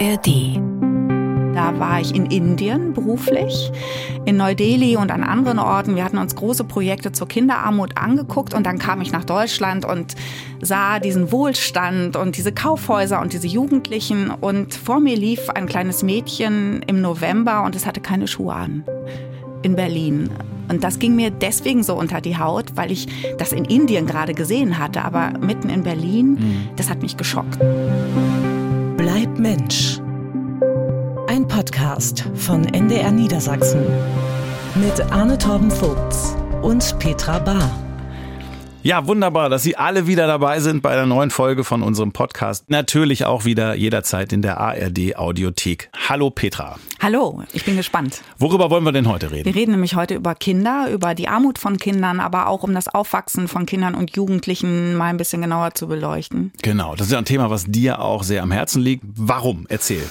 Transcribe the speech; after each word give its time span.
ARD. 0.00 0.58
Da 1.54 1.78
war 1.78 2.00
ich 2.00 2.14
in 2.14 2.26
Indien 2.26 2.94
beruflich, 2.94 3.70
in 4.24 4.36
Neu-Delhi 4.36 4.96
und 4.96 5.12
an 5.12 5.22
anderen 5.22 5.60
Orten. 5.60 5.94
Wir 5.94 6.04
hatten 6.04 6.18
uns 6.18 6.34
große 6.34 6.64
Projekte 6.64 7.12
zur 7.12 7.28
Kinderarmut 7.28 7.96
angeguckt 7.96 8.54
und 8.54 8.66
dann 8.66 8.80
kam 8.80 9.00
ich 9.00 9.12
nach 9.12 9.24
Deutschland 9.24 9.84
und 9.84 10.16
sah 10.60 10.98
diesen 10.98 11.30
Wohlstand 11.30 12.16
und 12.16 12.36
diese 12.36 12.50
Kaufhäuser 12.50 13.20
und 13.20 13.32
diese 13.32 13.46
Jugendlichen 13.46 14.30
und 14.30 14.74
vor 14.74 14.98
mir 14.98 15.16
lief 15.16 15.48
ein 15.50 15.66
kleines 15.66 16.02
Mädchen 16.02 16.82
im 16.88 17.00
November 17.00 17.62
und 17.62 17.76
es 17.76 17.86
hatte 17.86 18.00
keine 18.00 18.26
Schuhe 18.26 18.54
an 18.54 18.84
in 19.62 19.76
Berlin. 19.76 20.28
Und 20.68 20.82
das 20.82 20.98
ging 20.98 21.14
mir 21.14 21.30
deswegen 21.30 21.84
so 21.84 21.94
unter 21.94 22.20
die 22.20 22.36
Haut, 22.36 22.76
weil 22.76 22.90
ich 22.90 23.06
das 23.38 23.52
in 23.52 23.64
Indien 23.64 24.06
gerade 24.06 24.34
gesehen 24.34 24.78
hatte, 24.78 25.04
aber 25.04 25.38
mitten 25.38 25.68
in 25.68 25.84
Berlin, 25.84 26.32
mhm. 26.32 26.68
das 26.76 26.90
hat 26.90 27.00
mich 27.00 27.16
geschockt. 27.16 27.58
Bleib 29.06 29.38
Mensch. 29.38 30.00
Ein 31.26 31.46
Podcast 31.46 32.24
von 32.36 32.64
NDR 32.64 33.10
Niedersachsen 33.10 33.82
mit 34.76 34.98
Arne 35.12 35.36
Torben 35.36 35.70
Vogts 35.70 36.34
und 36.62 36.98
Petra 37.00 37.38
Bahr. 37.38 37.70
Ja, 38.84 39.06
wunderbar, 39.06 39.48
dass 39.48 39.62
Sie 39.62 39.78
alle 39.78 40.06
wieder 40.06 40.26
dabei 40.26 40.60
sind 40.60 40.82
bei 40.82 40.94
der 40.94 41.06
neuen 41.06 41.30
Folge 41.30 41.64
von 41.64 41.82
unserem 41.82 42.12
Podcast. 42.12 42.68
Natürlich 42.68 43.24
auch 43.24 43.46
wieder 43.46 43.74
jederzeit 43.74 44.30
in 44.30 44.42
der 44.42 44.60
ARD 44.60 45.16
Audiothek. 45.16 45.88
Hallo 46.06 46.28
Petra. 46.28 46.76
Hallo, 47.00 47.42
ich 47.54 47.64
bin 47.64 47.78
gespannt. 47.78 48.20
Worüber 48.36 48.68
wollen 48.68 48.84
wir 48.84 48.92
denn 48.92 49.08
heute 49.08 49.30
reden? 49.30 49.46
Wir 49.46 49.54
reden 49.54 49.70
nämlich 49.70 49.96
heute 49.96 50.14
über 50.14 50.34
Kinder, 50.34 50.90
über 50.92 51.14
die 51.14 51.28
Armut 51.28 51.58
von 51.58 51.78
Kindern, 51.78 52.20
aber 52.20 52.46
auch 52.46 52.62
um 52.62 52.74
das 52.74 52.88
Aufwachsen 52.88 53.48
von 53.48 53.64
Kindern 53.64 53.94
und 53.94 54.14
Jugendlichen 54.16 54.96
mal 54.96 55.06
ein 55.06 55.16
bisschen 55.16 55.40
genauer 55.40 55.72
zu 55.72 55.88
beleuchten. 55.88 56.52
Genau, 56.60 56.94
das 56.94 57.06
ist 57.06 57.12
ja 57.14 57.18
ein 57.18 57.24
Thema, 57.24 57.48
was 57.48 57.64
dir 57.64 58.02
auch 58.02 58.22
sehr 58.22 58.42
am 58.42 58.52
Herzen 58.52 58.82
liegt. 58.82 59.02
Warum? 59.16 59.64
Erzähl. 59.70 60.04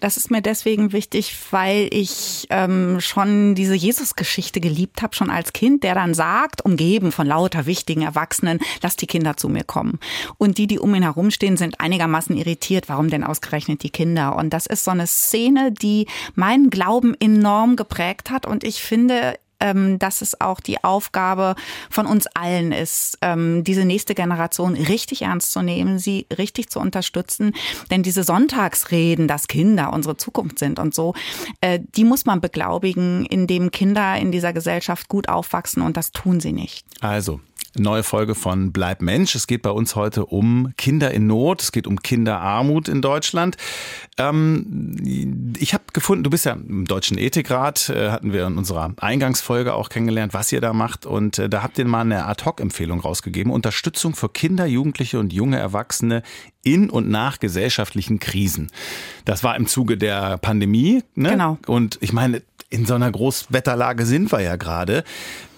Das 0.00 0.16
ist 0.16 0.30
mir 0.30 0.40
deswegen 0.40 0.92
wichtig, 0.92 1.36
weil 1.50 1.88
ich 1.92 2.46
ähm, 2.48 3.00
schon 3.00 3.54
diese 3.54 3.74
Jesus-Geschichte 3.74 4.60
geliebt 4.60 5.02
habe, 5.02 5.14
schon 5.14 5.30
als 5.30 5.52
Kind, 5.52 5.84
der 5.84 5.94
dann 5.94 6.14
sagt, 6.14 6.64
umgeben 6.64 7.12
von 7.12 7.26
lauter 7.26 7.66
wichtigen 7.66 8.02
Erwachsenen, 8.02 8.60
lass 8.82 8.96
die 8.96 9.06
Kinder 9.06 9.36
zu 9.36 9.50
mir 9.50 9.62
kommen. 9.62 9.98
Und 10.38 10.56
die, 10.56 10.66
die 10.66 10.78
um 10.78 10.94
ihn 10.94 11.02
herumstehen, 11.02 11.58
sind 11.58 11.80
einigermaßen 11.80 12.36
irritiert. 12.36 12.88
Warum 12.88 13.10
denn 13.10 13.24
ausgerechnet 13.24 13.82
die 13.82 13.90
Kinder? 13.90 14.36
Und 14.36 14.50
das 14.50 14.66
ist 14.66 14.84
so 14.84 14.90
eine 14.90 15.06
Szene, 15.06 15.70
die 15.70 16.06
meinen 16.34 16.70
Glauben 16.70 17.14
enorm 17.20 17.76
geprägt 17.76 18.30
hat. 18.30 18.46
Und 18.46 18.64
ich 18.64 18.82
finde, 18.82 19.34
ähm, 19.60 19.98
dass 19.98 20.22
es 20.22 20.40
auch 20.40 20.60
die 20.60 20.82
Aufgabe 20.82 21.54
von 21.90 22.06
uns 22.06 22.26
allen 22.28 22.72
ist, 22.72 23.18
ähm, 23.22 23.64
diese 23.64 23.84
nächste 23.84 24.14
Generation 24.14 24.74
richtig 24.74 25.22
ernst 25.22 25.52
zu 25.52 25.62
nehmen, 25.62 25.98
sie 25.98 26.26
richtig 26.36 26.70
zu 26.70 26.80
unterstützen. 26.80 27.52
Denn 27.90 28.02
diese 28.02 28.24
Sonntagsreden, 28.24 29.28
dass 29.28 29.48
Kinder 29.48 29.92
unsere 29.92 30.16
Zukunft 30.16 30.58
sind 30.58 30.78
und 30.78 30.94
so, 30.94 31.14
äh, 31.60 31.80
die 31.96 32.04
muss 32.04 32.24
man 32.24 32.40
beglaubigen, 32.40 33.26
indem 33.26 33.70
Kinder 33.70 34.16
in 34.16 34.32
dieser 34.32 34.52
Gesellschaft 34.52 35.08
gut 35.08 35.28
aufwachsen 35.28 35.82
und 35.82 35.96
das 35.96 36.12
tun 36.12 36.40
sie 36.40 36.52
nicht. 36.52 36.86
Also, 37.00 37.40
Neue 37.78 38.02
Folge 38.02 38.34
von 38.34 38.72
Bleib 38.72 39.00
Mensch. 39.00 39.36
Es 39.36 39.46
geht 39.46 39.62
bei 39.62 39.70
uns 39.70 39.94
heute 39.94 40.26
um 40.26 40.72
Kinder 40.76 41.12
in 41.12 41.28
Not. 41.28 41.62
Es 41.62 41.70
geht 41.70 41.86
um 41.86 42.02
Kinderarmut 42.02 42.88
in 42.88 43.00
Deutschland. 43.00 43.56
Ähm, 44.18 45.54
ich 45.56 45.72
habe 45.72 45.84
gefunden, 45.92 46.24
du 46.24 46.30
bist 46.30 46.46
ja 46.46 46.52
im 46.52 46.84
Deutschen 46.84 47.16
Ethikrat, 47.16 47.88
äh, 47.88 48.10
hatten 48.10 48.32
wir 48.32 48.46
in 48.48 48.58
unserer 48.58 48.92
Eingangsfolge 48.98 49.72
auch 49.74 49.88
kennengelernt, 49.88 50.34
was 50.34 50.50
ihr 50.50 50.60
da 50.60 50.72
macht. 50.72 51.06
Und 51.06 51.38
äh, 51.38 51.48
da 51.48 51.62
habt 51.62 51.78
ihr 51.78 51.84
mal 51.84 52.00
eine 52.00 52.26
Ad-Hoc-Empfehlung 52.26 53.00
rausgegeben. 53.00 53.52
Unterstützung 53.52 54.16
für 54.16 54.28
Kinder, 54.28 54.66
Jugendliche 54.66 55.20
und 55.20 55.32
junge 55.32 55.58
Erwachsene 55.58 56.24
in 56.64 56.90
und 56.90 57.08
nach 57.08 57.38
gesellschaftlichen 57.38 58.18
Krisen. 58.18 58.70
Das 59.24 59.44
war 59.44 59.56
im 59.56 59.66
Zuge 59.66 59.96
der 59.96 60.38
Pandemie. 60.38 61.02
Ne? 61.14 61.30
Genau. 61.30 61.58
Und 61.66 61.98
ich 62.00 62.12
meine, 62.12 62.42
in 62.70 62.86
so 62.86 62.94
einer 62.94 63.10
Großwetterlage 63.10 64.06
sind 64.06 64.30
wir 64.30 64.40
ja 64.40 64.56
gerade. 64.56 65.04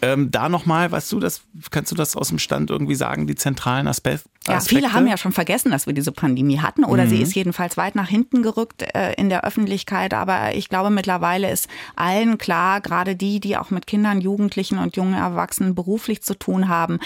Ähm, 0.00 0.30
da 0.32 0.48
nochmal, 0.48 0.90
weißt 0.90 1.12
du, 1.12 1.20
das, 1.20 1.42
kannst 1.70 1.92
du 1.92 1.94
das 1.94 2.16
aus 2.16 2.28
dem 2.30 2.40
Stand 2.40 2.70
irgendwie 2.70 2.96
sagen, 2.96 3.26
die 3.26 3.36
zentralen 3.36 3.86
Aspekte? 3.86 4.28
Ja, 4.48 4.58
viele 4.58 4.92
haben 4.92 5.06
ja 5.06 5.16
schon 5.16 5.30
vergessen, 5.30 5.70
dass 5.70 5.86
wir 5.86 5.92
diese 5.92 6.10
Pandemie 6.10 6.58
hatten 6.58 6.82
oder 6.84 7.04
mhm. 7.04 7.10
sie 7.10 7.22
ist 7.22 7.34
jedenfalls 7.36 7.76
weit 7.76 7.94
nach 7.94 8.08
hinten 8.08 8.42
gerückt 8.42 8.82
äh, 8.94 9.12
in 9.12 9.28
der 9.28 9.44
Öffentlichkeit. 9.44 10.14
Aber 10.14 10.56
ich 10.56 10.68
glaube, 10.68 10.90
mittlerweile 10.90 11.48
ist 11.50 11.68
allen 11.94 12.38
klar, 12.38 12.80
gerade 12.80 13.14
die, 13.14 13.38
die 13.38 13.56
auch 13.56 13.70
mit 13.70 13.86
Kindern, 13.86 14.20
Jugendlichen 14.20 14.78
und 14.78 14.96
jungen 14.96 15.14
Erwachsenen 15.14 15.76
beruflich 15.76 16.22
zu 16.22 16.34
tun 16.34 16.68
haben, 16.68 16.98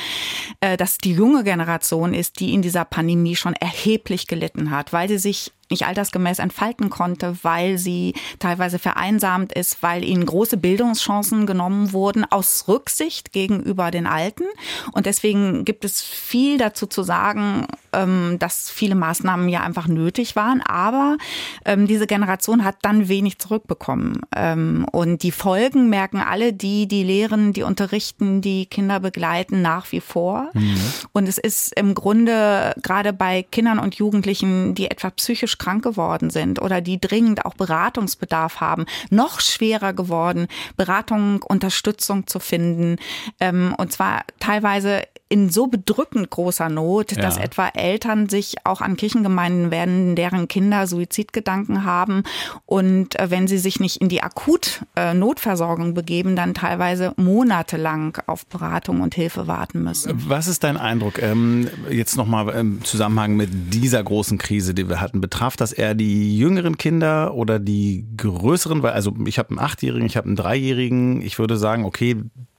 äh, 0.61 0.79
dass 0.79 0.97
die 0.97 1.13
junge 1.13 1.45
Generation 1.45 2.15
ist, 2.15 2.41
die 2.41 2.55
in 2.55 2.63
dieser 2.63 2.87
Pandemie 2.87 3.37
schon 3.37 3.53
erheblich 3.53 4.27
gelitten 4.27 4.71
hat, 4.71 4.95
weil 4.95 5.09
sie 5.09 5.19
sich 5.19 5.53
nicht 5.71 5.87
altersgemäß 5.87 6.39
entfalten 6.39 6.91
konnte, 6.91 7.37
weil 7.43 7.79
sie 7.79 8.15
teilweise 8.39 8.79
vereinsamt 8.79 9.53
ist, 9.53 9.83
weil 9.83 10.05
ihnen 10.05 10.27
große 10.27 10.57
Bildungschancen 10.57 11.47
genommen 11.47 11.93
wurden 11.93 12.25
aus 12.25 12.67
Rücksicht 12.69 13.33
gegenüber 13.33 13.91
den 13.91 14.07
Alten. 14.07 14.45
Und 14.93 15.07
deswegen 15.07 15.65
gibt 15.65 15.85
es 15.85 16.03
viel 16.03 16.59
dazu 16.59 16.87
zu 16.87 17.03
sagen, 17.03 17.67
ähm, 17.97 18.37
dass 18.39 18.71
viele 18.71 18.95
Maßnahmen 18.95 19.49
ja 19.49 19.63
einfach 19.63 19.89
nötig 19.89 20.37
waren. 20.37 20.61
Aber 20.61 21.17
ähm, 21.65 21.87
diese 21.87 22.07
Generation 22.07 22.65
hat 22.65 22.77
dann 22.83 23.09
wenig 23.09 23.39
zurückbekommen. 23.39 24.21
Ähm, 24.35 24.87
und 24.93 25.23
die 25.23 25.33
Folgen 25.33 25.89
merken 25.89 26.19
alle 26.19 26.53
die, 26.53 26.87
die 26.87 27.03
lehren, 27.03 27.53
die 27.53 27.63
unterrichten, 27.63 28.43
die 28.43 28.67
Kinder 28.67 29.01
begleiten 29.01 29.63
nach 29.63 29.91
wie 29.93 30.01
vor. 30.01 30.51
Mhm. 30.53 30.81
Und 31.13 31.29
es 31.29 31.39
ist 31.39 31.73
im 31.77 31.95
Grunde 31.95 32.75
gerade 32.83 33.13
bei 33.13 33.43
Kindern 33.43 33.79
und 33.79 33.95
Jugendlichen, 33.95 34.75
die 34.75 34.91
etwa 34.91 35.11
psychisch 35.11 35.59
krank 35.59 35.83
geworden 35.83 36.31
sind 36.31 36.61
oder 36.61 36.81
die 36.81 37.01
dringend 37.01 37.45
auch 37.45 37.55
Beratungsbedarf 37.55 38.61
haben, 38.61 38.85
noch 39.11 39.41
schwerer 39.41 39.93
geworden, 39.93 40.47
Beratung, 40.77 41.43
Unterstützung 41.43 42.27
zu 42.27 42.41
finden. 42.41 42.97
Ähm, 43.41 43.75
und 43.79 43.93
zwar 43.93 44.25
teilweise 44.39 45.03
in 45.29 45.51
so 45.51 45.67
bedrückend 45.67 46.31
großer 46.31 46.69
Not, 46.69 47.13
ja. 47.13 47.23
dass 47.23 47.37
etwa 47.37 47.69
Eltern 47.69 48.29
sich 48.29 48.57
auch 48.65 48.81
an 48.81 48.97
Kirchengemeinden 48.97 49.71
wenden, 49.71 50.15
deren 50.15 50.47
Kinder 50.47 50.87
Suizidgedanken 50.87 51.85
haben 51.85 52.23
und 52.65 53.19
äh, 53.19 53.31
wenn 53.31 53.49
sie 53.49 53.59
sich 53.59 53.81
nicht 53.81 54.01
in 54.01 54.09
die 54.09 54.23
Akut-Notversorgung 54.23 55.95
begeben, 55.95 56.37
dann 56.37 56.55
teilweise 56.55 57.13
monatelang 57.17 58.19
auf 58.27 58.47
Beratung 58.47 59.01
und 59.01 59.15
Hilfe 59.15 59.47
warten 59.47 59.83
müssen. 59.83 60.29
Was 60.29 60.47
ist 60.47 60.63
dein 60.63 60.77
Eindruck? 60.77 61.21
Ähm, 61.21 61.69
jetzt 61.91 62.17
nochmal 62.17 62.49
im 62.51 62.85
Zusammenhang 62.85 63.37
mit 63.37 63.75
dieser 63.75 64.03
großen 64.03 64.39
Krise, 64.39 64.75
die 64.75 64.89
wir 64.89 65.01
hatten. 65.01 65.21
Betraf 65.21 65.57
das 65.57 65.73
eher 65.73 65.95
die 65.95 66.39
jüngeren 66.39 66.79
Kinder 66.79 67.35
oder 67.35 67.59
die 67.59 68.07
größeren? 68.17 68.83
Weil 68.83 68.93
also 68.93 69.13
ich 69.27 69.39
habe 69.39 69.51
einen 69.51 69.59
Achtjährigen, 69.59 70.07
ich 70.07 70.17
habe 70.17 70.27
einen 70.27 70.37
Dreijährigen. 70.37 71.21
Ich 71.23 71.39
würde 71.39 71.57
sagen, 71.57 71.85
okay, 71.85 72.17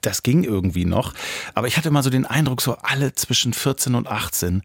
das 0.08 0.24
ging 0.24 0.44
irgendwie 0.44 0.86
noch. 0.86 1.14
Aber 1.54 1.68
ich 1.68 1.78
hatte 1.78 1.90
immer 1.90 2.04
so 2.04 2.10
den 2.10 2.26
Eindruck, 2.26 2.62
so 2.62 2.78
alle 2.82 3.14
zwischen 3.14 3.54
14 3.54 3.96
und 3.96 4.08
18, 4.08 4.64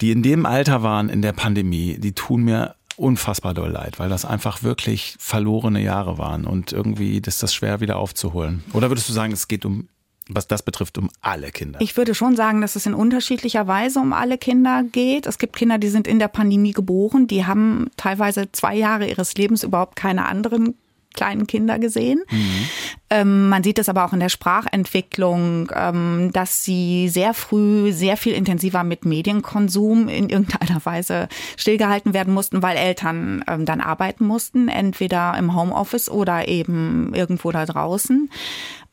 die 0.00 0.10
in 0.10 0.22
dem 0.22 0.46
Alter 0.46 0.82
waren 0.82 1.08
in 1.08 1.22
der 1.22 1.32
Pandemie, 1.32 1.98
die 1.98 2.12
tun 2.12 2.42
mir 2.42 2.74
unfassbar 2.96 3.54
doll 3.54 3.70
leid, 3.70 3.98
weil 3.98 4.08
das 4.08 4.24
einfach 4.24 4.62
wirklich 4.62 5.16
verlorene 5.18 5.82
Jahre 5.82 6.18
waren 6.18 6.44
und 6.44 6.72
irgendwie 6.72 7.18
ist 7.18 7.42
das 7.42 7.54
schwer 7.54 7.80
wieder 7.80 7.96
aufzuholen. 7.96 8.62
Oder 8.72 8.90
würdest 8.90 9.08
du 9.08 9.12
sagen, 9.12 9.32
es 9.32 9.48
geht 9.48 9.64
um 9.64 9.88
was 10.28 10.46
das 10.46 10.62
betrifft, 10.62 10.98
um 10.98 11.10
alle 11.20 11.50
Kinder? 11.50 11.80
Ich 11.82 11.96
würde 11.96 12.14
schon 12.14 12.36
sagen, 12.36 12.60
dass 12.60 12.76
es 12.76 12.86
in 12.86 12.94
unterschiedlicher 12.94 13.66
Weise 13.66 13.98
um 13.98 14.12
alle 14.12 14.38
Kinder 14.38 14.84
geht. 14.84 15.26
Es 15.26 15.38
gibt 15.38 15.56
Kinder, 15.56 15.78
die 15.78 15.88
sind 15.88 16.06
in 16.06 16.20
der 16.20 16.28
Pandemie 16.28 16.72
geboren, 16.72 17.26
die 17.26 17.44
haben 17.44 17.90
teilweise 17.96 18.50
zwei 18.52 18.76
Jahre 18.76 19.08
ihres 19.08 19.34
Lebens 19.34 19.64
überhaupt 19.64 19.96
keine 19.96 20.26
anderen 20.26 20.76
kleinen 21.14 21.46
Kinder 21.46 21.78
gesehen. 21.78 22.22
Mhm. 22.30 22.68
Ähm, 23.10 23.48
man 23.48 23.62
sieht 23.62 23.78
es 23.78 23.88
aber 23.88 24.04
auch 24.04 24.12
in 24.12 24.20
der 24.20 24.28
Sprachentwicklung, 24.28 25.70
ähm, 25.74 26.30
dass 26.32 26.64
sie 26.64 27.08
sehr 27.08 27.34
früh 27.34 27.92
sehr 27.92 28.16
viel 28.16 28.32
intensiver 28.32 28.84
mit 28.84 29.04
Medienkonsum 29.04 30.08
in 30.08 30.28
irgendeiner 30.30 30.84
Weise 30.84 31.28
stillgehalten 31.56 32.14
werden 32.14 32.32
mussten, 32.32 32.62
weil 32.62 32.76
Eltern 32.76 33.44
ähm, 33.48 33.66
dann 33.66 33.80
arbeiten 33.80 34.24
mussten, 34.24 34.68
entweder 34.68 35.36
im 35.38 35.54
Homeoffice 35.54 36.08
oder 36.08 36.48
eben 36.48 37.12
irgendwo 37.14 37.50
da 37.50 37.66
draußen. 37.66 38.30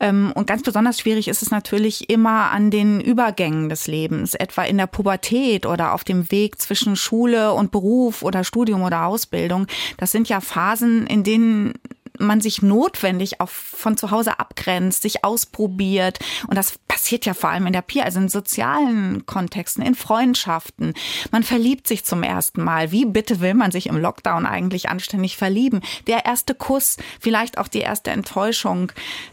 Ähm, 0.00 0.32
und 0.34 0.46
ganz 0.46 0.62
besonders 0.62 0.98
schwierig 0.98 1.28
ist 1.28 1.42
es 1.42 1.50
natürlich 1.50 2.10
immer 2.10 2.50
an 2.50 2.70
den 2.70 3.00
Übergängen 3.00 3.68
des 3.68 3.86
Lebens, 3.86 4.34
etwa 4.34 4.62
in 4.62 4.78
der 4.78 4.86
Pubertät 4.86 5.66
oder 5.66 5.92
auf 5.92 6.04
dem 6.04 6.30
Weg 6.30 6.60
zwischen 6.60 6.96
Schule 6.96 7.52
und 7.52 7.70
Beruf 7.70 8.22
oder 8.22 8.42
Studium 8.42 8.82
oder 8.82 9.04
Ausbildung. 9.06 9.66
Das 9.98 10.10
sind 10.10 10.28
ja 10.28 10.40
Phasen, 10.40 11.06
in 11.06 11.22
denen 11.22 11.74
man 12.20 12.40
sich 12.40 12.62
notwendig 12.62 13.40
auch 13.40 13.48
von 13.48 13.96
zu 13.96 14.10
Hause 14.10 14.38
abgrenzt, 14.38 15.02
sich 15.02 15.24
ausprobiert. 15.24 16.18
Und 16.46 16.56
das 16.56 16.78
passiert 16.86 17.24
ja 17.24 17.34
vor 17.34 17.50
allem 17.50 17.66
in 17.66 17.72
der 17.72 17.82
Peer, 17.82 18.04
also 18.04 18.20
in 18.20 18.28
sozialen 18.28 19.24
Kontexten, 19.26 19.82
in 19.82 19.94
Freundschaften. 19.94 20.94
Man 21.30 21.42
verliebt 21.42 21.86
sich 21.86 22.04
zum 22.04 22.22
ersten 22.22 22.62
Mal. 22.62 22.92
Wie 22.92 23.06
bitte 23.06 23.40
will 23.40 23.54
man 23.54 23.70
sich 23.70 23.86
im 23.86 23.96
Lockdown 23.96 24.46
eigentlich 24.46 24.88
anständig 24.88 25.36
verlieben? 25.36 25.80
Der 26.06 26.26
erste 26.26 26.54
Kuss, 26.54 26.98
vielleicht 27.20 27.58
auch 27.58 27.68
die 27.68 27.80
erste 27.80 28.10
Enttäuschung, 28.10 28.92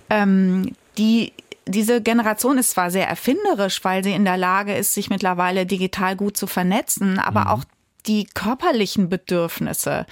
ähm, 0.10 0.76
die 0.98 1.34
diese 1.70 2.02
Generation 2.02 2.58
ist 2.58 2.72
zwar 2.72 2.92
sehr 2.92 3.08
erfinderisch, 3.08 3.84
weil 3.84 4.04
sie 4.04 4.14
in 4.14 4.26
der 4.26 4.38
Lage 4.38 4.74
ist, 4.74 4.94
sich 4.94 5.10
mittlerweile 5.10 5.66
digital 5.66 6.16
gut 6.16 6.38
zu 6.38 6.48
vernetzen, 6.48 7.20
aber 7.20 7.42
mhm. 7.42 7.48
auch 7.48 7.64
die 8.08 8.26
körperlichen 8.26 9.10
Bedürfnisse, 9.10 10.06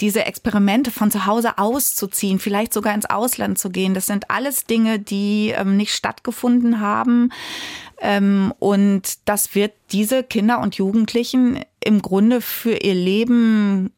diese 0.00 0.24
Experimente 0.24 0.92
von 0.92 1.10
zu 1.10 1.26
Hause 1.26 1.58
auszuziehen, 1.58 2.38
vielleicht 2.38 2.72
sogar 2.72 2.94
ins 2.94 3.06
Ausland 3.06 3.58
zu 3.58 3.70
gehen, 3.70 3.94
das 3.94 4.06
sind 4.06 4.30
alles 4.30 4.64
Dinge, 4.64 5.00
die 5.00 5.52
ähm, 5.56 5.76
nicht 5.76 5.92
stattgefunden 5.92 6.80
haben. 6.80 7.32
Ähm, 8.00 8.52
und 8.58 9.18
das 9.24 9.54
wird 9.54 9.72
diese 9.90 10.22
Kinder 10.22 10.60
und 10.60 10.76
Jugendlichen 10.76 11.64
im 11.82 12.00
Grunde 12.00 12.40
für 12.40 12.76
ihr 12.76 12.94
Leben 12.94 13.92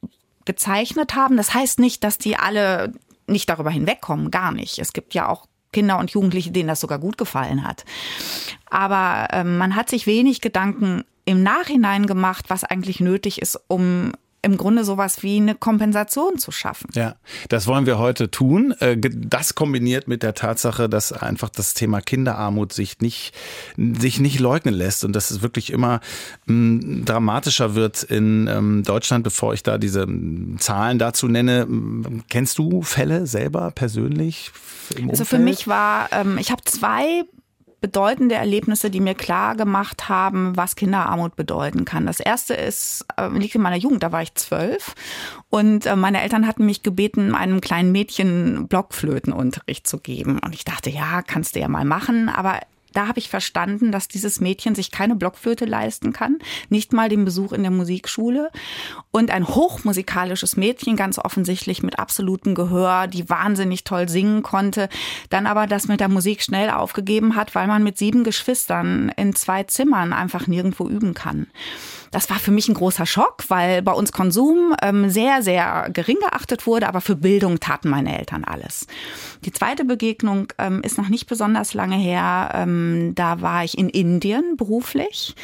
gezeichnet 0.47 1.15
haben. 1.15 1.37
Das 1.37 1.53
heißt 1.53 1.79
nicht, 1.81 2.05
dass 2.05 2.17
die 2.17 2.37
alle 2.37 2.95
nicht 3.29 3.49
darüber 3.49 3.71
hinwegkommen, 3.71 4.31
gar 4.31 4.53
nicht. 4.53 4.79
Es 4.79 4.93
gibt 4.93 5.15
ja 5.15 5.29
auch 5.29 5.47
Kinder 5.73 5.99
und 5.99 6.11
Jugendliche, 6.11 6.51
denen 6.51 6.69
das 6.69 6.81
sogar 6.81 6.99
gut 6.99 7.19
gefallen 7.19 7.67
hat. 7.67 7.85
Aber 8.71 9.29
ähm, 9.33 9.59
man 9.59 9.77
hat 9.77 9.89
sich 9.91 10.07
wenig 10.07 10.41
Gedanken 10.41 11.05
im 11.25 11.43
Nachhinein 11.43 12.07
gemacht, 12.07 12.47
was 12.49 12.65
eigentlich 12.65 13.01
nötig 13.01 13.43
ist, 13.43 13.61
um 13.69 14.13
im 14.43 14.57
Grunde 14.57 14.85
sowas 14.85 15.23
wie 15.23 15.37
eine 15.37 15.55
Kompensation 15.55 16.39
zu 16.39 16.53
schaffen. 16.53 16.89
Ja, 16.95 17.17
das 17.49 17.67
wollen 17.67 17.87
wir 17.87 17.99
heute 17.99 18.31
tun. 18.31 18.73
Äh, 18.81 18.97
das 18.99 19.55
kombiniert 19.55 20.09
mit 20.09 20.23
der 20.23 20.35
Tatsache, 20.35 20.89
dass 20.89 21.13
einfach 21.13 21.49
das 21.49 21.75
Thema 21.75 22.01
Kinderarmut 22.01 22.73
sich 22.73 23.01
nicht, 23.01 23.35
sich 23.77 24.21
nicht 24.21 24.39
leugnen 24.39 24.75
lässt 24.75 25.05
und 25.05 25.15
dass 25.15 25.31
es 25.31 25.43
wirklich 25.43 25.73
immer 25.73 26.01
m, 26.49 27.05
dramatischer 27.05 27.75
wird 27.75 28.03
in 28.05 28.47
ähm, 28.47 28.83
Deutschland, 28.85 29.25
bevor 29.25 29.55
ich 29.55 29.63
da 29.63 29.79
diese 29.79 30.07
Zahlen 30.59 30.99
dazu 30.99 31.29
nenne. 31.29 31.67
Kennst 32.29 32.59
du 32.59 32.83
Fälle 32.83 33.27
selber 33.27 33.71
persönlich? 33.73 34.53
also 35.09 35.25
für 35.25 35.39
mich 35.39 35.67
war, 35.67 36.09
ähm, 36.13 36.39
ich 36.39 36.51
habe 36.51 36.63
zwei 36.65 37.25
bedeutende 37.81 38.35
Erlebnisse, 38.35 38.91
die 38.91 39.01
mir 39.01 39.15
klar 39.15 39.55
gemacht 39.55 40.09
haben, 40.09 40.57
was 40.57 40.77
Kinderarmut 40.77 41.37
bedeuten 41.37 41.85
kann. 41.85 42.07
Das 42.07 42.21
erste 42.21 42.55
ist, 42.55 43.07
äh, 43.17 43.29
liegt 43.29 43.55
in 43.55 43.63
meiner 43.63 43.77
Jugend, 43.77 44.03
da 44.03 44.13
war 44.13 44.23
ich 44.23 44.35
zwölf 44.35 44.95
und 45.49 45.87
äh, 45.87 45.97
meine 45.97 46.23
Eltern 46.23 46.47
hatten 46.47 46.67
mich 46.67 46.83
gebeten, 46.83 47.35
einem 47.35 47.61
kleinen 47.61 47.93
Mädchen 47.93 48.67
Blockflötenunterricht 48.69 49.87
zu 49.87 49.99
geben. 49.99 50.39
Und 50.39 50.55
ich 50.55 50.65
dachte, 50.65 50.91
ja, 50.91 51.23
kannst 51.23 51.55
du 51.55 51.61
ja 51.61 51.69
mal 51.69 51.85
machen, 51.85 52.29
aber 52.29 52.61
da 52.93 53.07
habe 53.07 53.19
ich 53.19 53.29
verstanden, 53.29 53.93
dass 53.93 54.09
dieses 54.09 54.41
Mädchen 54.41 54.75
sich 54.75 54.91
keine 54.91 55.17
Blockflöte 55.17 55.65
leisten 55.65 56.13
kann, 56.13 56.39
nicht 56.69 56.93
mal 56.93 57.09
den 57.09 57.25
Besuch 57.25 57.53
in 57.53 57.63
der 57.63 57.71
Musikschule 57.71 58.51
und 59.11 59.31
ein 59.31 59.47
hochmusikalisches 59.47 60.57
Mädchen, 60.57 60.97
ganz 60.97 61.19
offensichtlich 61.19 61.83
mit 61.83 61.99
absolutem 61.99 62.55
Gehör, 62.55 63.07
die 63.07 63.29
wahnsinnig 63.29 63.85
toll 63.85 64.09
singen 64.09 64.43
konnte, 64.43 64.89
dann 65.31 65.47
aber 65.47 65.67
das 65.67 65.89
mit 65.89 66.01
der 66.01 66.09
Musik 66.09 66.43
schnell 66.43 66.71
aufgegeben 66.71 67.37
hat, 67.37 67.55
weil 67.55 67.67
man 67.67 67.83
mit 67.83 67.99
sieben 67.99 68.25
Geschwistern 68.25 69.13
in 69.17 69.35
zwei 69.35 69.65
Zimmern 69.65 70.13
einfach 70.13 70.47
nirgendwo 70.47 70.89
üben 70.89 71.15
kann. 71.15 71.49
Das 72.11 72.31
war 72.31 72.39
für 72.39 72.51
mich 72.51 72.69
ein 72.69 72.75
großer 72.75 73.07
Schock, 73.07 73.45
weil 73.49 73.83
bei 73.83 73.93
uns 73.93 74.13
Konsum 74.13 74.75
ähm, 74.83 75.11
sehr, 75.11 75.43
sehr 75.43 75.91
gering 75.93 76.17
geachtet 76.21 76.67
wurde, 76.67 76.89
aber 76.89 77.01
für 77.01 77.17
Bildung 77.17 77.61
taten 77.61 77.89
meine 77.89 78.19
Eltern 78.19 78.45
alles. 78.45 78.87
Die 79.45 79.53
zweite 79.53 79.85
Begegnung 79.85 80.49
ähm, 80.59 80.83
ist 80.83 80.99
noch 80.99 81.09
nicht 81.09 81.29
besonders 81.29 81.75
lange 81.75 81.97
her. 81.97 82.51
Ähm, 82.55 83.13
da 83.15 83.41
war 83.41 83.65
ich 83.65 83.77
in 83.77 83.89
Indien 83.89 84.57
beruflich, 84.57 85.35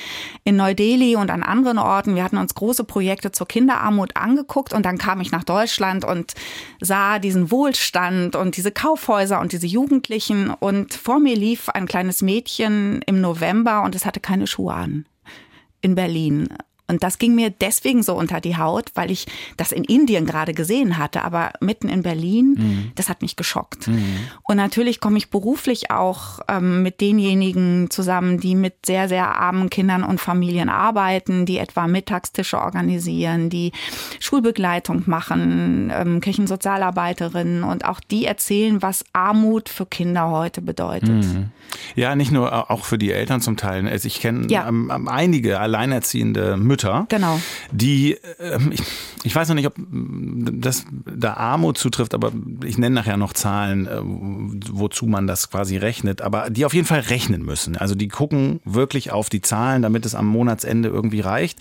in 0.44 0.56
Neu-Delhi 0.56 1.16
und 1.16 1.30
an 1.30 1.42
anderen 1.42 1.78
Orten. 1.78 2.14
Wir 2.14 2.24
hatten 2.24 2.38
uns 2.38 2.54
große 2.54 2.84
Projekte 2.84 3.32
zur 3.32 3.46
Kinderarmut 3.46 4.16
angeguckt 4.16 4.72
und 4.72 4.86
dann 4.86 4.98
kam 4.98 5.20
ich 5.20 5.30
nach 5.30 5.44
Deutschland 5.44 6.04
und 6.04 6.34
sah 6.80 7.18
diesen 7.18 7.50
Wohlstand 7.50 8.36
und 8.36 8.56
diese 8.56 8.72
Kaufhäuser 8.72 9.40
und 9.40 9.52
diese 9.52 9.66
Jugendlichen 9.66 10.50
und 10.50 10.94
vor 10.94 11.20
mir 11.20 11.36
lief 11.36 11.68
ein 11.68 11.86
kleines 11.86 12.22
Mädchen 12.22 13.02
im 13.06 13.20
November 13.20 13.82
und 13.82 13.94
es 13.94 14.06
hatte 14.06 14.20
keine 14.20 14.46
Schuhe 14.46 14.74
an 14.74 15.06
in 15.84 15.94
Berlin. 15.94 16.48
Und 16.86 17.02
das 17.02 17.18
ging 17.18 17.34
mir 17.34 17.48
deswegen 17.48 18.02
so 18.02 18.14
unter 18.14 18.40
die 18.40 18.58
Haut, 18.58 18.90
weil 18.94 19.10
ich 19.10 19.26
das 19.56 19.72
in 19.72 19.84
Indien 19.84 20.26
gerade 20.26 20.52
gesehen 20.52 20.98
hatte, 20.98 21.22
aber 21.24 21.52
mitten 21.60 21.88
in 21.88 22.02
Berlin, 22.02 22.56
mhm. 22.58 22.92
das 22.94 23.08
hat 23.08 23.22
mich 23.22 23.36
geschockt. 23.36 23.88
Mhm. 23.88 24.16
Und 24.42 24.56
natürlich 24.56 25.00
komme 25.00 25.16
ich 25.16 25.30
beruflich 25.30 25.90
auch 25.90 26.40
ähm, 26.46 26.82
mit 26.82 27.00
denjenigen 27.00 27.88
zusammen, 27.88 28.38
die 28.38 28.54
mit 28.54 28.74
sehr, 28.84 29.08
sehr 29.08 29.34
armen 29.34 29.70
Kindern 29.70 30.04
und 30.04 30.20
Familien 30.20 30.68
arbeiten, 30.68 31.46
die 31.46 31.56
etwa 31.56 31.86
Mittagstische 31.86 32.60
organisieren, 32.60 33.48
die 33.48 33.72
Schulbegleitung 34.20 35.04
machen, 35.06 35.90
ähm, 35.94 36.20
Kirchensozialarbeiterinnen 36.20 37.64
und 37.64 37.86
auch 37.86 38.00
die 38.00 38.26
erzählen, 38.26 38.82
was 38.82 39.06
Armut 39.14 39.70
für 39.70 39.86
Kinder 39.86 40.28
heute 40.28 40.60
bedeutet. 40.60 41.08
Mhm. 41.08 41.50
Ja, 41.94 42.14
nicht 42.14 42.30
nur 42.30 42.70
auch 42.70 42.84
für 42.84 42.98
die 42.98 43.10
Eltern 43.10 43.40
zum 43.40 43.56
Teil. 43.56 43.88
Also 43.88 44.06
ich 44.06 44.20
kenne 44.20 44.48
ja. 44.48 44.68
ähm, 44.68 45.08
einige 45.08 45.60
alleinerziehende 45.60 46.56
Mütter, 46.56 46.73
genau. 47.08 47.40
die, 47.72 48.16
ähm, 48.40 48.72
ich, 48.72 48.82
ich, 49.22 49.34
weiß 49.34 49.48
noch 49.48 49.54
nicht, 49.54 49.66
ob 49.66 49.74
das 49.76 50.84
da 51.06 51.34
Armut 51.34 51.78
zutrifft, 51.78 52.14
aber 52.14 52.32
ich 52.64 52.78
nenne 52.78 52.94
nachher 52.94 53.16
noch 53.16 53.32
Zahlen, 53.32 53.86
äh, 53.86 54.00
wozu 54.02 55.06
man 55.06 55.26
das 55.26 55.50
quasi 55.50 55.76
rechnet, 55.76 56.22
aber 56.22 56.50
die 56.50 56.64
auf 56.64 56.74
jeden 56.74 56.86
Fall 56.86 57.00
rechnen 57.00 57.42
müssen. 57.44 57.76
Also 57.76 57.94
die 57.94 58.08
gucken 58.08 58.60
wirklich 58.64 59.12
auf 59.12 59.28
die 59.28 59.40
Zahlen, 59.40 59.82
damit 59.82 60.06
es 60.06 60.14
am 60.14 60.26
Monatsende 60.26 60.88
irgendwie 60.88 61.20
reicht. 61.20 61.60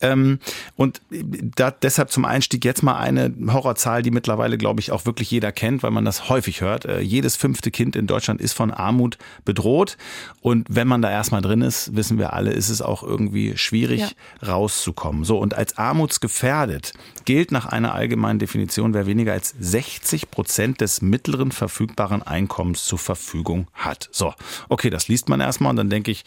Ähm, 0.00 0.38
und 0.76 1.00
da, 1.10 1.70
deshalb 1.70 2.10
zum 2.10 2.24
Einstieg 2.24 2.64
jetzt 2.64 2.82
mal 2.82 2.96
eine 2.96 3.32
Horrorzahl, 3.52 4.02
die 4.02 4.10
mittlerweile, 4.10 4.58
glaube 4.58 4.80
ich, 4.80 4.92
auch 4.92 5.06
wirklich 5.06 5.30
jeder 5.30 5.52
kennt, 5.52 5.82
weil 5.82 5.90
man 5.90 6.04
das 6.04 6.28
häufig 6.28 6.60
hört. 6.60 6.84
Äh, 6.84 7.00
jedes 7.00 7.36
fünfte 7.36 7.70
Kind 7.70 7.96
in 7.96 8.06
Deutschland 8.06 8.40
ist 8.40 8.52
von 8.52 8.70
Armut 8.70 9.18
bedroht. 9.44 9.96
Und 10.40 10.66
wenn 10.70 10.88
man 10.88 11.02
da 11.02 11.10
erstmal 11.10 11.42
drin 11.42 11.62
ist, 11.62 11.94
wissen 11.96 12.18
wir 12.18 12.32
alle, 12.32 12.52
ist 12.52 12.68
es 12.68 12.82
auch 12.82 13.02
irgendwie 13.02 13.56
schwierig 13.56 14.00
ja. 14.00 14.08
Rauszukommen. 14.50 15.24
So, 15.24 15.38
und 15.38 15.54
als 15.54 15.78
armutsgefährdet 15.78 16.92
gilt 17.24 17.52
nach 17.52 17.66
einer 17.66 17.94
allgemeinen 17.94 18.38
Definition, 18.38 18.94
wer 18.94 19.06
weniger 19.06 19.32
als 19.32 19.54
60 19.58 20.30
Prozent 20.30 20.80
des 20.80 21.00
mittleren 21.02 21.52
verfügbaren 21.52 22.22
Einkommens 22.22 22.84
zur 22.84 22.98
Verfügung 22.98 23.68
hat. 23.72 24.08
So, 24.12 24.34
okay, 24.68 24.90
das 24.90 25.08
liest 25.08 25.28
man 25.28 25.40
erstmal 25.40 25.70
und 25.70 25.76
dann 25.76 25.90
denke 25.90 26.10
ich, 26.10 26.24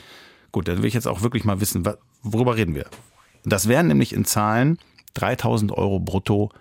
gut, 0.52 0.68
dann 0.68 0.80
will 0.80 0.86
ich 0.86 0.94
jetzt 0.94 1.08
auch 1.08 1.22
wirklich 1.22 1.44
mal 1.44 1.62
wissen, 1.62 1.88
worüber 2.24 2.56
reden 2.56 2.75
wir? 2.75 2.86
Das 3.46 3.68
wären 3.68 3.88
nämlich 3.88 4.14
in 4.14 4.25
Zahlen 4.25 4.80
3000 5.16 5.72
Euro 5.72 6.00
brutto 6.00 6.52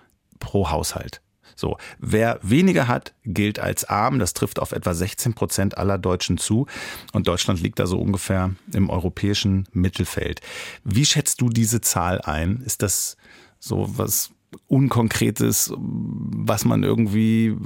pro 0.41 0.70
Haushalt. 0.70 1.23
So, 1.56 1.76
wer 1.99 2.38
weniger 2.43 2.88
hat, 2.88 3.12
gilt 3.25 3.58
als 3.58 3.84
arm. 3.84 4.19
Das 4.19 4.34
trifft 4.34 4.58
auf 4.58 4.72
etwa 4.72 4.94
16 4.94 5.34
Prozent 5.34 5.78
aller 5.78 5.99
Deutschen 5.99 6.38
zu. 6.38 6.66
Und 7.12 7.28
Deutschland 7.28 7.60
liegt 7.60 7.78
da 7.78 7.87
so 7.87 7.99
ungefähr 8.00 8.54
im 8.72 8.90
europäischen 8.90 9.66
Mittelfeld. 9.72 10.40
Wie 10.84 11.04
schätzt 11.04 11.40
du 11.40 11.49
diese 11.49 11.81
Zahl 11.81 12.20
ein? 12.20 12.62
Ist 12.64 12.82
das 12.82 13.16
so 13.59 13.87
was 13.97 14.30
Unkonkretes, 14.68 15.73
was 15.76 16.64
man 16.64 16.82
irgendwie 16.82 17.56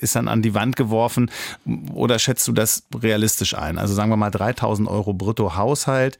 ist 0.00 0.16
dann 0.16 0.28
an 0.28 0.42
die 0.42 0.54
Wand 0.54 0.76
geworfen? 0.76 1.30
Oder 1.92 2.18
schätzt 2.18 2.46
du 2.48 2.52
das 2.52 2.84
realistisch 2.94 3.56
ein? 3.56 3.78
Also 3.78 3.94
sagen 3.94 4.10
wir 4.10 4.16
mal 4.16 4.30
3000 4.30 4.88
Euro 4.88 5.12
brutto 5.12 5.56
Haushalt. 5.56 6.18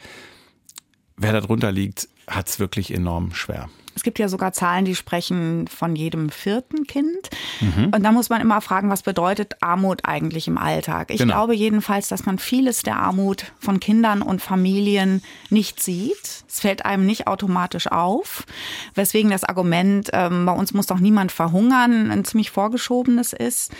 Wer 1.20 1.34
darunter 1.34 1.70
liegt, 1.70 2.08
hat 2.26 2.48
es 2.48 2.58
wirklich 2.58 2.94
enorm 2.94 3.34
schwer. 3.34 3.68
Es 3.94 4.02
gibt 4.02 4.18
ja 4.18 4.28
sogar 4.28 4.52
Zahlen, 4.54 4.86
die 4.86 4.94
sprechen 4.94 5.66
von 5.68 5.94
jedem 5.94 6.30
vierten 6.30 6.86
Kind. 6.86 7.28
Mhm. 7.60 7.90
Und 7.94 8.02
da 8.02 8.12
muss 8.12 8.30
man 8.30 8.40
immer 8.40 8.62
fragen, 8.62 8.88
was 8.88 9.02
bedeutet 9.02 9.56
Armut 9.60 10.00
eigentlich 10.04 10.48
im 10.48 10.56
Alltag? 10.56 11.10
Ich 11.10 11.18
genau. 11.18 11.34
glaube 11.34 11.54
jedenfalls, 11.54 12.08
dass 12.08 12.24
man 12.24 12.38
vieles 12.38 12.82
der 12.82 12.96
Armut 12.96 13.52
von 13.58 13.80
Kindern 13.80 14.22
und 14.22 14.40
Familien 14.40 15.22
nicht 15.50 15.82
sieht. 15.82 16.44
Es 16.48 16.60
fällt 16.60 16.86
einem 16.86 17.04
nicht 17.04 17.26
automatisch 17.26 17.88
auf. 17.88 18.46
Weswegen 18.94 19.30
das 19.30 19.44
Argument, 19.44 20.08
ähm, 20.14 20.46
bei 20.46 20.52
uns 20.52 20.72
muss 20.72 20.86
doch 20.86 21.00
niemand 21.00 21.30
verhungern, 21.32 22.10
ein 22.10 22.24
ziemlich 22.24 22.50
vorgeschobenes 22.50 23.34
ist. 23.34 23.72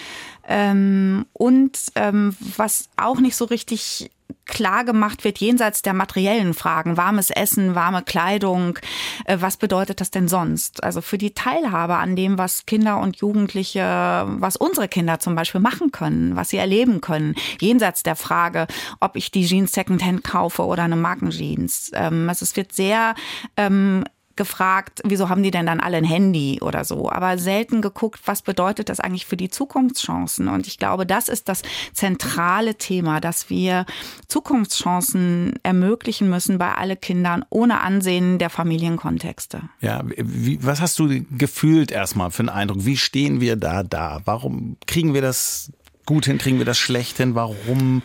Ähm, 0.51 1.27
und 1.33 1.79
ähm, 1.95 2.37
was 2.57 2.89
auch 2.97 3.21
nicht 3.21 3.37
so 3.37 3.45
richtig 3.45 4.11
klar 4.47 4.85
gemacht 4.85 5.23
wird, 5.23 5.39
jenseits 5.39 5.81
der 5.81 5.95
materiellen 5.95 6.55
Fragen, 6.55 6.97
warmes 6.97 7.31
Essen, 7.31 7.77
warme 7.77 8.03
Kleidung, 8.03 8.79
äh, 9.27 9.37
was 9.41 9.57
bedeutet 9.57 10.01
das 10.01 10.11
denn 10.11 10.27
sonst? 10.27 10.83
Also 10.83 11.01
für 11.01 11.19
die 11.19 11.35
Teilhabe 11.35 11.97
an 11.97 12.17
dem, 12.17 12.37
was 12.37 12.67
Kinder 12.67 13.01
und 13.01 13.17
Jugendliche, 13.19 14.27
was 14.27 14.57
unsere 14.57 14.89
Kinder 14.89 15.21
zum 15.21 15.37
Beispiel 15.37 15.61
machen 15.61 15.93
können, 15.93 16.35
was 16.35 16.51
sie 16.51 16.57
erleben 16.57 17.01
können, 17.01 17.37
jenseits 17.61 18.03
der 18.03 18.17
Frage, 18.17 18.67
ob 18.99 19.15
ich 19.15 19.31
die 19.31 19.47
Jeans 19.47 19.71
Secondhand 19.71 20.25
kaufe 20.25 20.65
oder 20.65 20.83
eine 20.83 20.97
Markenjeans. 20.97 21.93
Ähm, 21.95 22.29
also 22.29 22.43
es 22.43 22.57
wird 22.57 22.73
sehr 22.73 23.15
ähm, 23.57 24.05
gefragt, 24.41 25.03
wieso 25.05 25.29
haben 25.29 25.43
die 25.43 25.51
denn 25.51 25.67
dann 25.67 25.81
alle 25.81 25.99
ein 25.99 26.05
Handy 26.05 26.61
oder 26.63 26.87
so, 26.87 27.11
aber 27.13 27.37
selten 27.37 27.83
geguckt, 27.83 28.23
was 28.25 28.41
bedeutet 28.41 28.89
das 28.89 28.99
eigentlich 28.99 29.27
für 29.27 29.37
die 29.37 29.51
Zukunftschancen. 29.51 30.49
Und 30.49 30.67
ich 30.67 30.79
glaube, 30.79 31.05
das 31.05 31.29
ist 31.29 31.51
das 31.51 31.61
zentrale 31.93 32.77
Thema, 32.77 33.21
dass 33.21 33.51
wir 33.51 33.85
Zukunftschancen 34.29 35.59
ermöglichen 35.63 36.31
müssen 36.31 36.57
bei 36.57 36.75
alle 36.75 36.97
Kindern 36.97 37.45
ohne 37.51 37.83
Ansehen 37.83 38.39
der 38.39 38.49
Familienkontexte. 38.49 39.61
Ja, 39.83 40.05
wie, 40.17 40.59
was 40.65 40.81
hast 40.81 40.99
du 40.99 41.23
gefühlt 41.31 41.91
erstmal 41.91 42.31
für 42.31 42.41
einen 42.41 42.49
Eindruck? 42.49 42.87
Wie 42.87 42.97
stehen 42.97 43.43
wir 43.43 43.57
da 43.57 43.83
da? 43.83 44.23
Warum 44.25 44.79
kriegen 44.87 45.13
wir 45.13 45.21
das 45.21 45.71
gut 46.07 46.25
hin? 46.25 46.39
Kriegen 46.39 46.57
wir 46.57 46.65
das 46.65 46.79
schlecht 46.79 47.19
hin? 47.19 47.35
Warum 47.35 48.01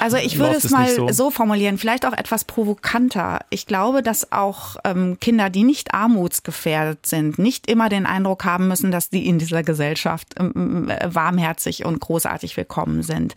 Also 0.00 0.16
ich 0.16 0.38
würde 0.38 0.56
es 0.56 0.70
mal 0.70 0.88
so? 0.88 1.08
so? 1.08 1.30
formulieren, 1.30 1.78
vielleicht 1.78 2.06
auch 2.06 2.12
etwas 2.12 2.44
provokanter. 2.44 3.40
Ich 3.50 3.66
glaube, 3.66 4.02
dass 4.02 4.32
auch 4.32 4.76
ähm, 4.84 5.18
Kinder, 5.20 5.50
die 5.50 5.64
nicht 5.64 5.94
armutsgefährdet 5.94 7.06
sind, 7.06 7.38
nicht 7.38 7.70
immer 7.70 7.88
den 7.88 8.06
Eindruck 8.06 8.44
haben 8.44 8.68
müssen, 8.68 8.90
dass 8.90 9.10
die 9.10 9.26
in 9.26 9.38
dieser 9.38 9.62
Gesellschaft 9.62 10.34
ähm, 10.38 10.88
äh, 10.88 11.14
warmherzig 11.14 11.84
und 11.84 12.00
großartig 12.00 12.56
willkommen 12.56 13.02
sind. 13.02 13.34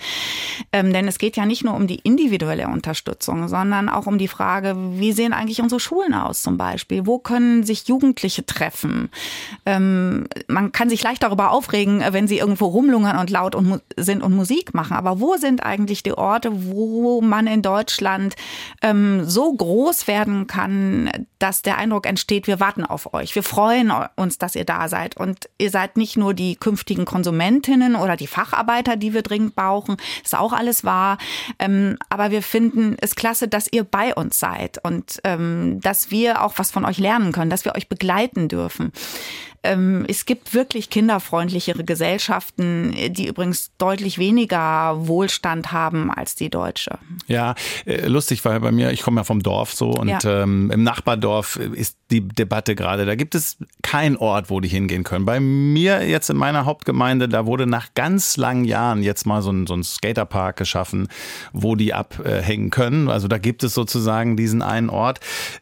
Ähm, 0.72 0.94
denn 0.94 1.08
es 1.08 1.18
geht 1.18 1.38
ja 1.38 1.46
nicht 1.46 1.64
nur 1.64 1.76
um 1.76 1.88
die 1.88 2.00
individuelle 2.04 2.68
Unterstützung, 2.68 3.48
sondern 3.48 3.90
auch 3.90 4.08
um 4.08 4.18
die 4.18 4.28
Frage, 4.28 4.76
wie 4.78 5.12
sehen 5.12 5.34
eigentlich 5.34 5.62
unsere 5.62 5.80
Schulen 5.80 6.14
aus 6.14 6.42
zum 6.42 6.58
Beispiel? 6.58 7.06
Wo 7.06 7.20
können 7.20 7.64
sich 7.64 7.88
Jugendliche 7.88 8.46
treffen? 8.46 9.10
Ähm, 9.66 10.28
man 10.48 10.72
kann 10.72 10.90
sich 10.90 11.04
leicht 11.04 11.24
darüber 11.24 11.52
aufregen, 11.52 12.04
wenn 12.12 12.28
sie 12.28 12.38
irgendwo 12.38 12.66
rumlungern 12.66 13.18
und 13.18 13.30
laut 13.30 13.56
und 13.56 13.82
sind 13.98 14.24
und 14.24 14.36
Musik 14.36 14.74
machen. 14.74 14.96
Aber 14.96 15.20
wo 15.20 15.36
sind 15.38 15.64
eigentlich 15.64 16.04
die 16.04 16.14
Orte, 16.14 16.41
wo 16.52 17.22
man 17.22 17.48
in 17.48 17.62
Deutschland 17.62 18.36
ähm, 18.82 19.24
so 19.26 19.54
groß 19.54 20.08
werden 20.08 20.48
kann, 20.48 21.10
dass 21.42 21.64
der 21.64 21.78
Eindruck 21.78 22.06
entsteht, 22.06 22.48
wir 22.48 22.60
warten 22.60 22.86
auf 22.86 23.14
euch. 23.14 23.34
Wir 23.34 23.44
freuen 23.44 23.92
uns, 24.16 24.38
dass 24.38 24.56
ihr 24.56 24.66
da 24.66 24.88
seid. 24.88 25.18
Und 25.18 25.50
ihr 25.58 25.72
seid 25.72 25.98
nicht 25.98 26.16
nur 26.16 26.34
die 26.34 26.56
künftigen 26.56 27.06
Konsumentinnen 27.06 27.96
oder 27.96 28.16
die 28.16 28.28
Facharbeiter, 28.28 28.96
die 28.96 29.14
wir 29.14 29.24
dringend 29.24 29.56
brauchen. 29.56 29.98
Ist 30.24 30.38
auch 30.38 30.54
alles 30.54 30.84
wahr. 30.84 31.18
Ähm, 31.58 31.98
aber 32.10 32.32
wir 32.32 32.44
finden 32.44 32.96
es 33.02 33.16
klasse, 33.16 33.48
dass 33.48 33.68
ihr 33.72 33.84
bei 33.84 34.14
uns 34.14 34.40
seid 34.40 34.78
und 34.84 35.20
ähm, 35.24 35.80
dass 35.82 36.12
wir 36.12 36.44
auch 36.44 36.54
was 36.58 36.70
von 36.70 36.86
euch 36.86 37.00
lernen 37.00 37.32
können, 37.32 37.50
dass 37.50 37.66
wir 37.66 37.76
euch 37.76 37.90
begleiten 37.90 38.48
dürfen. 38.48 38.92
Ähm, 39.64 40.06
es 40.08 40.26
gibt 40.26 40.54
wirklich 40.56 40.90
kinderfreundlichere 40.90 41.84
Gesellschaften, 41.84 42.96
die 43.10 43.28
übrigens 43.28 43.72
deutlich 43.78 44.18
weniger 44.18 45.08
Wohlstand 45.08 45.72
haben 45.72 46.12
als 46.12 46.34
die 46.34 46.50
deutsche. 46.50 46.98
Ja, 47.28 47.54
äh, 47.86 48.08
lustig, 48.08 48.44
weil 48.44 48.60
bei 48.60 48.72
mir, 48.72 48.92
ich 48.92 49.04
komme 49.04 49.22
ja 49.22 49.24
vom 49.24 49.44
Dorf 49.44 49.74
so 49.74 49.92
und 49.92 50.10
ja. 50.10 50.20
ähm, 50.24 50.72
im 50.72 50.82
Nachbardorf 50.84 51.31
ist 51.40 51.98
die 52.12 52.28
Debatte 52.28 52.76
gerade. 52.76 53.06
Da 53.06 53.16
gibt 53.16 53.36
es 53.36 53.58
keinen 53.82 54.18
Ort, 54.18 54.50
wo 54.50 54.60
die 54.60 54.68
hingehen 54.68 55.04
können. 55.04 55.26
Bei 55.26 55.40
mir 55.40 56.08
jetzt 56.08 56.30
in 56.30 56.38
meiner 56.38 56.66
Hauptgemeinde, 56.66 57.30
da 57.30 57.46
wurde 57.46 57.68
nach 57.68 57.94
ganz 57.94 58.38
langen 58.38 58.66
Jahren 58.66 59.02
jetzt 59.04 59.26
mal 59.26 59.42
so 59.42 59.52
ein, 59.52 59.68
so 59.68 59.74
ein 59.74 59.84
Skaterpark 59.84 60.58
geschaffen, 60.58 61.08
wo 61.54 61.76
die 61.76 61.94
abhängen 61.94 62.70
können. 62.70 63.10
Also 63.10 63.28
da 63.28 63.38
gibt 63.38 63.64
es 63.64 63.74
sozusagen 63.74 64.38
diesen 64.38 64.62
einen 64.62 64.90
Ort. 64.90 65.20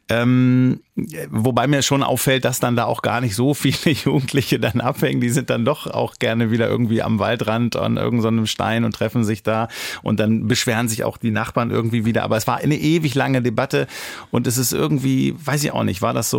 Ähm, 0.10 0.82
wobei 1.30 1.68
mir 1.68 1.82
schon 1.82 2.04
auffällt, 2.04 2.46
dass 2.46 2.60
dann 2.60 2.76
da 2.76 2.86
auch 2.86 3.02
gar 3.02 3.22
nicht 3.22 3.36
so 3.36 3.54
viele 3.54 3.96
Jugendliche 4.06 4.60
dann 4.60 4.82
abhängen. 4.82 5.22
Die 5.22 5.30
sind 5.30 5.50
dann 5.50 5.66
doch 5.66 5.88
auch 5.88 6.16
gerne 6.16 6.52
wieder 6.52 6.68
irgendwie 6.68 7.02
am 7.02 7.20
Waldrand 7.20 7.76
an 7.76 7.98
irgendeinem 7.98 8.40
so 8.40 8.46
Stein 8.48 8.84
und 8.84 8.94
treffen 8.94 9.24
sich 9.24 9.44
da. 9.44 9.68
Und 10.02 10.20
dann 10.20 10.48
beschweren 10.48 10.90
sich 10.90 11.04
auch 11.04 11.18
die 11.18 11.32
Nachbarn 11.32 11.72
irgendwie 11.72 12.06
wieder. 12.06 12.24
Aber 12.24 12.38
es 12.38 12.48
war 12.48 12.58
eine 12.58 12.78
ewig 12.78 13.16
lange 13.16 13.42
Debatte 13.42 13.88
und 14.32 14.48
es 14.48 14.58
ist 14.58 14.74
irgendwie, 14.74 15.36
weiß 15.44 15.64
ich 15.64 15.72
auch 15.72 15.84
nicht, 15.84 16.02
war 16.02 16.14
das 16.14 16.30
so, 16.30 16.39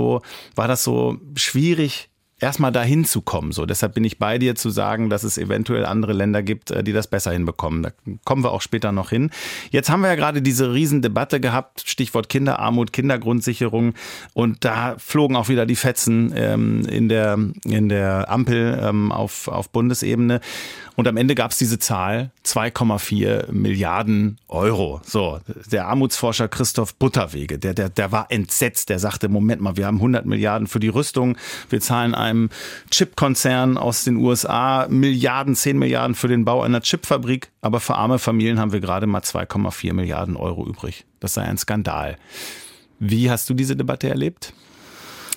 war 0.54 0.68
das 0.68 0.84
so 0.84 1.18
schwierig, 1.36 2.10
erstmal 2.40 2.72
dahin 2.72 3.04
zu 3.04 3.20
kommen. 3.20 3.52
So, 3.52 3.66
deshalb 3.66 3.94
bin 3.94 4.04
ich 4.04 4.18
bei 4.18 4.38
dir 4.38 4.54
zu 4.54 4.70
sagen, 4.70 5.10
dass 5.10 5.22
es 5.22 5.38
eventuell 5.38 5.84
andere 5.84 6.12
Länder 6.12 6.42
gibt, 6.42 6.70
äh, 6.70 6.82
die 6.82 6.92
das 6.92 7.06
besser 7.06 7.32
hinbekommen. 7.32 7.82
Da 7.82 7.90
kommen 8.24 8.42
wir 8.42 8.50
auch 8.50 8.62
später 8.62 8.92
noch 8.92 9.10
hin. 9.10 9.30
Jetzt 9.70 9.90
haben 9.90 10.00
wir 10.00 10.08
ja 10.08 10.14
gerade 10.14 10.42
diese 10.42 10.72
Riesendebatte 10.72 11.40
gehabt, 11.40 11.82
Stichwort 11.86 12.28
Kinderarmut, 12.28 12.92
Kindergrundsicherung. 12.92 13.94
Und 14.32 14.64
da 14.64 14.96
flogen 14.98 15.36
auch 15.36 15.48
wieder 15.48 15.66
die 15.66 15.76
Fetzen 15.76 16.32
ähm, 16.34 16.86
in, 16.86 17.08
der, 17.08 17.38
in 17.64 17.88
der 17.88 18.30
Ampel 18.30 18.80
ähm, 18.82 19.12
auf, 19.12 19.48
auf 19.48 19.70
Bundesebene. 19.70 20.40
Und 21.00 21.08
am 21.08 21.16
Ende 21.16 21.34
gab 21.34 21.52
es 21.52 21.56
diese 21.56 21.78
Zahl 21.78 22.30
2,4 22.44 23.50
Milliarden 23.52 24.36
Euro. 24.48 25.00
So, 25.02 25.40
der 25.72 25.86
Armutsforscher 25.86 26.46
Christoph 26.46 26.94
Butterwege, 26.96 27.58
der, 27.58 27.72
der, 27.72 27.88
der 27.88 28.12
war 28.12 28.26
entsetzt. 28.28 28.90
Der 28.90 28.98
sagte, 28.98 29.30
Moment 29.30 29.62
mal, 29.62 29.78
wir 29.78 29.86
haben 29.86 29.96
100 29.96 30.26
Milliarden 30.26 30.66
für 30.66 30.78
die 30.78 30.88
Rüstung. 30.88 31.38
Wir 31.70 31.80
zahlen 31.80 32.14
einem 32.14 32.50
Chipkonzern 32.90 33.78
aus 33.78 34.04
den 34.04 34.16
USA 34.16 34.88
Milliarden, 34.90 35.56
10 35.56 35.78
Milliarden 35.78 36.14
für 36.14 36.28
den 36.28 36.44
Bau 36.44 36.60
einer 36.60 36.82
Chipfabrik. 36.82 37.48
Aber 37.62 37.80
für 37.80 37.94
arme 37.94 38.18
Familien 38.18 38.60
haben 38.60 38.72
wir 38.72 38.80
gerade 38.80 39.06
mal 39.06 39.22
2,4 39.22 39.94
Milliarden 39.94 40.36
Euro 40.36 40.66
übrig. 40.66 41.06
Das 41.18 41.32
sei 41.32 41.44
ein 41.44 41.56
Skandal. 41.56 42.18
Wie 42.98 43.30
hast 43.30 43.48
du 43.48 43.54
diese 43.54 43.74
Debatte 43.74 44.10
erlebt? 44.10 44.52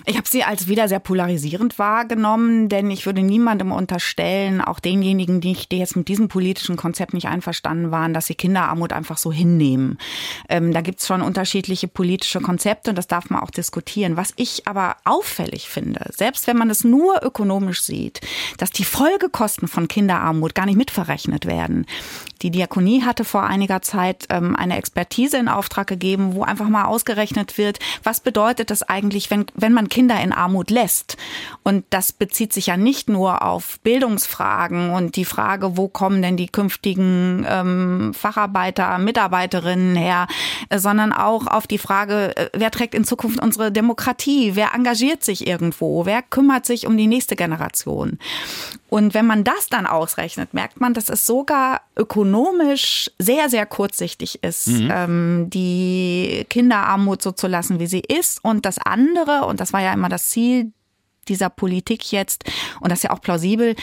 Ich 0.05 0.17
habe 0.17 0.27
sie 0.27 0.43
als 0.43 0.67
wieder 0.67 0.87
sehr 0.89 0.99
polarisierend 0.99 1.79
wahrgenommen, 1.79 2.67
denn 2.67 2.91
ich 2.91 3.05
würde 3.05 3.21
niemandem 3.21 3.71
unterstellen, 3.71 4.59
auch 4.59 4.79
denjenigen, 4.79 5.39
die, 5.39 5.57
die 5.71 5.77
jetzt 5.77 5.95
mit 5.95 6.09
diesem 6.09 6.27
politischen 6.27 6.75
Konzept 6.75 7.13
nicht 7.13 7.27
einverstanden 7.27 7.91
waren, 7.91 8.13
dass 8.13 8.25
sie 8.25 8.35
Kinderarmut 8.35 8.91
einfach 8.91 9.17
so 9.17 9.31
hinnehmen. 9.31 9.97
Ähm, 10.49 10.73
da 10.73 10.81
gibt's 10.81 11.07
schon 11.07 11.21
unterschiedliche 11.21 11.87
politische 11.87 12.41
Konzepte 12.41 12.89
und 12.89 12.97
das 12.97 13.07
darf 13.07 13.29
man 13.29 13.41
auch 13.41 13.51
diskutieren. 13.51 14.17
Was 14.17 14.33
ich 14.35 14.67
aber 14.67 14.97
auffällig 15.05 15.69
finde, 15.69 16.05
selbst 16.13 16.47
wenn 16.47 16.57
man 16.57 16.69
es 16.69 16.83
nur 16.83 17.23
ökonomisch 17.23 17.81
sieht, 17.81 18.19
dass 18.57 18.71
die 18.71 18.83
Folgekosten 18.83 19.69
von 19.69 19.87
Kinderarmut 19.87 20.53
gar 20.53 20.65
nicht 20.65 20.77
mitverrechnet 20.77 21.45
werden. 21.45 21.85
Die 22.41 22.51
Diakonie 22.51 23.03
hatte 23.03 23.23
vor 23.23 23.43
einiger 23.43 23.81
Zeit 23.81 24.25
ähm, 24.29 24.55
eine 24.55 24.77
Expertise 24.77 25.37
in 25.37 25.47
Auftrag 25.47 25.87
gegeben, 25.87 26.33
wo 26.33 26.43
einfach 26.43 26.67
mal 26.67 26.85
ausgerechnet 26.85 27.57
wird, 27.57 27.79
was 28.03 28.19
bedeutet 28.19 28.69
das 28.69 28.83
eigentlich, 28.83 29.31
wenn, 29.31 29.45
wenn 29.55 29.73
man 29.73 29.89
Kinder 29.89 30.19
in 30.21 30.33
Armut 30.33 30.69
lässt. 30.69 31.17
Und 31.63 31.85
das 31.89 32.11
bezieht 32.11 32.53
sich 32.53 32.67
ja 32.67 32.77
nicht 32.77 33.09
nur 33.09 33.43
auf 33.43 33.79
Bildungsfragen 33.81 34.89
und 34.89 35.15
die 35.15 35.25
Frage, 35.25 35.77
wo 35.77 35.87
kommen 35.87 36.21
denn 36.21 36.37
die 36.37 36.47
künftigen 36.47 37.45
ähm, 37.47 38.13
Facharbeiter, 38.13 38.97
Mitarbeiterinnen 38.97 39.95
her, 39.95 40.27
äh, 40.69 40.79
sondern 40.79 41.13
auch 41.13 41.47
auf 41.47 41.67
die 41.67 41.77
Frage, 41.77 42.35
äh, 42.35 42.49
wer 42.53 42.71
trägt 42.71 42.95
in 42.95 43.05
Zukunft 43.05 43.41
unsere 43.41 43.71
Demokratie, 43.71 44.55
wer 44.55 44.73
engagiert 44.73 45.23
sich 45.23 45.47
irgendwo, 45.47 46.05
wer 46.05 46.21
kümmert 46.21 46.65
sich 46.65 46.87
um 46.87 46.97
die 46.97 47.07
nächste 47.07 47.35
Generation. 47.35 48.19
Und 48.93 49.15
wenn 49.15 49.25
man 49.25 49.43
das 49.43 49.69
dann 49.69 49.87
ausrechnet, 49.87 50.53
merkt 50.53 50.79
man, 50.79 50.93
dass 50.93 51.09
es 51.09 51.25
sogar 51.25 51.81
ökonomisch 51.97 53.09
sehr, 53.17 53.49
sehr 53.49 53.65
kurzsichtig 53.65 54.43
ist, 54.43 54.67
mhm. 54.67 54.91
ähm, 54.93 55.49
die 55.49 56.45
Kinderarmut 56.47 57.23
so 57.23 57.31
zu 57.31 57.47
lassen, 57.47 57.79
wie 57.79 57.87
sie 57.87 58.01
ist. 58.01 58.45
Und 58.45 58.67
das 58.67 58.77
andere, 58.77 59.47
und 59.47 59.59
das 59.59 59.73
war 59.73 59.81
ja 59.81 59.93
immer 59.93 60.09
das 60.09 60.29
Ziel 60.29 60.73
dieser 61.27 61.49
Politik 61.49 62.11
jetzt, 62.11 62.43
und 62.81 62.91
das 62.91 62.99
ist 62.99 63.03
ja 63.05 63.09
auch 63.09 63.21
plausibel, 63.21 63.75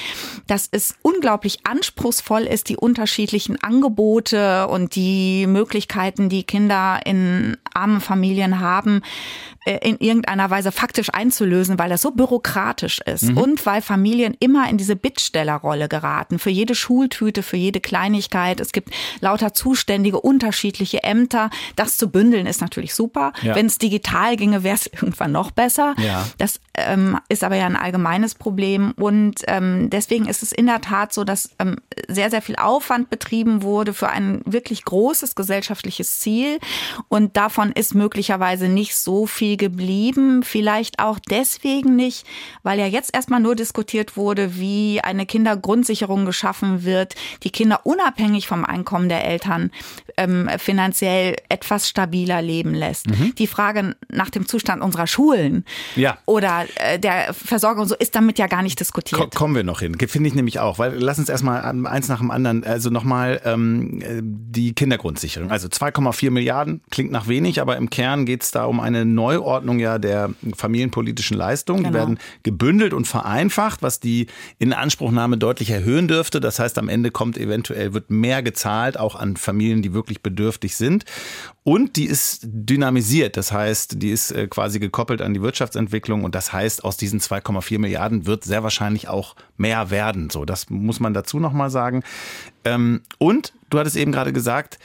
dass 0.47 0.69
es 0.71 0.95
unglaublich 1.03 1.67
anspruchsvoll 1.67 2.43
ist, 2.43 2.69
die 2.69 2.77
unterschiedlichen 2.77 3.61
Angebote 3.61 4.69
und 4.69 4.95
die 4.95 5.49
Möglichkeiten, 5.49 6.29
die 6.29 6.45
Kinder 6.45 7.01
in 7.05 7.57
armen 7.75 8.01
Familien 8.01 8.61
haben, 8.61 9.03
äh, 9.67 9.79
in 9.87 9.99
irgendeiner 9.99 10.49
Weise 10.49 10.73
faktisch 10.73 11.11
einzulösen, 11.13 11.79
weil 11.79 11.91
das 11.91 12.01
so 12.01 12.13
bürokratisch 12.13 12.99
ist 13.05 13.25
mhm. 13.25 13.37
und 13.37 13.67
weil 13.67 13.83
Familien 13.83 14.35
immer 14.41 14.71
in 14.71 14.79
diese 14.79 14.97
Bittstellerrolle 14.97 15.87
geraten. 15.87 16.39
Für 16.39 16.49
jede 16.49 16.75
Schultüte, 16.75 17.43
für 17.43 17.59
jede 17.59 17.81
Kleinigkeit. 17.81 18.59
Es 18.59 18.73
gibt 18.73 18.89
lauter 19.21 19.53
zuständige, 19.53 20.19
unterschiedliche 20.19 21.03
Ämter. 21.03 21.51
Das 21.77 21.99
zu 21.99 22.09
bündeln 22.11 22.47
ist 22.47 22.63
natürlich 22.63 22.95
super. 22.95 23.35
Ja. 23.43 23.55
Wenn 23.55 23.67
es 23.67 23.77
digital 23.77 24.37
ginge, 24.37 24.63
wäre 24.63 24.77
es 24.77 24.87
irgendwann 24.93 25.33
noch 25.33 25.51
besser. 25.51 25.95
Ja. 25.99 26.27
Das 26.39 26.59
ähm, 26.73 27.19
ist 27.29 27.45
aber 27.45 27.57
ja 27.57 27.67
ein 27.67 27.77
allgemeines 27.77 28.35
Problem. 28.35 28.93
Und 28.93 29.43
ähm, 29.47 29.91
deswegen 29.91 30.27
ist 30.27 30.43
es 30.43 30.53
in 30.53 30.65
der 30.65 30.81
Tat 30.81 31.13
so, 31.13 31.25
dass 31.25 31.51
ähm, 31.59 31.77
sehr, 32.09 32.31
sehr 32.31 32.41
viel 32.41 32.57
Aufwand 32.57 33.11
betrieben 33.11 33.63
wurde 33.63 33.93
für 33.93 34.09
ein 34.09 34.41
wirklich 34.47 34.87
großes 34.87 35.35
gesellschaftliches 35.35 36.19
Ziel. 36.21 36.61
Und 37.09 37.37
davon 37.37 37.60
ist 37.69 37.95
möglicherweise 37.95 38.69
nicht 38.69 38.97
so 38.97 39.27
viel 39.27 39.57
geblieben. 39.57 40.43
Vielleicht 40.43 40.99
auch 40.99 41.19
deswegen 41.19 41.97
nicht, 41.97 42.27
weil 42.63 42.79
ja 42.79 42.87
jetzt 42.87 43.15
erstmal 43.15 43.41
nur 43.41 43.55
diskutiert 43.55 44.17
wurde, 44.17 44.57
wie 44.57 45.01
eine 45.03 45.27
Kindergrundsicherung 45.27 46.25
geschaffen 46.25 46.85
wird, 46.85 47.15
die 47.43 47.51
Kinder 47.51 47.81
unabhängig 47.85 48.49
vom 48.49 48.65
Einkommen 48.65 49.09
der 49.09 49.25
Eltern 49.25 49.71
ähm, 50.17 50.49
finanziell 50.59 51.37
etwas 51.49 51.89
stabiler 51.89 52.43
leben 52.43 52.75
lässt. 52.75 53.09
Mhm. 53.09 53.35
Die 53.37 53.47
Frage 53.47 53.97
nach 54.09 54.31
dem 54.31 54.47
Zustand 54.47 54.83
unserer 54.83 55.07
Schulen 55.07 55.65
ja. 55.97 56.19
oder 56.27 56.67
äh, 56.77 56.99
der 56.99 57.33
Versorgung 57.35 57.87
so 57.87 57.95
ist 57.97 58.15
damit 58.15 58.39
ja 58.39 58.47
gar 58.47 58.63
nicht 58.63 58.79
diskutiert. 58.79 59.21
Ko 59.21 59.29
kommen 59.29 59.55
wir 59.55 59.65
noch 59.65 59.81
hin. 59.81 59.97
Finde 60.09 60.29
ich 60.29 60.35
nämlich 60.35 60.61
auch, 60.61 60.79
weil 60.79 60.95
lass 60.97 61.19
uns 61.19 61.29
erstmal 61.29 61.63
eins 61.87 62.09
nach 62.09 62.19
dem 62.19 62.31
anderen, 62.31 62.65
also 62.65 62.91
nochmal 62.91 63.41
ähm, 63.45 64.01
die 64.23 64.75
Kindergrundsicherung. 64.75 65.51
Also 65.51 65.69
2,4 65.69 66.31
Milliarden 66.31 66.83
klingt 66.91 67.11
nach 67.11 67.29
wenig, 67.29 67.50
aber 67.59 67.77
im 67.79 67.89
Kern 67.89 68.27
geht 68.27 68.43
es 68.43 68.51
da 68.51 68.67
um 68.67 68.79
eine 68.79 69.05
Neuordnung 69.05 69.79
ja 69.79 69.99
der 69.99 70.31
familienpolitischen 70.55 71.37
Leistungen. 71.37 71.85
Genau. 71.85 71.91
Die 71.91 71.95
werden 71.95 72.19
gebündelt 72.43 72.93
und 72.93 73.07
vereinfacht, 73.07 73.83
was 73.83 73.99
die 73.99 74.27
Inanspruchnahme 74.59 75.39
deutlich 75.39 75.71
erhöhen 75.71 76.07
dürfte. 76.07 76.41
Das 76.41 76.59
heißt, 76.59 76.79
am 76.79 76.89
Ende 76.89 77.11
kommt 77.11 77.39
eventuell, 77.39 77.95
wird 77.95 78.11
mehr 78.11 78.43
gezahlt, 78.43 78.99
auch 78.99 79.17
an 79.17 79.37
Familien, 79.37 79.83
die 79.83 79.95
wirklich 79.95 80.23
bedürftig 80.23 80.77
sind. 80.77 81.05
Und 81.63 81.97
die 81.97 82.07
ist 82.07 82.41
dynamisiert. 82.45 83.37
Das 83.37 83.53
heißt, 83.53 84.03
die 84.03 84.11
ist 84.11 84.31
äh, 84.31 84.47
quasi 84.47 84.79
gekoppelt 84.79 85.23
an 85.23 85.35
die 85.35 85.43
Wirtschaftsentwicklung. 85.43 86.25
Und 86.25 86.35
das 86.35 86.53
heißt, 86.53 86.85
aus 86.85 86.97
diesen 86.97 87.21
2,4 87.21 87.79
Milliarden 87.79 88.27
wird 88.27 88.45
sehr 88.45 88.63
wahrscheinlich 88.63 89.09
auch 89.09 89.37
mehr 89.57 89.91
werden. 89.91 90.31
So, 90.31 90.45
das 90.45 90.71
muss 90.71 91.01
man 91.01 91.15
dazu 91.15 91.39
nochmal 91.39 91.71
sagen. 91.71 92.03
Ähm, 92.65 93.03
und 93.19 93.53
du 93.71 93.79
hattest 93.79 93.97
eben 93.97 94.13
gerade 94.13 94.33
gesagt, 94.33 94.79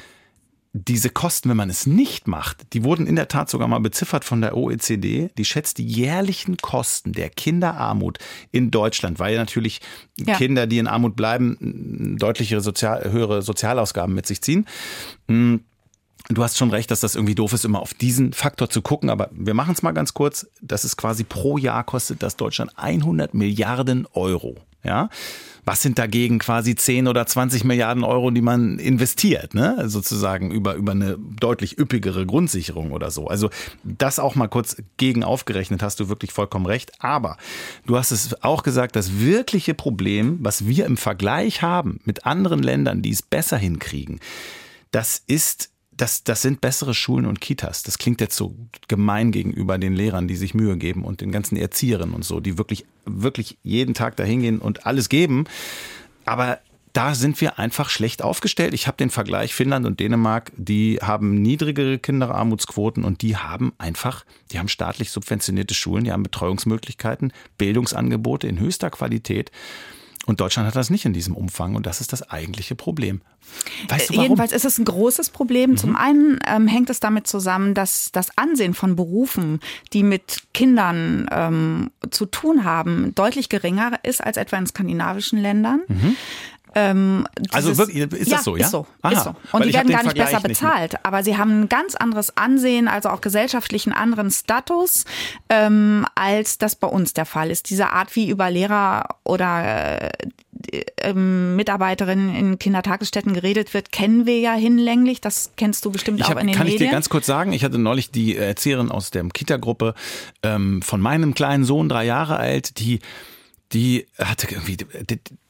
diese 0.78 1.10
Kosten, 1.10 1.50
wenn 1.50 1.56
man 1.56 1.70
es 1.70 1.86
nicht 1.86 2.28
macht, 2.28 2.74
die 2.74 2.84
wurden 2.84 3.08
in 3.08 3.16
der 3.16 3.30
Tat 3.30 3.50
sogar 3.50 3.70
mal 3.70 3.80
beziffert 3.80 4.26
von 4.26 4.42
der 4.42 4.58
OECD. 4.58 5.30
Die 5.38 5.46
schätzt 5.46 5.78
die 5.78 5.88
jährlichen 5.88 6.58
Kosten 6.58 7.14
der 7.14 7.30
Kinderarmut 7.30 8.20
in 8.52 8.72
Deutschland, 8.72 9.18
weil 9.18 9.38
natürlich 9.38 9.80
ja. 10.18 10.36
Kinder, 10.36 10.68
die 10.68 10.80
in 10.80 10.88
Armut 10.88 11.16
bleiben, 11.16 12.18
deutlichere 12.20 12.60
Sozial 12.60 13.10
höhere 13.10 13.42
Sozialausgaben 13.42 14.14
mit 14.14 14.26
sich 14.26 14.42
ziehen. 14.42 14.66
Hm, 15.30 15.62
du 16.28 16.44
hast 16.44 16.58
schon 16.58 16.72
recht, 16.72 16.92
dass 16.92 17.00
das 17.00 17.16
irgendwie 17.16 17.36
doof 17.36 17.54
ist, 17.54 17.64
immer 17.64 17.82
auf 17.82 17.94
diesen 17.94 18.34
Faktor 18.34 18.70
zu 18.70 18.82
gucken, 18.82 19.10
aber 19.10 19.30
wir 19.32 19.54
machen 19.54 19.72
es 19.72 19.82
mal 19.82 19.94
ganz 19.94 20.14
kurz. 20.14 20.46
Das 20.62 20.84
ist 20.84 20.98
quasi 20.98 21.24
pro 21.24 21.58
Jahr 21.58 21.86
kostet 21.86 22.22
das 22.22 22.36
Deutschland 22.36 22.74
100 22.76 23.34
Milliarden 23.34 24.08
Euro. 24.12 24.58
Ja, 24.84 25.10
was 25.66 25.82
sind 25.82 25.98
dagegen 25.98 26.40
quasi 26.40 26.76
10 26.76 27.08
oder 27.08 27.26
20 27.26 27.64
Milliarden 27.64 28.04
Euro, 28.04 28.30
die 28.32 28.42
man 28.42 28.78
investiert, 28.78 29.54
ne? 29.56 29.90
sozusagen 29.90 30.52
über, 30.52 30.76
über 30.76 30.92
eine 30.92 31.18
deutlich 31.18 31.80
üppigere 31.80 32.26
Grundsicherung 32.26 32.92
oder 32.92 33.10
so. 33.10 33.28
Also 33.28 33.50
das 33.84 34.20
auch 34.20 34.36
mal 34.36 34.48
kurz 34.48 34.78
gegen 34.98 35.24
aufgerechnet, 35.24 35.82
hast 35.82 36.00
du 36.00 36.08
wirklich 36.08 36.32
vollkommen 36.32 36.68
recht. 36.68 36.92
Aber 37.00 37.38
du 37.86 37.98
hast 37.98 38.12
es 38.12 38.44
auch 38.44 38.64
gesagt, 38.64 38.96
das 38.96 39.20
wirkliche 39.20 39.74
Problem, 39.74 40.38
was 40.42 40.68
wir 40.68 40.86
im 40.86 40.98
Vergleich 40.98 41.62
haben 41.64 42.00
mit 42.06 42.26
anderen 42.26 42.62
Ländern, 42.62 43.02
die 43.02 43.12
es 43.12 43.24
besser 43.24 43.58
hinkriegen, 43.58 44.20
das 44.92 45.22
ist 45.26 45.72
das, 45.98 46.24
das 46.24 46.42
sind 46.42 46.62
bessere 46.62 46.94
Schulen 46.94 47.26
und 47.26 47.42
Kitas. 47.42 47.84
Das 47.84 47.98
klingt 47.98 48.20
jetzt 48.22 48.36
so 48.36 48.56
gemein 48.88 49.32
gegenüber 49.32 49.78
den 49.78 49.94
Lehrern, 49.94 50.28
die 50.28 50.36
sich 50.36 50.54
Mühe 50.54 50.78
geben 50.78 51.04
und 51.04 51.22
den 51.22 51.32
ganzen 51.32 51.56
Erzieherinnen 51.56 52.14
und 52.14 52.26
so, 52.26 52.40
die 52.40 52.58
wirklich, 52.58 52.86
wirklich 53.06 53.58
jeden 53.64 53.94
Tag 53.94 54.16
dahin 54.18 54.42
gehen 54.42 54.60
und 54.60 54.86
alles 54.86 55.10
geben. 55.10 55.46
Aber 56.26 56.60
da 56.92 57.14
sind 57.14 57.40
wir 57.42 57.60
einfach 57.60 57.90
schlecht 57.90 58.22
aufgestellt. 58.22 58.74
Ich 58.74 58.88
habe 58.88 58.98
den 58.98 59.10
Vergleich 59.10 59.54
Finnland 59.54 59.86
und 59.86 60.00
Dänemark, 60.00 60.52
die 60.56 61.00
haben 61.02 61.42
niedrigere 61.42 62.00
Kinderarmutsquoten 62.00 63.04
und 63.04 63.22
die 63.22 63.36
haben 63.36 63.74
einfach, 63.78 64.26
die 64.52 64.60
haben 64.60 64.70
staatlich 64.70 65.12
subventionierte 65.12 65.74
Schulen, 65.74 66.06
die 66.06 66.14
haben 66.14 66.24
Betreuungsmöglichkeiten, 66.24 67.34
Bildungsangebote 67.58 68.48
in 68.48 68.60
höchster 68.60 68.90
Qualität. 68.90 69.52
Und 70.26 70.40
Deutschland 70.40 70.68
hat 70.68 70.76
das 70.76 70.90
nicht 70.90 71.06
in 71.06 71.14
diesem 71.14 71.36
Umfang 71.36 71.76
und 71.76 71.86
das 71.86 72.02
ist 72.02 72.12
das 72.12 72.30
eigentliche 72.30 72.76
Problem. 72.76 73.22
Weißt 73.90 74.10
du 74.10 74.14
warum? 74.14 74.24
Jedenfalls 74.24 74.52
ist 74.52 74.66
es 74.66 74.80
ein 74.80 74.86
großes 74.86 75.30
Problem. 75.30 75.72
Mhm. 75.72 75.78
Zum 75.78 75.96
einen 75.96 76.40
ähm, 76.48 76.68
hängt 76.68 76.90
es 76.90 77.00
damit 77.00 77.28
zusammen, 77.28 77.74
dass 77.74 78.12
das 78.12 78.36
Ansehen 78.38 78.74
von 78.74 78.96
Berufen, 78.96 79.60
die 79.94 80.04
mit 80.04 80.44
Kindern 80.54 81.28
ähm, 81.32 81.92
zu 82.10 82.26
tun 82.26 82.64
haben, 82.64 83.14
deutlich 83.14 83.50
geringer 83.50 84.00
ist 84.04 84.24
als 84.24 84.38
etwa 84.38 84.58
in 84.58 84.66
skandinavischen 84.66 85.40
Ländern. 85.40 85.82
Mhm. 85.88 86.16
Ähm, 86.78 87.26
also 87.52 87.78
wirklich, 87.78 87.98
ist 88.20 88.30
ja, 88.30 88.36
das 88.36 88.44
so, 88.44 88.58
ja? 88.58 88.66
Ist 88.66 88.72
so, 88.72 88.86
Aha, 89.02 89.14
ist 89.14 89.24
so. 89.24 89.36
Und 89.54 89.66
die 89.66 89.74
werden 89.74 89.90
gar 89.90 90.04
nicht 90.04 90.18
besser 90.18 90.42
bezahlt, 90.42 90.92
nicht 90.92 91.06
aber 91.06 91.24
sie 91.24 91.38
haben 91.38 91.62
ein 91.62 91.70
ganz 91.70 91.96
anderes 91.96 92.36
Ansehen, 92.36 92.90
also 92.90 93.10
auch 93.10 93.22
gesellschaftlichen 93.22 93.94
anderen 93.94 94.30
Status, 94.30 95.06
ähm, 95.50 96.06
als 96.16 96.58
das 96.58 96.76
bei 96.76 96.88
uns 96.88 97.14
der 97.14 97.26
Fall 97.26 97.50
ist. 97.50 97.70
Diese 97.70 97.92
Art, 97.92 98.14
wie 98.18 98.30
über 98.30 98.52
Lehrer 98.52 99.08
oder 99.24 100.02
äh, 100.04 100.10
ähm, 100.98 101.56
Mitarbeiterinnen 101.56 102.36
in 102.36 102.60
Kindertagesstätten 102.60 103.34
geredet 103.34 103.74
wird, 103.74 103.94
kennen 103.94 104.26
wir 104.26 104.40
ja 104.40 104.54
hinlänglich. 104.54 105.22
Das 105.22 105.52
kennst 105.56 105.86
du 105.86 105.92
bestimmt 105.92 106.22
hab, 106.24 106.36
auch 106.36 106.42
in 106.42 106.48
den 106.48 106.58
kann 106.58 106.66
Medien. 106.66 106.80
Kann 106.80 106.86
ich 106.88 106.90
dir 106.90 106.94
ganz 106.94 107.08
kurz 107.08 107.26
sagen, 107.26 107.54
ich 107.54 107.64
hatte 107.64 107.78
neulich 107.78 108.12
die 108.12 108.36
Erzieherin 108.36 108.92
aus 108.92 109.12
der 109.12 109.24
Kita-Gruppe 109.24 109.94
ähm, 110.44 110.82
von 110.82 111.00
meinem 111.00 111.36
kleinen 111.36 111.64
Sohn, 111.64 111.88
drei 111.88 112.06
Jahre 112.06 112.36
alt, 112.36 112.80
die 112.80 113.00
die 113.72 114.06
hatte 114.18 114.48
irgendwie, 114.50 114.78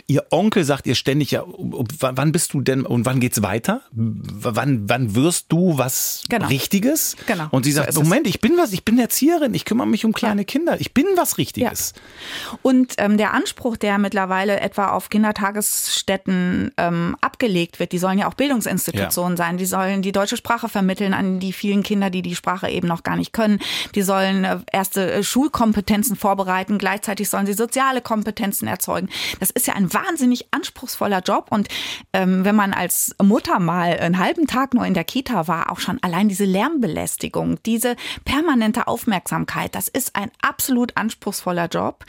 Ihr 0.07 0.24
Onkel 0.29 0.63
sagt 0.63 0.85
ihr 0.85 0.93
ständig, 0.93 1.31
ja, 1.31 1.43
wann 1.47 2.31
bist 2.31 2.53
du 2.53 2.62
denn 2.62 2.85
und 2.85 3.07
wann 3.07 3.19
geht's 3.19 3.41
weiter? 3.41 3.81
Wann, 3.91 4.88
wann 4.88 5.15
wirst 5.15 5.47
du 5.50 5.79
was 5.79 6.24
genau. 6.29 6.47
Richtiges? 6.47 7.15
Genau. 7.25 7.47
Und 7.50 7.63
sie 7.65 7.71
sagt, 7.71 7.91
so 7.91 8.03
Moment, 8.03 8.27
ich 8.27 8.39
bin 8.39 8.55
was, 8.55 8.71
ich 8.71 8.85
bin 8.85 9.00
Erzieherin, 9.00 9.55
ich 9.55 9.65
kümmere 9.65 9.88
mich 9.88 10.05
um 10.05 10.13
kleine 10.13 10.41
ja. 10.41 10.45
Kinder, 10.45 10.79
ich 10.79 10.93
bin 10.93 11.05
was 11.15 11.39
Richtiges. 11.39 11.93
Ja. 11.95 12.59
Und 12.62 12.93
ähm, 13.00 13.17
der 13.17 13.33
Anspruch, 13.33 13.77
der 13.77 13.98
mittlerweile 13.98 14.59
etwa 14.59 14.91
auf 14.91 15.09
Kindertagesstätten 15.09 16.72
ähm, 16.77 17.18
abgelegt 17.22 17.79
wird, 17.79 17.91
die 17.91 17.98
sollen 17.98 18.20
ja 18.20 18.27
auch 18.27 18.35
Bildungsinstitutionen 18.35 19.37
sein, 19.37 19.57
die 19.57 19.65
sollen 19.65 20.03
die 20.03 20.11
deutsche 20.11 20.37
Sprache 20.37 20.70
vermitteln 20.70 21.15
an 21.15 21.39
die 21.39 21.51
vielen 21.51 21.81
Kinder, 21.81 22.11
die 22.11 22.22
die 22.22 22.35
Sprache 22.35 22.70
eben 22.70 22.87
noch 22.87 23.01
gar 23.01 23.15
nicht 23.15 23.33
können. 23.33 23.57
Die 23.96 24.03
sollen 24.03 24.44
äh, 24.44 24.59
erste 24.72 25.11
äh, 25.11 25.24
Schulkompetenzen 25.24 26.15
vorbereiten, 26.15 26.77
gleichzeitig 26.77 27.27
sollen 27.27 27.48
sie 27.48 27.53
soziale 27.53 28.01
Kompetenzen 28.01 28.68
erzeugen. 28.68 29.09
Das 29.39 29.50
ist 29.50 29.65
ja 29.65 29.74
ein 29.74 29.95
wahnsinnig 29.96 30.48
anspruchsvoller 30.51 31.22
Job. 31.22 31.48
Und 31.50 31.68
ähm, 32.14 32.46
wenn 32.46 32.55
man 32.55 32.74
als 32.74 33.16
Mutter 33.22 33.60
mal 33.60 33.98
einen 33.98 34.20
halben 34.20 34.46
Tag 34.46 34.75
nur 34.75 34.86
in 34.86 34.94
der 34.94 35.03
Kita 35.03 35.48
war, 35.48 35.72
auch 35.72 35.79
schon 35.79 35.98
allein 36.03 36.29
diese 36.29 36.46
Lärmbelästigung, 36.46 37.58
diese 37.64 37.96
permanente 38.25 38.88
Aufmerksamkeit, 38.88 39.74
das 39.74 39.88
ist 39.88 40.16
ein 40.16 40.29
absolut 40.42 40.96
anspruchsvoller 40.96 41.68
Job. 41.68 42.05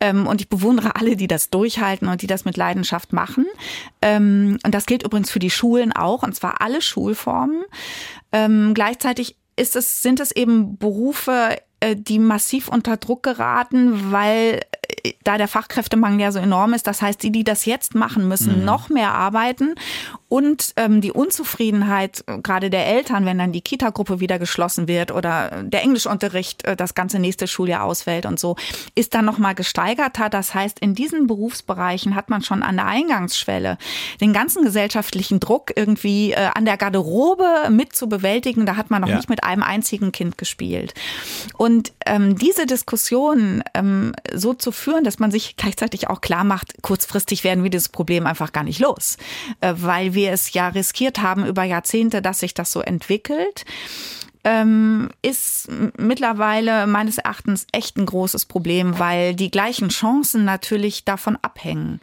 Ähm, 0.00 0.26
und 0.26 0.42
ich 0.42 0.50
bewundere 0.50 0.96
alle, 0.96 1.16
die 1.16 1.28
das 1.28 1.48
durchhalten 1.48 2.08
und 2.08 2.20
die 2.20 2.26
das 2.26 2.44
mit 2.44 2.58
Leidenschaft 2.58 3.14
machen. 3.14 3.46
Ähm, 4.02 4.58
und 4.64 4.74
das 4.74 4.84
gilt 4.84 5.02
übrigens 5.04 5.30
für 5.30 5.38
die 5.38 5.50
Schulen 5.50 5.92
auch, 5.92 6.22
und 6.22 6.34
zwar 6.34 6.60
alle 6.60 6.82
Schulformen. 6.82 7.62
Ähm, 8.32 8.74
gleichzeitig 8.74 9.36
ist 9.56 9.76
es, 9.76 10.02
sind 10.02 10.20
es 10.20 10.30
eben 10.32 10.78
Berufe, 10.78 11.56
äh, 11.80 11.96
die 11.96 12.18
massiv 12.18 12.68
unter 12.68 12.96
Druck 12.96 13.22
geraten, 13.22 14.12
weil 14.12 14.60
da 15.24 15.38
der 15.38 15.48
Fachkräftemangel 15.48 16.20
ja 16.20 16.32
so 16.32 16.38
enorm 16.38 16.74
ist. 16.74 16.86
Das 16.86 17.02
heißt, 17.02 17.22
die, 17.22 17.30
die 17.30 17.44
das 17.44 17.64
jetzt 17.64 17.94
machen, 17.94 18.28
müssen 18.28 18.60
mhm. 18.60 18.64
noch 18.64 18.88
mehr 18.88 19.12
arbeiten. 19.12 19.74
Und 20.28 20.74
ähm, 20.76 21.00
die 21.00 21.12
Unzufriedenheit 21.12 22.22
äh, 22.26 22.38
gerade 22.38 22.68
der 22.68 22.86
Eltern, 22.86 23.24
wenn 23.24 23.38
dann 23.38 23.52
die 23.52 23.62
Kita-Gruppe 23.62 24.20
wieder 24.20 24.38
geschlossen 24.38 24.86
wird 24.86 25.10
oder 25.10 25.62
der 25.62 25.82
Englischunterricht 25.82 26.64
äh, 26.64 26.76
das 26.76 26.94
ganze 26.94 27.18
nächste 27.18 27.46
Schuljahr 27.46 27.84
ausfällt 27.84 28.26
und 28.26 28.38
so, 28.38 28.56
ist 28.94 29.14
dann 29.14 29.24
nochmal 29.24 29.54
gesteigerter. 29.54 30.28
Das 30.28 30.54
heißt, 30.54 30.80
in 30.80 30.94
diesen 30.94 31.26
Berufsbereichen 31.26 32.14
hat 32.14 32.28
man 32.28 32.42
schon 32.42 32.62
an 32.62 32.76
der 32.76 32.86
Eingangsschwelle 32.86 33.78
den 34.20 34.34
ganzen 34.34 34.62
gesellschaftlichen 34.62 35.40
Druck 35.40 35.72
irgendwie 35.76 36.32
äh, 36.32 36.50
an 36.54 36.66
der 36.66 36.76
Garderobe 36.76 37.70
mit 37.70 37.96
zu 37.96 38.08
bewältigen. 38.08 38.66
Da 38.66 38.76
hat 38.76 38.90
man 38.90 39.00
noch 39.00 39.08
ja. 39.08 39.16
nicht 39.16 39.30
mit 39.30 39.44
einem 39.44 39.62
einzigen 39.62 40.12
Kind 40.12 40.36
gespielt. 40.36 40.92
Und 41.56 41.92
ähm, 42.04 42.36
diese 42.36 42.66
Diskussion 42.66 43.64
ähm, 43.72 44.12
so 44.34 44.52
zu 44.52 44.72
führen, 44.72 44.97
dass 45.04 45.18
man 45.18 45.30
sich 45.30 45.56
gleichzeitig 45.56 46.08
auch 46.08 46.20
klar 46.20 46.44
macht, 46.44 46.82
kurzfristig 46.82 47.44
werden 47.44 47.62
wir 47.62 47.70
dieses 47.70 47.88
Problem 47.88 48.26
einfach 48.26 48.52
gar 48.52 48.64
nicht 48.64 48.80
los, 48.80 49.16
äh, 49.60 49.74
weil 49.76 50.14
wir 50.14 50.32
es 50.32 50.52
ja 50.52 50.68
riskiert 50.68 51.20
haben 51.20 51.46
über 51.46 51.64
Jahrzehnte, 51.64 52.22
dass 52.22 52.40
sich 52.40 52.54
das 52.54 52.72
so 52.72 52.80
entwickelt 52.80 53.64
ähm, 54.44 55.10
ist 55.22 55.68
mittlerweile 55.98 56.86
meines 56.86 57.18
Erachtens 57.18 57.66
echt 57.72 57.96
ein 57.96 58.06
großes 58.06 58.46
Problem, 58.46 58.98
weil 58.98 59.34
die 59.34 59.50
gleichen 59.50 59.88
Chancen 59.88 60.44
natürlich 60.44 61.04
davon 61.04 61.36
abhängen. 61.42 62.00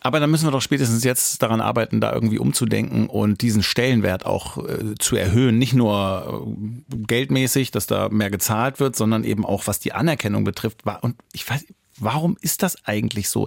Aber 0.00 0.20
dann 0.20 0.30
müssen 0.30 0.46
wir 0.46 0.50
doch 0.52 0.60
spätestens 0.60 1.02
jetzt 1.02 1.42
daran 1.42 1.62
arbeiten, 1.62 1.98
da 1.98 2.12
irgendwie 2.12 2.38
umzudenken 2.38 3.06
und 3.06 3.40
diesen 3.40 3.62
Stellenwert 3.62 4.26
auch 4.26 4.58
äh, 4.58 4.94
zu 4.98 5.16
erhöhen. 5.16 5.58
Nicht 5.58 5.72
nur 5.72 6.46
äh, 6.46 6.96
geldmäßig, 7.06 7.70
dass 7.70 7.86
da 7.86 8.10
mehr 8.10 8.30
gezahlt 8.30 8.80
wird, 8.80 8.96
sondern 8.96 9.24
eben 9.24 9.46
auch 9.46 9.66
was 9.66 9.80
die 9.80 9.94
Anerkennung 9.94 10.44
betrifft. 10.44 10.82
Und 11.00 11.16
ich 11.32 11.48
weiß, 11.48 11.64
Warum 11.98 12.36
ist 12.40 12.62
das 12.62 12.84
eigentlich 12.84 13.28
so? 13.28 13.46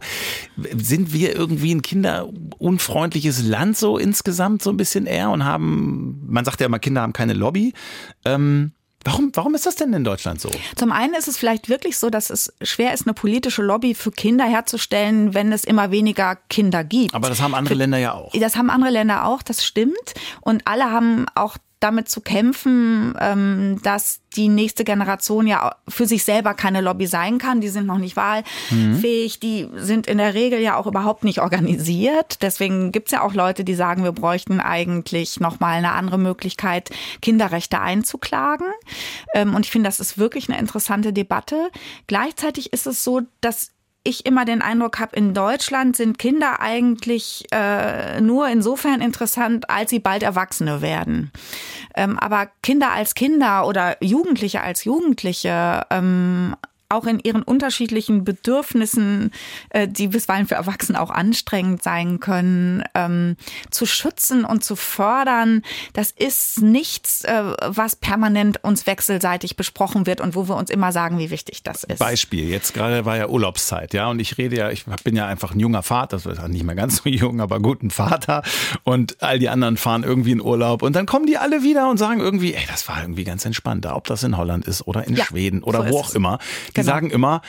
Sind 0.76 1.14
wir 1.14 1.36
irgendwie 1.36 1.74
ein 1.74 1.82
kinderunfreundliches 1.82 3.44
Land 3.44 3.78
so 3.78 3.98
insgesamt 3.98 4.62
so 4.62 4.70
ein 4.70 4.78
bisschen 4.78 5.06
eher 5.06 5.30
und 5.30 5.44
haben, 5.44 6.22
man 6.28 6.46
sagt 6.46 6.60
ja 6.62 6.68
immer, 6.68 6.80
Kinder 6.80 7.02
haben 7.02 7.14
keine 7.14 7.34
Lobby. 7.34 7.74
Ähm, 8.26 8.72
Warum, 9.08 9.32
warum 9.36 9.56
ist 9.56 9.66
das 9.66 9.76
denn 9.76 9.94
in 9.94 10.04
Deutschland 10.04 10.42
so? 10.42 10.52
Zum 10.76 10.92
einen 10.92 11.14
ist 11.14 11.30
es 11.30 11.38
vielleicht 11.38 11.70
wirklich 11.70 11.98
so, 11.98 12.10
dass 12.10 12.30
es 12.30 12.54
schwer 12.62 12.94
ist, 12.94 13.08
eine 13.08 13.14
politische 13.14 13.62
Lobby 13.62 13.94
für 13.94 14.12
Kinder 14.12 14.44
herzustellen, 14.44 15.34
wenn 15.34 15.54
es 15.54 15.64
immer 15.64 15.92
weniger 15.92 16.36
Kinder 16.50 16.84
gibt. 16.84 17.14
Aber 17.14 17.30
das 17.30 17.40
haben 17.42 17.56
andere 17.56 17.76
Länder 17.76 18.00
ja 18.00 18.16
auch. 18.16 18.34
Das 18.34 18.58
haben 18.58 18.70
andere 18.70 18.92
Länder 18.92 19.26
auch, 19.26 19.44
das 19.44 19.64
stimmt. 19.64 20.14
Und 20.42 20.68
alle 20.68 20.92
haben 20.92 21.26
auch 21.36 21.58
damit 21.80 22.10
zu 22.10 22.22
kämpfen, 22.22 23.16
ähm, 23.20 23.80
dass 23.84 24.22
die 24.36 24.50
nächste 24.50 24.84
Generation 24.84 25.46
ja 25.48 25.76
für 25.88 26.06
sich 26.06 26.24
selber 26.24 26.54
keine 26.54 26.82
Lobby 26.82 27.08
sein 27.08 27.38
kann. 27.38 27.62
Die 27.62 27.70
sind 27.70 27.86
noch 27.86 27.98
nicht 28.00 28.16
wahlfähig, 28.16 29.36
mhm. 29.36 29.40
die 29.42 29.70
sind 29.76 30.08
in 30.08 30.18
der 30.18 30.34
Regel 30.34 30.60
ja 30.60 30.76
auch 30.76 30.88
überhaupt 30.88 31.24
nicht 31.24 31.40
organisiert. 31.42 32.42
Deswegen 32.42 32.92
gibt's 32.92 33.12
ja 33.12 33.22
auch 33.22 33.34
Leute, 33.34 33.64
die 33.64 33.76
sagen, 33.76 34.04
wir 34.04 34.12
bräuchten 34.12 34.60
eigentlich 34.60 35.40
nochmal 35.40 35.78
eine 35.78 35.92
andere 35.92 36.18
Möglichkeit, 36.18 36.90
Kinderrechte 37.22 37.80
einzuklagen. 37.80 38.68
Ähm, 39.34 39.54
und 39.56 39.66
ich 39.66 39.72
finde, 39.72 39.88
das 39.88 40.00
ist 40.00 40.18
wirklich 40.18 40.50
eine 40.50 40.60
interessante 40.60 41.14
Debatte. 41.14 41.70
Gleichzeitig 42.08 42.74
ist 42.74 42.88
es 42.88 43.04
so, 43.04 43.22
dass 43.42 43.72
ich 44.08 44.26
immer 44.26 44.46
den 44.46 44.62
Eindruck 44.62 45.00
habe, 45.00 45.16
in 45.16 45.34
Deutschland 45.34 45.96
sind 45.96 46.18
Kinder 46.18 46.60
eigentlich 46.60 47.46
äh, 47.52 48.22
nur 48.22 48.48
insofern 48.48 49.02
interessant, 49.02 49.70
als 49.70 49.90
sie 49.90 50.00
bald 50.00 50.24
Erwachsene 50.24 50.82
werden. 50.82 51.32
Ähm, 51.96 52.18
aber 52.18 52.50
Kinder 52.64 52.92
als 52.92 53.16
Kinder 53.16 53.68
oder 53.68 53.98
Jugendliche 54.04 54.62
als 54.62 54.84
Jugendliche 54.84 55.86
ähm, 55.90 56.56
auch 56.90 57.06
in 57.06 57.20
ihren 57.20 57.44
unterschiedlichen 57.44 58.24
Bedürfnissen, 58.24 59.32
äh, 59.70 59.88
die 59.88 60.08
bisweilen 60.08 60.48
für 60.48 60.56
Erwachsene 60.56 61.02
auch 61.02 61.10
anstrengend 61.10 61.84
sein 61.84 62.20
können, 62.20 62.84
ähm, 62.94 63.36
zu 63.72 63.86
schützen 63.86 64.46
und 64.46 64.64
zu 64.64 64.76
fördern. 64.76 65.64
Das 65.94 66.12
ist 66.12 66.62
nichts, 66.62 67.26
äh, 67.26 67.56
was 67.66 67.98
permanent 67.98 68.64
uns 68.64 68.88
wechselseitig 68.88 69.58
besprochen 69.58 70.06
wird 70.06 70.22
und 70.22 70.36
wo 70.36 70.48
wir 70.48 70.56
uns 70.56 70.70
immer 70.70 70.94
sagen, 70.94 71.20
wie 71.20 71.30
wichtig 71.30 71.62
das 71.64 71.84
ist. 71.84 72.00
Beispiel, 72.00 72.48
jetzt 72.48 72.74
gerade 72.74 73.06
war 73.06 73.18
ja 73.18 73.28
Urlaubszeit, 73.28 73.94
ja, 73.94 74.10
und 74.10 74.20
ich 74.20 74.38
rede 74.38 74.56
ja, 74.56 74.70
ich 74.70 74.86
bin 75.04 75.16
ja 75.16 75.28
einfach 75.28 75.54
ein 75.54 75.60
junger 75.60 75.84
Vater, 75.84 76.18
das 76.18 76.26
ist 76.26 76.48
nicht 76.48 76.64
mehr 76.64 76.76
ganz 76.76 77.04
so 77.04 77.10
jung, 77.10 77.42
aber 77.42 77.60
guten 77.60 77.92
Vater 77.92 78.44
und 78.84 79.22
all 79.22 79.40
die 79.40 79.50
anderen 79.50 79.76
fahren 79.76 80.04
irgendwie 80.04 80.32
in 80.32 80.42
Urlaub 80.42 80.84
und 80.84 80.96
dann 80.96 81.06
kommen 81.06 81.26
die 81.26 81.38
alle 81.38 81.64
wieder 81.64 81.90
und 81.90 81.98
sagen 81.98 82.22
irgendwie, 82.22 82.54
ey, 82.54 82.64
das 82.68 82.88
war 82.88 83.02
irgendwie 83.02 83.26
ganz 83.26 83.44
entspannter, 83.46 83.96
ob 83.98 84.08
das 84.08 84.24
in 84.24 84.38
Holland 84.38 84.66
ist 84.66 84.88
oder 84.88 85.06
in 85.06 85.16
ja, 85.16 85.26
Schweden 85.26 85.64
oder 85.64 85.86
so 85.86 85.94
wo 85.94 86.00
auch 86.00 86.16
immer. 86.16 86.40
Die 86.78 86.82
genau. 86.82 86.94
sagen 86.94 87.10
immer, 87.10 87.42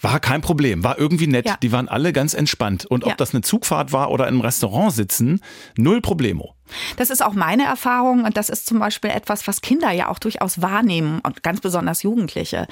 war 0.00 0.20
kein 0.20 0.40
Problem, 0.40 0.84
war 0.84 0.98
irgendwie 0.98 1.26
nett. 1.26 1.46
Ja. 1.46 1.56
Die 1.62 1.72
waren 1.72 1.88
alle 1.88 2.12
ganz 2.12 2.34
entspannt. 2.34 2.84
Und 2.86 3.04
ob 3.04 3.10
ja. 3.10 3.16
das 3.16 3.32
eine 3.34 3.42
Zugfahrt 3.42 3.92
war 3.92 4.10
oder 4.10 4.28
im 4.28 4.40
Restaurant 4.40 4.92
sitzen, 4.92 5.40
null 5.76 6.00
Problemo. 6.00 6.54
Das 6.96 7.10
ist 7.10 7.24
auch 7.24 7.34
meine 7.34 7.64
Erfahrung 7.64 8.24
und 8.24 8.36
das 8.36 8.48
ist 8.48 8.66
zum 8.66 8.80
Beispiel 8.80 9.10
etwas, 9.10 9.46
was 9.46 9.60
Kinder 9.60 9.92
ja 9.92 10.08
auch 10.08 10.18
durchaus 10.18 10.60
wahrnehmen 10.62 11.20
und 11.22 11.44
ganz 11.44 11.60
besonders 11.60 12.02
Jugendliche, 12.02 12.66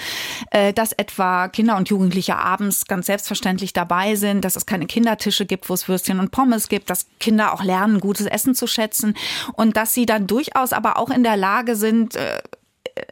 äh, 0.51 0.73
dass 0.73 0.91
etwa 0.93 1.47
Kinder 1.47 1.77
und 1.77 1.89
Jugendliche 1.89 2.37
abends 2.37 2.87
ganz 2.87 3.07
selbstverständlich 3.07 3.73
dabei 3.73 4.17
sind, 4.17 4.45
dass 4.45 4.57
es 4.57 4.67
keine 4.67 4.87
Kindertische 4.87 5.47
gibt, 5.47 5.69
wo 5.69 5.75
es 5.75 5.89
Würstchen 5.89 6.19
und 6.19 6.33
Pommes 6.33 6.69
gibt, 6.69 6.91
dass 6.91 7.07
Kinder 7.21 7.53
auch 7.53 7.63
lernen, 7.63 8.01
gutes 8.01 8.27
Essen 8.27 8.57
zu 8.57 8.67
schätzen 8.67 9.15
und 9.53 9.77
dass 9.77 9.95
sie 9.95 10.07
dann 10.07 10.27
durchaus 10.27 10.73
aber 10.73 10.99
auch 10.99 11.11
in 11.11 11.23
der 11.23 11.37
Lage 11.37 11.77
sind, 11.77 12.17
äh, 12.17 12.43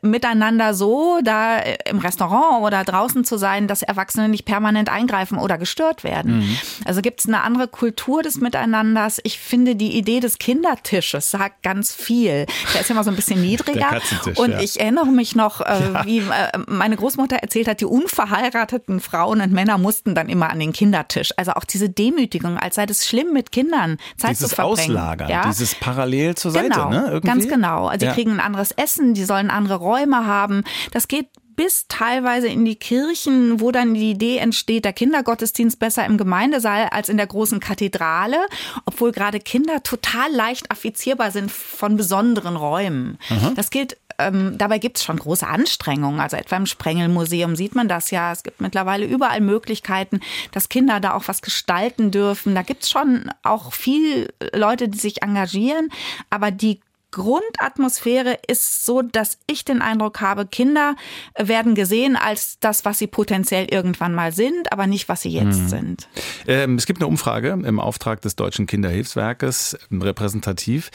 miteinander 0.00 0.74
so, 0.74 1.20
da 1.24 1.58
im 1.58 1.98
Restaurant 1.98 2.62
oder 2.62 2.84
draußen 2.84 3.24
zu 3.24 3.36
sein, 3.36 3.66
dass 3.66 3.82
Erwachsene 3.82 4.28
nicht 4.28 4.44
permanent 4.44 4.88
eingreifen 4.88 5.38
oder 5.38 5.58
gestört 5.58 6.04
werden. 6.04 6.38
Mhm. 6.38 6.56
Also 6.84 7.02
gibt 7.02 7.20
es 7.20 7.26
eine 7.26 7.42
andere 7.42 7.66
Kultur 7.66 8.22
des 8.22 8.40
Miteinanders. 8.40 9.20
Ich 9.24 9.38
finde 9.38 9.74
die 9.74 9.96
Idee 9.96 10.20
des 10.20 10.38
Kindertisches 10.38 11.30
sagt 11.30 11.62
ganz 11.62 11.92
viel. 11.92 12.46
Der 12.74 12.80
ist 12.80 12.88
ja 12.88 12.94
immer 12.94 13.04
so 13.04 13.10
ein 13.10 13.16
bisschen 13.16 13.40
niedriger. 13.40 14.00
Und 14.36 14.52
ja. 14.52 14.60
ich 14.60 14.78
erinnere 14.78 15.06
mich 15.06 15.34
noch, 15.34 15.60
äh, 15.60 15.64
ja. 15.64 16.04
wie 16.04 16.18
äh, 16.18 16.58
meine 16.66 16.96
Großmutter 16.96 17.36
erzählt 17.36 17.66
hat, 17.66 17.80
die 17.80 17.84
unverheirateten 17.84 19.00
Frauen 19.00 19.40
und 19.40 19.52
Männer 19.52 19.78
mussten 19.78 20.14
dann 20.14 20.28
immer 20.28 20.50
an 20.50 20.60
den 20.60 20.72
Kindertisch. 20.72 21.30
Also 21.36 21.52
auch 21.52 21.64
diese 21.64 21.88
Demütigung, 21.88 22.56
als 22.56 22.76
sei 22.76 22.86
das 22.86 23.06
schlimm 23.06 23.32
mit 23.32 23.50
Kindern 23.50 23.98
Zeit 24.16 24.32
dieses 24.32 24.50
zu 24.50 24.54
verbringen. 24.54 24.96
Auslagern, 24.96 25.28
ja? 25.28 25.46
dieses 25.46 25.74
parallel 25.74 26.34
zur 26.36 26.52
Seite, 26.52 26.68
genau, 26.68 26.90
ne? 26.90 27.04
Irgendwie? 27.06 27.26
Ganz 27.26 27.48
genau. 27.48 27.86
Also 27.86 28.06
die 28.06 28.12
kriegen 28.12 28.32
ein 28.32 28.40
anderes 28.40 28.72
Essen, 28.72 29.14
die 29.14 29.24
sollen 29.24 29.50
andere 29.50 29.71
Räume 29.74 30.26
haben. 30.26 30.64
Das 30.92 31.08
geht 31.08 31.28
bis 31.56 31.86
teilweise 31.86 32.48
in 32.48 32.64
die 32.64 32.76
Kirchen, 32.76 33.60
wo 33.60 33.70
dann 33.70 33.94
die 33.94 34.10
Idee 34.10 34.38
entsteht, 34.38 34.84
der 34.84 34.92
Kindergottesdienst 34.92 35.78
besser 35.78 36.04
im 36.06 36.16
Gemeindesaal 36.16 36.88
als 36.90 37.08
in 37.08 37.18
der 37.18 37.26
großen 37.26 37.60
Kathedrale, 37.60 38.38
obwohl 38.86 39.12
gerade 39.12 39.38
Kinder 39.38 39.82
total 39.82 40.32
leicht 40.32 40.70
affizierbar 40.70 41.30
sind 41.30 41.50
von 41.50 41.96
besonderen 41.96 42.56
Räumen. 42.56 43.18
Mhm. 43.28 43.54
Das 43.54 43.70
gilt 43.70 43.96
ähm, 44.18 44.56
dabei 44.58 44.78
gibt 44.78 44.98
es 44.98 45.04
schon 45.04 45.18
große 45.18 45.46
Anstrengungen. 45.46 46.20
Also 46.20 46.36
etwa 46.36 46.56
im 46.56 46.66
Sprengelmuseum 46.66 47.56
sieht 47.56 47.74
man 47.74 47.88
das 47.88 48.10
ja. 48.10 48.32
Es 48.32 48.42
gibt 48.42 48.60
mittlerweile 48.60 49.06
überall 49.06 49.40
Möglichkeiten, 49.40 50.20
dass 50.52 50.68
Kinder 50.68 51.00
da 51.00 51.14
auch 51.14 51.28
was 51.28 51.42
gestalten 51.42 52.10
dürfen. 52.10 52.54
Da 52.54 52.62
gibt 52.62 52.82
es 52.84 52.90
schon 52.90 53.30
auch 53.42 53.72
viel 53.72 54.32
Leute, 54.54 54.88
die 54.88 54.98
sich 54.98 55.22
engagieren. 55.22 55.88
Aber 56.30 56.50
die 56.50 56.80
Grundatmosphäre 57.12 58.38
ist 58.48 58.84
so, 58.84 59.02
dass 59.02 59.38
ich 59.46 59.64
den 59.64 59.82
Eindruck 59.82 60.20
habe, 60.20 60.46
Kinder 60.46 60.96
werden 61.38 61.74
gesehen 61.74 62.16
als 62.16 62.58
das, 62.58 62.84
was 62.84 62.98
sie 62.98 63.06
potenziell 63.06 63.66
irgendwann 63.70 64.14
mal 64.14 64.32
sind, 64.32 64.72
aber 64.72 64.86
nicht, 64.86 65.08
was 65.08 65.22
sie 65.22 65.30
jetzt 65.30 65.60
mhm. 65.60 65.68
sind. 65.68 66.08
Ähm, 66.46 66.76
es 66.76 66.86
gibt 66.86 67.00
eine 67.00 67.06
Umfrage 67.06 67.50
im 67.50 67.78
Auftrag 67.78 68.20
des 68.22 68.34
Deutschen 68.34 68.66
Kinderhilfswerkes, 68.66 69.78
repräsentativ. 69.92 70.90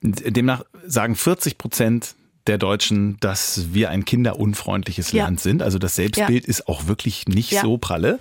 Demnach 0.00 0.64
sagen 0.86 1.16
40 1.16 1.58
Prozent 1.58 2.14
der 2.48 2.58
Deutschen, 2.58 3.16
dass 3.20 3.72
wir 3.72 3.90
ein 3.90 4.04
kinderunfreundliches 4.04 5.12
ja. 5.12 5.24
Land 5.24 5.40
sind. 5.40 5.62
Also 5.62 5.78
das 5.78 5.94
Selbstbild 5.94 6.44
ja. 6.44 6.48
ist 6.48 6.66
auch 6.68 6.86
wirklich 6.86 7.28
nicht 7.28 7.52
ja. 7.52 7.62
so 7.62 7.78
pralle. 7.78 8.18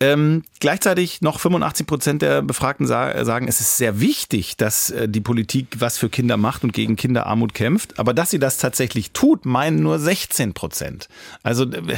Ähm, 0.00 0.42
gleichzeitig 0.60 1.20
noch 1.20 1.38
85 1.38 1.86
Prozent 1.86 2.22
der 2.22 2.42
Befragten 2.42 2.86
sagen, 2.86 3.46
es 3.48 3.60
ist 3.60 3.76
sehr 3.76 4.00
wichtig, 4.00 4.56
dass 4.56 4.90
äh, 4.90 5.08
die 5.08 5.20
Politik 5.20 5.68
was 5.78 5.98
für 5.98 6.08
Kinder 6.08 6.36
macht 6.36 6.64
und 6.64 6.72
gegen 6.72 6.96
Kinderarmut 6.96 7.54
kämpft. 7.54 7.98
Aber 7.98 8.14
dass 8.14 8.30
sie 8.30 8.38
das 8.38 8.58
tatsächlich 8.58 9.12
tut, 9.12 9.44
meinen 9.44 9.82
nur 9.82 9.98
16 9.98 10.54
Prozent. 10.54 11.08
Also 11.42 11.64
äh, 11.64 11.96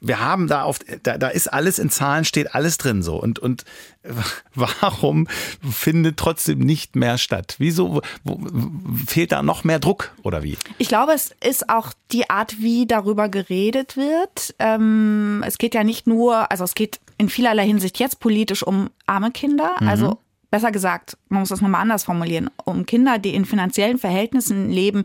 wir 0.00 0.20
haben 0.20 0.48
da 0.48 0.62
auf, 0.62 0.78
da, 1.02 1.18
da 1.18 1.28
ist 1.28 1.52
alles 1.52 1.78
in 1.78 1.90
Zahlen, 1.90 2.24
steht 2.24 2.54
alles 2.54 2.78
drin 2.78 3.02
so. 3.02 3.20
Und, 3.20 3.38
und 3.38 3.64
warum 4.54 5.28
findet 5.62 6.16
trotzdem 6.16 6.58
nicht 6.60 6.96
mehr 6.96 7.18
statt? 7.18 7.56
Wieso 7.58 8.00
wo, 8.24 8.40
fehlt 9.06 9.32
da 9.32 9.42
noch 9.42 9.64
mehr 9.64 9.78
Druck 9.78 10.12
oder 10.22 10.42
wie? 10.42 10.56
Ich 10.78 10.88
glaube, 10.88 11.12
es 11.12 11.34
ist 11.44 11.68
auch 11.68 11.92
die 12.12 12.30
Art, 12.30 12.60
wie 12.60 12.86
darüber 12.86 13.28
geredet 13.28 13.96
wird. 13.96 14.54
Ähm, 14.58 15.44
es 15.46 15.58
geht 15.58 15.74
ja 15.74 15.84
nicht 15.84 16.06
nur, 16.06 16.50
also 16.50 16.64
es 16.64 16.74
geht 16.74 17.00
in 17.18 17.28
vielerlei 17.28 17.66
Hinsicht 17.66 17.98
jetzt 17.98 18.20
politisch 18.20 18.62
um 18.62 18.90
arme 19.06 19.30
Kinder, 19.30 19.76
mhm. 19.80 19.88
also 19.88 20.18
besser 20.50 20.72
gesagt, 20.72 21.16
man 21.30 21.40
muss 21.40 21.48
das 21.48 21.60
nochmal 21.60 21.80
anders 21.80 22.04
formulieren, 22.04 22.50
um 22.64 22.86
Kinder, 22.86 23.18
die 23.18 23.34
in 23.34 23.44
finanziellen 23.44 23.98
Verhältnissen 23.98 24.70
leben, 24.70 25.04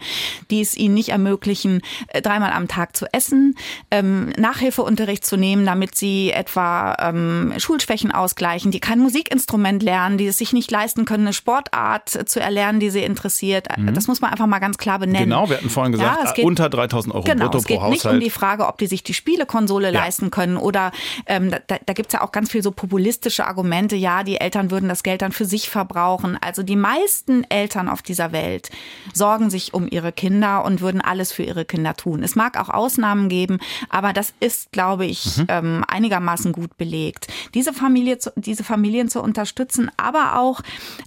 die 0.49 0.61
es 0.61 0.75
ihnen 0.75 0.95
nicht 0.95 1.09
ermöglichen, 1.09 1.81
äh, 2.07 2.21
dreimal 2.21 2.51
am 2.51 2.67
Tag 2.67 2.97
zu 2.97 3.05
essen, 3.13 3.55
ähm, 3.91 4.29
Nachhilfeunterricht 4.37 5.25
zu 5.25 5.37
nehmen, 5.37 5.65
damit 5.65 5.95
sie 5.95 6.31
etwa 6.31 6.97
ähm, 6.99 7.53
Schulschwächen 7.57 8.11
ausgleichen, 8.11 8.71
die 8.71 8.79
kein 8.79 8.99
Musikinstrument 8.99 9.83
lernen, 9.83 10.17
die 10.17 10.27
es 10.27 10.37
sich 10.37 10.51
nicht 10.51 10.71
leisten 10.71 11.05
können, 11.05 11.25
eine 11.25 11.33
Sportart 11.33 12.09
zu 12.09 12.39
erlernen, 12.39 12.79
die 12.79 12.89
sie 12.89 13.03
interessiert. 13.03 13.67
Mhm. 13.77 13.93
Das 13.93 14.07
muss 14.07 14.19
man 14.19 14.31
einfach 14.31 14.47
mal 14.47 14.59
ganz 14.59 14.77
klar 14.77 14.99
benennen. 14.99 15.29
Genau, 15.29 15.47
wir 15.49 15.57
hatten 15.57 15.69
vorhin 15.69 15.91
gesagt, 15.91 16.23
ja, 16.23 16.31
geht, 16.31 16.45
unter 16.45 16.69
3000 16.69 17.13
Euro 17.13 17.23
genau, 17.23 17.45
brutto 17.45 17.59
es 17.59 17.65
geht 17.65 17.77
pro 17.77 17.83
Haushalt. 17.83 18.03
nicht 18.03 18.13
um 18.13 18.19
die 18.19 18.29
Frage, 18.31 18.67
ob 18.67 18.79
die 18.79 18.87
sich 18.87 19.03
die 19.03 19.13
Spielekonsole 19.13 19.91
ja. 19.91 20.01
leisten 20.01 20.31
können 20.31 20.57
oder 20.57 20.91
ähm, 21.27 21.51
da, 21.51 21.77
da 21.85 21.93
gibt 21.93 22.07
es 22.07 22.13
ja 22.13 22.21
auch 22.21 22.31
ganz 22.31 22.51
viel 22.51 22.63
so 22.63 22.71
populistische 22.71 23.45
Argumente, 23.45 23.95
ja, 23.95 24.23
die 24.23 24.41
Eltern 24.41 24.71
würden 24.71 24.89
das 24.89 25.03
Geld 25.03 25.21
dann 25.21 25.31
für 25.31 25.45
sich 25.45 25.69
verbrauchen. 25.69 26.14
Also 26.23 26.63
die 26.63 26.75
meisten 26.75 27.43
Eltern 27.49 27.89
auf 27.89 28.01
dieser 28.01 28.31
Welt 28.31 28.69
sorgen 29.13 29.49
sich 29.49 29.73
um 29.73 29.87
ihre 29.89 30.11
Kinder 30.11 30.63
und 30.63 30.81
würden 30.81 31.01
alles 31.01 31.31
für 31.31 31.43
ihre 31.43 31.65
Kinder 31.65 31.95
tun. 31.95 32.23
Es 32.23 32.35
mag 32.35 32.59
auch 32.59 32.69
Ausnahmen 32.69 33.29
geben, 33.29 33.59
aber 33.89 34.13
das 34.13 34.33
ist, 34.39 34.71
glaube 34.71 35.05
ich, 35.05 35.37
mhm. 35.37 35.45
ähm, 35.49 35.85
einigermaßen 35.87 36.51
gut 36.51 36.77
belegt. 36.77 37.27
Diese 37.53 37.73
Familie, 37.73 38.17
zu, 38.19 38.31
diese 38.35 38.63
Familien 38.63 39.09
zu 39.09 39.21
unterstützen, 39.21 39.91
aber 39.97 40.39
auch 40.39 40.61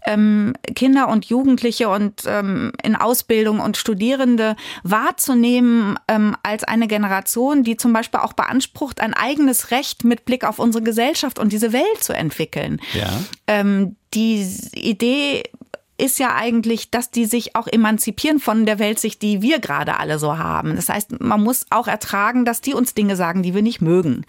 ähm, 0.07 0.55
Kinder 0.75 1.09
und 1.09 1.27
Jugendliche 1.27 1.89
und 1.89 2.23
ähm, 2.27 2.73
in 2.83 2.97
Ausbildung 2.97 3.61
und 3.61 3.77
Studierende 3.77 4.57
wahrzunehmen 4.83 5.99
ähm, 6.09 6.37
als 6.43 6.65
eine 6.65 6.89
Generation, 6.89 7.65
die 7.65 7.77
zum 7.77 7.93
Beispiel 7.93 8.21
auch 8.21 8.33
beansprucht, 8.33 9.01
ein 9.01 9.15
eigenes 9.15 9.71
Recht 9.71 10.05
mit 10.05 10.25
Blick 10.25 10.45
auf 10.45 10.59
unsere 10.59 10.83
Gesellschaft 10.83 11.39
und 11.39 11.53
diese 11.53 11.73
Welt 11.73 12.03
zu 12.03 12.13
entwickeln. 12.13 12.81
Ja. 12.95 13.09
Ähm, 13.47 13.97
die 14.15 14.47
Idee 14.75 15.45
ist 15.99 16.21
ja 16.21 16.37
eigentlich, 16.37 16.91
dass 16.91 17.11
die 17.11 17.27
sich 17.27 17.57
auch 17.57 17.67
emanzipieren 17.67 18.39
von 18.39 18.67
der 18.67 18.79
Weltsicht, 18.79 19.21
die 19.21 19.43
wir 19.43 19.59
gerade 19.59 19.99
alle 19.99 20.21
so 20.21 20.39
haben. 20.39 20.77
Das 20.77 20.89
heißt, 20.89 21.21
man 21.21 21.43
muss 21.43 21.67
auch 21.71 21.89
ertragen, 21.89 22.45
dass 22.45 22.61
die 22.61 22.73
uns 22.73 22.95
Dinge 22.95 23.17
sagen, 23.17 23.43
die 23.43 23.53
wir 23.53 23.63
nicht 23.63 23.81
mögen. 23.81 24.25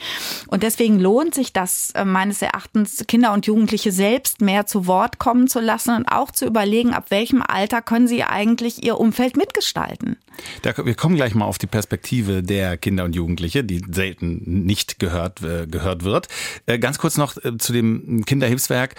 Und 0.48 0.64
deswegen 0.64 1.00
lohnt 1.00 1.36
sich 1.36 1.54
das 1.54 1.92
äh, 1.92 2.06
meines 2.06 2.42
Erachtens, 2.42 3.06
Kinder 3.08 3.34
und 3.34 3.46
Jugendliche 3.46 3.92
selbst 3.92 4.42
mehr 4.42 4.66
zu 4.66 4.88
Wort 4.88 5.20
kommen 5.20 5.48
zu 5.48 5.60
lassen 5.60 5.96
und 5.96 6.08
auch 6.08 6.32
zu 6.32 6.46
überlegen, 6.46 6.94
ab 6.94 7.06
welchem 7.10 7.44
Alter 7.44 7.84
können 7.84 8.08
sie 8.08 8.24
eigentlich 8.24 8.84
ihr 8.84 9.00
Umfeld 9.00 9.38
mitgestalten. 9.38 10.18
Da, 10.64 10.74
wir 10.76 10.96
kommen 10.96 11.16
gleich 11.16 11.36
mal 11.36 11.46
auf 11.46 11.60
die 11.60 11.68
Perspektive 11.68 12.42
der 12.42 12.78
Kinder 12.78 13.04
und 13.04 13.16
Jugendliche, 13.16 13.64
die 13.64 13.84
selten 13.92 14.66
nicht 14.66 14.98
gehört, 14.98 15.44
äh, 15.44 15.68
gehört 15.68 16.04
wird. 16.04 16.30
Äh, 16.66 16.80
ganz 16.80 16.98
kurz 16.98 17.18
noch 17.18 17.36
zu 17.60 17.74
dem 17.74 18.26
Kinderhilfswerk 18.26 18.96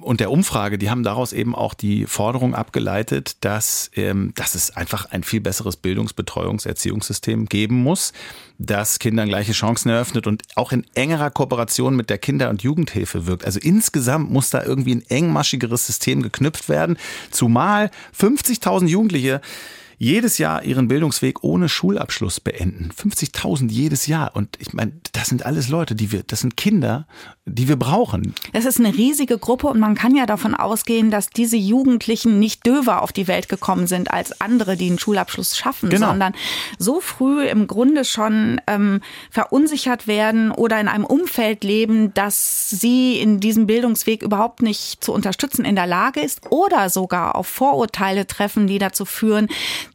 und 0.00 0.20
der 0.20 0.30
Umfrage, 0.30 0.76
die 0.76 0.90
haben 0.90 1.02
daraus 1.02 1.32
eben 1.32 1.54
auch 1.54 1.72
die 1.72 2.04
Forderung 2.04 2.54
abgeleitet, 2.54 3.36
dass, 3.40 3.90
ähm, 3.96 4.32
dass 4.34 4.54
es 4.54 4.76
einfach 4.76 5.06
ein 5.06 5.22
viel 5.22 5.40
besseres 5.40 5.76
Bildungs-, 5.76 6.12
Betreuungs-, 6.12 6.66
Erziehungssystem 6.66 7.46
geben 7.46 7.82
muss, 7.82 8.12
das 8.58 8.98
Kindern 8.98 9.28
gleiche 9.28 9.52
Chancen 9.52 9.88
eröffnet 9.88 10.26
und 10.26 10.42
auch 10.56 10.72
in 10.72 10.84
engerer 10.94 11.30
Kooperation 11.30 11.96
mit 11.96 12.10
der 12.10 12.18
Kinder- 12.18 12.50
und 12.50 12.62
Jugendhilfe 12.62 13.26
wirkt. 13.26 13.46
Also 13.46 13.60
insgesamt 13.60 14.30
muss 14.30 14.50
da 14.50 14.62
irgendwie 14.62 14.96
ein 14.96 15.04
engmaschigeres 15.08 15.86
System 15.86 16.22
geknüpft 16.22 16.68
werden, 16.68 16.98
zumal 17.30 17.90
50.000 18.18 18.88
Jugendliche 18.88 19.40
jedes 19.98 20.38
Jahr 20.38 20.62
ihren 20.62 20.86
Bildungsweg 20.86 21.42
ohne 21.42 21.68
Schulabschluss 21.68 22.38
beenden. 22.38 22.90
50.000 22.96 23.68
jedes 23.70 24.06
Jahr. 24.06 24.34
Und 24.34 24.56
ich 24.60 24.72
meine, 24.72 24.92
das 25.12 25.28
sind 25.28 25.44
alles 25.44 25.68
Leute, 25.68 25.96
die 25.96 26.12
wir, 26.12 26.22
das 26.22 26.40
sind 26.40 26.56
Kinder, 26.56 27.06
die 27.44 27.66
wir 27.66 27.76
brauchen. 27.76 28.34
Es 28.52 28.64
ist 28.64 28.78
eine 28.78 28.94
riesige 28.94 29.38
Gruppe 29.38 29.66
und 29.66 29.80
man 29.80 29.96
kann 29.96 30.14
ja 30.14 30.26
davon 30.26 30.54
ausgehen, 30.54 31.10
dass 31.10 31.30
diese 31.30 31.56
Jugendlichen 31.56 32.38
nicht 32.38 32.64
döver 32.64 33.02
auf 33.02 33.12
die 33.12 33.26
Welt 33.26 33.48
gekommen 33.48 33.86
sind 33.86 34.12
als 34.12 34.40
andere, 34.40 34.76
die 34.76 34.86
einen 34.86 34.98
Schulabschluss 34.98 35.56
schaffen, 35.56 35.90
genau. 35.90 36.08
sondern 36.08 36.34
so 36.78 37.00
früh 37.00 37.46
im 37.46 37.66
Grunde 37.66 38.04
schon 38.04 38.60
ähm, 38.66 39.00
verunsichert 39.30 40.06
werden 40.06 40.52
oder 40.52 40.80
in 40.80 40.88
einem 40.88 41.04
Umfeld 41.04 41.64
leben, 41.64 42.14
dass 42.14 42.70
sie 42.70 43.18
in 43.18 43.40
diesem 43.40 43.66
Bildungsweg 43.66 44.22
überhaupt 44.22 44.62
nicht 44.62 45.02
zu 45.02 45.12
unterstützen 45.12 45.64
in 45.64 45.74
der 45.74 45.86
Lage 45.86 46.20
ist 46.20 46.50
oder 46.50 46.90
sogar 46.90 47.34
auf 47.34 47.48
Vorurteile 47.48 48.26
treffen, 48.26 48.66
die 48.68 48.78
dazu 48.78 49.04
führen, 49.04 49.48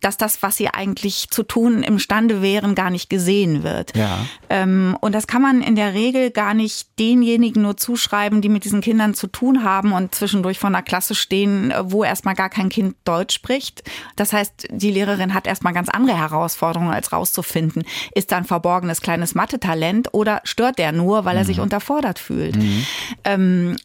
dass 0.04 0.18
das, 0.18 0.44
was 0.44 0.58
sie 0.58 0.68
eigentlich 0.68 1.30
zu 1.30 1.44
tun 1.44 1.82
imstande 1.82 2.42
wären, 2.42 2.76
gar 2.76 2.90
nicht 2.90 3.10
gesehen 3.10 3.64
wird. 3.64 3.96
Ja. 3.96 4.20
Ähm, 4.50 4.98
und 5.00 5.16
das 5.16 5.28
kann 5.28 5.42
man 5.42 5.62
in 5.62 5.76
der 5.76 5.94
Regel 5.94 6.32
gar 6.32 6.54
nicht 6.54 7.00
denjenigen 7.00 7.62
nur 7.62 7.78
zuschreiben, 7.78 8.42
die 8.42 8.50
mit 8.50 8.66
diesen 8.66 8.82
Kindern 8.82 9.14
zu 9.14 9.28
tun 9.28 9.64
haben 9.64 9.94
und 9.94 10.14
zwischendurch 10.14 10.60
vor 10.60 10.70
einer 10.70 10.82
Klasse 10.82 11.16
stehen, 11.16 11.74
wo 11.84 12.04
erstmal 12.04 12.36
gar 12.36 12.50
kein 12.50 12.70
Kind 12.70 12.96
Deutsch 13.06 13.34
spricht. 13.34 13.84
Das 14.16 14.34
heißt, 14.34 14.68
die 14.72 14.92
Lehrerin 14.92 15.34
hat 15.34 15.48
erstmal 15.48 15.74
ganz 15.74 15.90
andere 15.90 16.18
Herausforderungen, 16.18 16.94
als 16.94 17.14
rauszufinden, 17.14 17.84
ist 18.14 18.32
da 18.32 18.38
ein 18.38 18.46
verborgenes 18.46 19.02
kleines 19.02 19.36
Mathe-Talent 19.36 20.10
oder 20.12 20.42
stört 20.44 20.80
der 20.80 20.92
nur, 20.92 21.24
weil 21.26 21.38
er 21.38 21.44
mhm. 21.44 21.48
sich 21.48 21.60
unterfordert 21.60 22.20
fühlt. 22.20 22.58
Mhm. 22.58 22.86
Ähm, 23.24 23.76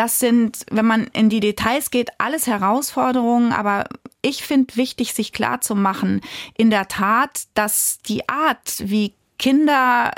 das 0.00 0.18
sind, 0.18 0.64
wenn 0.70 0.86
man 0.86 1.08
in 1.08 1.28
die 1.28 1.40
Details 1.40 1.90
geht, 1.90 2.08
alles 2.16 2.46
Herausforderungen, 2.46 3.52
aber 3.52 3.84
ich 4.22 4.42
finde 4.42 4.76
wichtig, 4.76 5.12
sich 5.12 5.30
klar 5.30 5.60
zu 5.60 5.74
machen, 5.74 6.22
in 6.56 6.70
der 6.70 6.88
Tat, 6.88 7.42
dass 7.52 7.98
die 8.06 8.26
Art, 8.26 8.76
wie 8.82 9.12
Kinder 9.38 10.12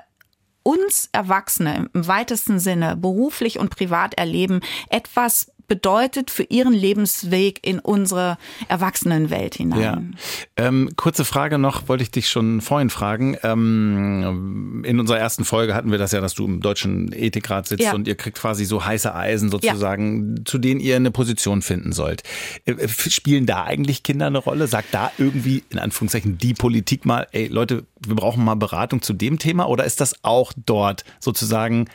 uns 0.63 1.09
Erwachsene 1.11 1.91
im 1.95 2.07
weitesten 2.07 2.61
Sinne 2.61 2.97
beruflich 2.97 3.59
und 3.59 3.75
privat 3.75 4.15
erleben, 4.15 4.61
etwas 4.89 5.51
bedeutet 5.73 6.31
für 6.31 6.43
ihren 6.43 6.75
Lebensweg 6.75 7.59
in 7.63 7.79
unsere 7.79 8.37
Erwachsenenwelt 8.69 9.55
hinein. 9.55 10.19
Ja. 10.59 10.67
Ähm, 10.67 10.91
kurze 10.97 11.25
Frage 11.25 11.57
noch, 11.57 11.89
wollte 11.89 12.03
ich 12.03 12.11
dich 12.11 12.29
schon 12.29 12.61
vorhin 12.61 12.91
fragen. 12.91 13.39
Ähm, 13.43 14.83
in 14.87 15.01
unserer 15.01 15.19
ersten 15.19 15.47
Folge 15.47 15.75
hatten 15.75 15.91
wir 15.91 15.97
das 15.97 16.13
ja, 16.13 16.21
dass 16.21 16.35
du 16.35 16.45
im 16.45 16.61
Deutschen 16.61 17.11
Ethikrat 17.15 17.69
sitzt 17.69 17.85
ja. 17.85 17.95
und 17.95 18.07
ihr 18.07 18.17
kriegt 18.17 18.37
quasi 18.37 18.67
so 18.67 18.85
heiße 18.85 19.15
Eisen 19.15 19.49
sozusagen, 19.49 20.37
ja. 20.37 20.45
zu 20.45 20.59
denen 20.59 20.79
ihr 20.79 20.97
eine 20.97 21.11
Position 21.11 21.63
finden 21.63 21.93
sollt. 21.93 22.23
Äh, 22.67 22.73
äh, 22.73 22.89
spielen 22.89 23.47
da 23.47 23.65
eigentlich 23.65 24.03
Kinder 24.03 24.27
eine 24.27 24.37
Rolle? 24.37 24.67
Sagt 24.67 24.93
da 24.93 25.11
irgendwie, 25.17 25.65
in 25.71 25.79
Anführungszeichen, 25.79 26.37
die 26.37 26.53
Politik 26.53 27.07
mal, 27.07 27.27
ey 27.33 27.47
Leute, 27.47 27.87
wir 28.07 28.15
brauchen 28.15 28.45
mal 28.45 28.57
Beratung 28.57 29.01
zu 29.01 29.15
dem 29.15 29.39
Thema 29.39 29.71
oder 29.71 29.85
ist 29.85 30.03
das 30.03 30.23
auch 30.23 30.53
dort 30.55 31.07
sozusagen 31.19 31.87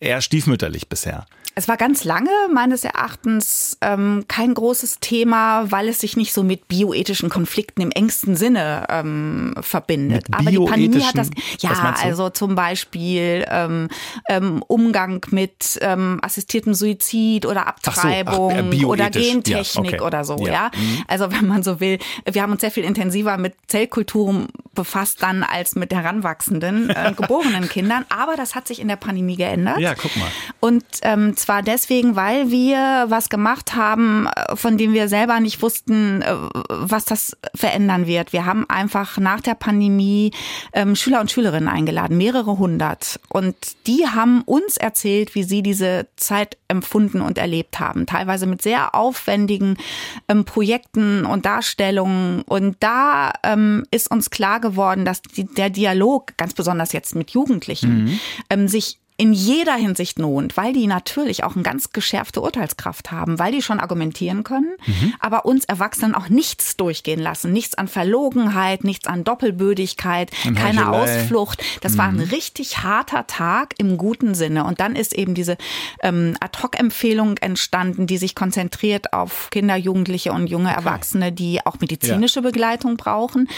eher 0.00 0.20
stiefmütterlich 0.20 0.90
bisher? 0.90 1.24
Es 1.54 1.68
war 1.68 1.76
ganz 1.76 2.04
lange 2.04 2.30
meines 2.52 2.82
Erachtens 2.84 3.76
ähm, 3.82 4.24
kein 4.26 4.54
großes 4.54 5.00
Thema, 5.00 5.70
weil 5.70 5.88
es 5.88 5.98
sich 5.98 6.16
nicht 6.16 6.32
so 6.32 6.42
mit 6.42 6.66
bioethischen 6.66 7.28
Konflikten 7.28 7.82
im 7.82 7.90
engsten 7.90 8.36
Sinne 8.36 8.86
ähm, 8.88 9.54
verbindet. 9.60 10.26
Aber 10.32 10.50
die 10.50 10.58
Pandemie 10.58 11.02
hat 11.02 11.18
das. 11.18 11.28
Ja, 11.60 11.94
also 12.02 12.30
zum 12.30 12.54
Beispiel 12.54 13.44
ähm, 13.50 13.88
ähm, 14.28 14.62
Umgang 14.66 15.24
mit 15.30 15.78
ähm, 15.82 16.20
assistiertem 16.22 16.72
Suizid 16.72 17.44
oder 17.44 17.66
Abtreibung 17.66 18.50
so, 18.50 18.66
ach, 18.68 18.72
äh, 18.72 18.84
oder 18.84 19.10
Gentechnik 19.10 19.92
ja, 19.92 19.98
okay. 19.98 20.00
oder 20.00 20.24
so. 20.24 20.38
Ja. 20.38 20.52
ja? 20.52 20.70
Mhm. 20.74 21.04
Also 21.06 21.30
wenn 21.32 21.46
man 21.46 21.62
so 21.62 21.80
will, 21.80 21.98
wir 22.30 22.42
haben 22.42 22.52
uns 22.52 22.62
sehr 22.62 22.70
viel 22.70 22.84
intensiver 22.84 23.36
mit 23.36 23.54
Zellkulturen 23.66 24.48
befasst 24.74 25.22
dann 25.22 25.42
als 25.42 25.74
mit 25.74 25.92
heranwachsenden 25.92 26.88
äh, 26.90 27.12
geborenen 27.14 27.68
Kindern. 27.68 28.06
Aber 28.08 28.36
das 28.36 28.54
hat 28.54 28.66
sich 28.66 28.80
in 28.80 28.88
der 28.88 28.96
Pandemie 28.96 29.36
geändert. 29.36 29.78
Ja, 29.78 29.94
guck 29.94 30.16
mal. 30.16 30.28
Und 30.60 30.84
ähm, 31.02 31.36
zwar 31.42 31.62
deswegen, 31.62 32.16
weil 32.16 32.50
wir 32.50 33.06
was 33.08 33.28
gemacht 33.28 33.74
haben, 33.74 34.26
äh, 34.26 34.56
von 34.56 34.78
dem 34.78 34.92
wir 34.92 35.08
selber 35.08 35.40
nicht 35.40 35.60
wussten, 35.62 36.22
äh, 36.22 36.34
was 36.68 37.04
das 37.04 37.36
verändern 37.54 38.06
wird. 38.06 38.32
Wir 38.32 38.46
haben 38.46 38.68
einfach 38.68 39.18
nach 39.18 39.40
der 39.40 39.54
Pandemie 39.54 40.32
ähm, 40.72 40.96
Schüler 40.96 41.20
und 41.20 41.30
Schülerinnen 41.30 41.68
eingeladen, 41.68 42.16
mehrere 42.16 42.58
hundert. 42.58 43.20
Und 43.28 43.56
die 43.86 44.06
haben 44.06 44.42
uns 44.42 44.76
erzählt, 44.76 45.34
wie 45.34 45.42
sie 45.42 45.62
diese 45.62 46.08
Zeit 46.16 46.56
empfunden 46.68 47.20
und 47.20 47.38
erlebt 47.38 47.80
haben. 47.80 48.06
Teilweise 48.06 48.46
mit 48.46 48.62
sehr 48.62 48.94
aufwendigen 48.94 49.76
ähm, 50.28 50.44
Projekten 50.44 51.26
und 51.26 51.44
Darstellungen. 51.44 52.42
Und 52.42 52.76
da 52.80 53.32
ähm, 53.42 53.84
ist 53.90 54.10
uns 54.10 54.30
klar 54.30 54.60
geworden, 54.60 55.04
dass 55.04 55.20
der 55.36 55.70
Dialog, 55.70 56.36
ganz 56.36 56.54
besonders 56.54 56.92
jetzt 56.92 57.14
mit 57.14 57.30
Jugendlichen, 57.30 58.18
mhm. 58.50 58.68
sich 58.68 59.01
in 59.16 59.32
jeder 59.32 59.74
Hinsicht 59.74 60.18
lohnt, 60.18 60.56
weil 60.56 60.72
die 60.72 60.86
natürlich 60.86 61.44
auch 61.44 61.54
eine 61.54 61.62
ganz 61.62 61.90
geschärfte 61.92 62.40
Urteilskraft 62.40 63.10
haben, 63.10 63.38
weil 63.38 63.52
die 63.52 63.62
schon 63.62 63.78
argumentieren 63.78 64.42
können, 64.42 64.72
mhm. 64.86 65.14
aber 65.20 65.44
uns 65.44 65.64
Erwachsenen 65.64 66.14
auch 66.14 66.28
nichts 66.28 66.76
durchgehen 66.76 67.20
lassen. 67.20 67.52
Nichts 67.52 67.74
an 67.74 67.88
Verlogenheit, 67.88 68.84
nichts 68.84 69.06
an 69.06 69.22
Doppelbödigkeit, 69.22 70.30
an 70.46 70.54
keine 70.54 70.90
Ausflucht. 70.90 71.62
Das 71.82 71.92
mhm. 71.92 71.98
war 71.98 72.08
ein 72.08 72.16
mhm. 72.16 72.22
richtig 72.22 72.82
harter 72.82 73.26
Tag 73.26 73.74
im 73.78 73.98
guten 73.98 74.34
Sinne. 74.34 74.64
Und 74.64 74.80
dann 74.80 74.96
ist 74.96 75.12
eben 75.12 75.34
diese 75.34 75.56
ähm, 76.02 76.36
Ad-Hoc-Empfehlung 76.40 77.36
entstanden, 77.36 78.06
die 78.06 78.16
sich 78.16 78.34
konzentriert 78.34 79.12
auf 79.12 79.50
Kinder, 79.50 79.76
Jugendliche 79.76 80.32
und 80.32 80.46
junge 80.46 80.72
Erwachsene, 80.72 81.32
die 81.32 81.64
auch 81.64 81.78
medizinische 81.80 82.40
ja. 82.40 82.46
Begleitung 82.46 82.96
brauchen. 82.96 83.48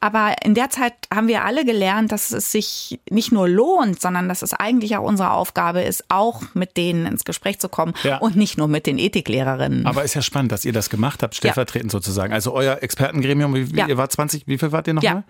Aber 0.00 0.36
in 0.42 0.54
der 0.54 0.70
Zeit 0.70 0.94
haben 1.12 1.28
wir 1.28 1.44
alle 1.44 1.64
gelernt, 1.64 2.12
dass 2.12 2.32
es 2.32 2.50
sich 2.50 2.98
nicht 3.10 3.30
nur 3.30 3.48
lohnt, 3.48 4.00
sondern 4.00 4.28
dass 4.28 4.42
es 4.42 4.54
eigentlich 4.54 4.96
auch 4.96 5.01
unsere 5.02 5.32
Aufgabe 5.32 5.82
ist, 5.82 6.04
auch 6.08 6.42
mit 6.54 6.76
denen 6.76 7.06
ins 7.06 7.24
Gespräch 7.24 7.58
zu 7.58 7.68
kommen 7.68 7.94
ja. 8.02 8.18
und 8.18 8.36
nicht 8.36 8.58
nur 8.58 8.68
mit 8.68 8.86
den 8.86 8.98
Ethiklehrerinnen. 8.98 9.86
Aber 9.86 10.02
ist 10.04 10.14
ja 10.14 10.22
spannend, 10.22 10.52
dass 10.52 10.64
ihr 10.64 10.72
das 10.72 10.90
gemacht 10.90 11.22
habt, 11.22 11.34
stellvertretend 11.34 11.92
ja. 11.92 11.98
sozusagen. 11.98 12.32
Also 12.32 12.52
euer 12.52 12.82
Expertengremium, 12.82 13.54
wie, 13.54 13.76
ja. 13.76 13.86
ihr 13.86 13.96
wart 13.96 14.12
20, 14.12 14.46
wie 14.46 14.58
viel 14.58 14.72
wart 14.72 14.86
ihr 14.86 14.94
nochmal? 14.94 15.14
Ja. 15.14 15.24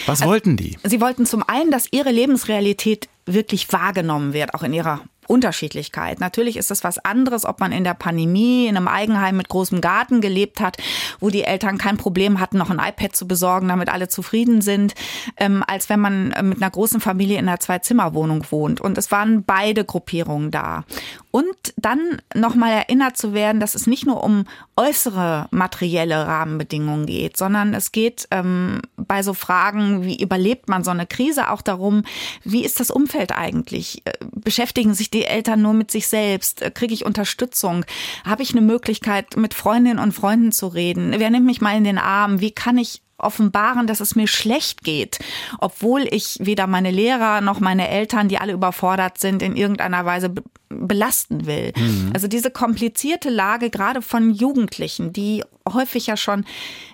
was 0.05 0.21
also, 0.21 0.31
wollten 0.31 0.58
die? 0.58 0.77
Sie 0.84 1.01
wollten 1.01 1.25
zum 1.25 1.43
einen, 1.43 1.71
dass 1.71 1.91
ihre 1.91 2.12
Lebensrealität 2.12 3.10
wirklich 3.25 3.71
wahrgenommen 3.71 4.34
wird, 4.34 4.53
auch 4.53 4.63
in 4.63 4.73
ihrer 4.73 5.01
Unterschiedlichkeit. 5.27 6.19
Natürlich 6.19 6.57
ist 6.57 6.71
es 6.71 6.83
was 6.83 6.99
anderes, 6.99 7.45
ob 7.45 7.59
man 7.59 7.71
in 7.71 7.83
der 7.83 7.93
Pandemie 7.93 8.67
in 8.67 8.77
einem 8.77 8.88
Eigenheim 8.88 9.38
mit 9.38 9.49
großem 9.49 9.81
Garten 9.81 10.21
gelebt 10.21 10.59
hat, 10.59 10.77
wo 11.19 11.29
die 11.29 11.43
Eltern 11.43 11.77
kein 11.77 11.97
Problem 11.97 12.39
hatten, 12.39 12.57
noch 12.57 12.69
ein 12.69 12.79
iPad 12.79 13.15
zu 13.15 13.27
besorgen, 13.27 13.67
damit 13.67 13.89
alle 13.89 14.07
zufrieden 14.07 14.61
sind, 14.61 14.93
ähm, 15.38 15.63
als 15.67 15.89
wenn 15.89 15.99
man 15.99 16.31
äh, 16.31 16.43
mit 16.43 16.61
einer 16.61 16.71
großen 16.71 17.01
Familie 17.01 17.39
in 17.39 17.47
einer 17.47 17.59
Zwei-Zimmer-Wohnung 17.59 18.45
wohnt. 18.49 18.81
Und 18.81 18.97
es 18.97 19.11
waren 19.11 19.43
beide 19.43 19.85
Gruppierungen 19.85 20.51
da. 20.51 20.85
Und 21.31 21.73
dann 21.75 22.21
nochmal 22.33 22.71
erinnert 22.71 23.17
zu 23.17 23.33
werden, 23.33 23.59
dass 23.59 23.75
es 23.75 23.88
nicht 23.88 24.05
nur 24.05 24.23
um 24.23 24.45
äußere 24.77 25.47
materielle 25.51 26.25
Rahmenbedingungen 26.25 27.05
geht, 27.05 27.35
sondern 27.35 27.73
es 27.73 27.91
geht 27.91 28.27
ähm, 28.31 28.81
bei 28.95 29.21
so 29.21 29.33
Fragen, 29.33 30.03
wie 30.03 30.21
überlebt 30.21 30.69
man 30.69 30.85
so 30.85 30.91
eine 30.91 31.05
Krise, 31.05 31.51
auch 31.51 31.61
darum, 31.61 32.03
wie 32.45 32.63
ist 32.63 32.79
das 32.79 32.89
Umfeld 32.89 33.33
eigentlich? 33.33 34.01
Äh, 34.05 34.13
beschäftigen 34.31 34.93
sich 34.93 35.09
die 35.15 35.25
Eltern 35.25 35.62
nur 35.62 35.73
mit 35.73 35.91
sich 35.91 36.08
selbst? 36.08 36.62
Kriege 36.75 36.93
ich 36.93 37.06
Unterstützung? 37.06 37.86
Habe 38.23 38.43
ich 38.43 38.51
eine 38.51 38.62
Möglichkeit, 38.62 39.38
mit 39.38 39.54
Freundinnen 39.54 39.99
und 39.99 40.12
Freunden 40.12 40.51
zu 40.51 40.67
reden? 40.67 41.15
Wer 41.17 41.30
nimmt 41.30 41.45
mich 41.45 41.62
mal 41.62 41.75
in 41.75 41.84
den 41.84 41.97
Arm? 41.97 42.41
Wie 42.41 42.51
kann 42.51 42.78
ich 42.78 43.01
offenbaren, 43.17 43.88
dass 43.88 44.01
es 44.01 44.15
mir 44.15 44.28
schlecht 44.28 44.84
geht, 44.84 45.19
obwohl 45.60 46.06
ich 46.10 46.38
weder 46.41 46.67
meine 46.67 46.91
Lehrer 46.91 47.41
noch 47.41 47.60
meine 47.60 47.88
Eltern, 47.88 48.28
die 48.28 48.39
alle 48.39 48.54
überfordert 48.54 49.17
sind, 49.19 49.41
in 49.41 49.56
irgendeiner 49.56 50.06
Weise 50.06 50.34
belasten 50.69 51.45
will. 51.45 51.71
Mhm. 51.78 52.12
Also 52.13 52.28
diese 52.28 52.51
komplizierte 52.51 53.30
Lage 53.30 53.69
gerade 53.69 54.01
von 54.01 54.32
Jugendlichen, 54.32 55.13
die 55.13 55.43
häufig 55.71 56.08
ja 56.08 56.17
schon 56.17 56.45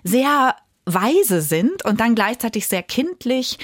sehr 0.03 0.55
weise 0.85 1.41
sind 1.41 1.85
und 1.85 1.99
dann 1.99 2.15
gleichzeitig 2.15 2.67
sehr 2.67 2.83
kindlich 2.83 3.57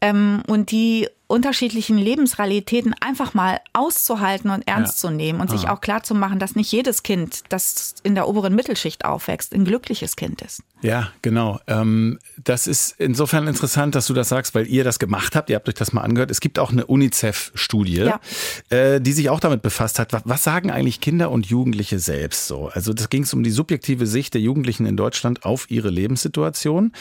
ähm, 0.00 0.42
und 0.46 0.70
die 0.70 1.08
unterschiedlichen 1.28 1.98
Lebensrealitäten 1.98 2.94
einfach 3.00 3.34
mal 3.34 3.60
auszuhalten 3.72 4.50
und 4.50 4.66
ernst 4.66 5.02
ja. 5.02 5.08
zu 5.08 5.14
nehmen 5.14 5.40
und 5.40 5.50
Aha. 5.50 5.58
sich 5.58 5.68
auch 5.68 5.80
klar 5.80 6.02
zu 6.02 6.14
machen, 6.14 6.38
dass 6.38 6.54
nicht 6.54 6.70
jedes 6.70 7.02
Kind, 7.02 7.42
das 7.48 7.96
in 8.02 8.14
der 8.14 8.28
oberen 8.28 8.54
Mittelschicht 8.54 9.04
aufwächst, 9.04 9.52
ein 9.52 9.64
glückliches 9.64 10.16
Kind 10.16 10.42
ist. 10.42 10.62
Ja, 10.82 11.10
genau. 11.22 11.58
Ähm, 11.66 12.18
das 12.42 12.66
ist 12.66 12.94
insofern 12.98 13.48
interessant, 13.48 13.94
dass 13.94 14.06
du 14.06 14.14
das 14.14 14.28
sagst, 14.28 14.54
weil 14.54 14.66
ihr 14.68 14.84
das 14.84 14.98
gemacht 14.98 15.34
habt. 15.34 15.50
Ihr 15.50 15.56
habt 15.56 15.68
euch 15.68 15.74
das 15.74 15.92
mal 15.92 16.02
angehört. 16.02 16.30
Es 16.30 16.40
gibt 16.40 16.58
auch 16.58 16.70
eine 16.70 16.86
UNICEF-Studie, 16.86 17.96
ja. 17.96 18.20
äh, 18.68 19.00
die 19.00 19.12
sich 19.12 19.30
auch 19.30 19.40
damit 19.40 19.62
befasst 19.62 19.98
hat. 19.98 20.12
Was 20.24 20.44
sagen 20.44 20.70
eigentlich 20.70 21.00
Kinder 21.00 21.30
und 21.30 21.46
Jugendliche 21.46 21.98
selbst 21.98 22.46
so? 22.46 22.68
Also 22.68 22.92
das 22.92 23.08
ging 23.08 23.22
es 23.22 23.32
um 23.32 23.42
die 23.42 23.50
subjektive 23.50 24.06
Sicht 24.06 24.34
der 24.34 24.42
Jugendlichen 24.42 24.86
in 24.86 24.96
Deutschland 24.96 25.44
auf 25.44 25.70
ihre 25.70 25.90
Lebenssituation, 25.90 26.92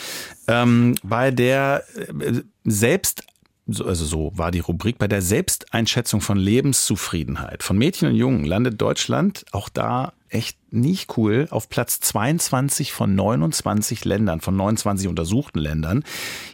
ähm, 0.48 0.96
bei 1.04 1.32
der 1.32 1.84
äh, 1.96 2.42
selbst 2.64 3.24
also 3.68 4.06
so 4.06 4.32
war 4.36 4.52
die 4.52 4.60
Rubrik, 4.60 4.98
bei 4.98 5.08
der 5.08 5.22
Selbsteinschätzung 5.22 6.22
von 6.22 6.38
Lebenszufriedenheit 6.38 7.64
von 7.64 7.78
Mädchen 7.78 8.10
und 8.10 8.16
Jungen 8.16 8.46
landet 8.46 8.80
Deutschland 8.80 9.46
auch 9.52 9.70
da 9.70 10.14
echt 10.30 10.58
nicht 10.72 11.18
cool 11.18 11.48
auf 11.50 11.70
Platz 11.70 12.00
22 12.02 12.92
von 12.92 13.16
29 13.16 14.06
Ländern, 14.06 14.42
von 14.42 14.56
29 14.56 15.08
untersuchten 15.08 15.60
Ländern. 15.60 16.04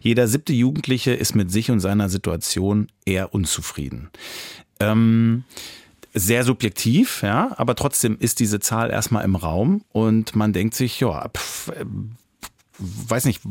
Jeder 0.01 0.27
siebte 0.27 0.53
Jugendliche 0.53 1.13
ist 1.13 1.35
mit 1.35 1.51
sich 1.51 1.71
und 1.71 1.79
seiner 1.79 2.07
Situation 2.07 2.87
eher 3.05 3.33
unzufrieden. 3.33 4.09
Ähm, 4.79 5.43
sehr 6.13 6.43
subjektiv, 6.43 7.23
ja, 7.23 7.53
aber 7.57 7.75
trotzdem 7.75 8.17
ist 8.19 8.39
diese 8.39 8.59
Zahl 8.59 8.91
erstmal 8.91 9.23
im 9.25 9.35
Raum 9.35 9.83
und 9.91 10.35
man 10.35 10.53
denkt 10.53 10.75
sich, 10.75 10.99
ja, 10.99 11.29
pff, 11.29 11.71
weiß 12.81 13.25
nicht, 13.25 13.41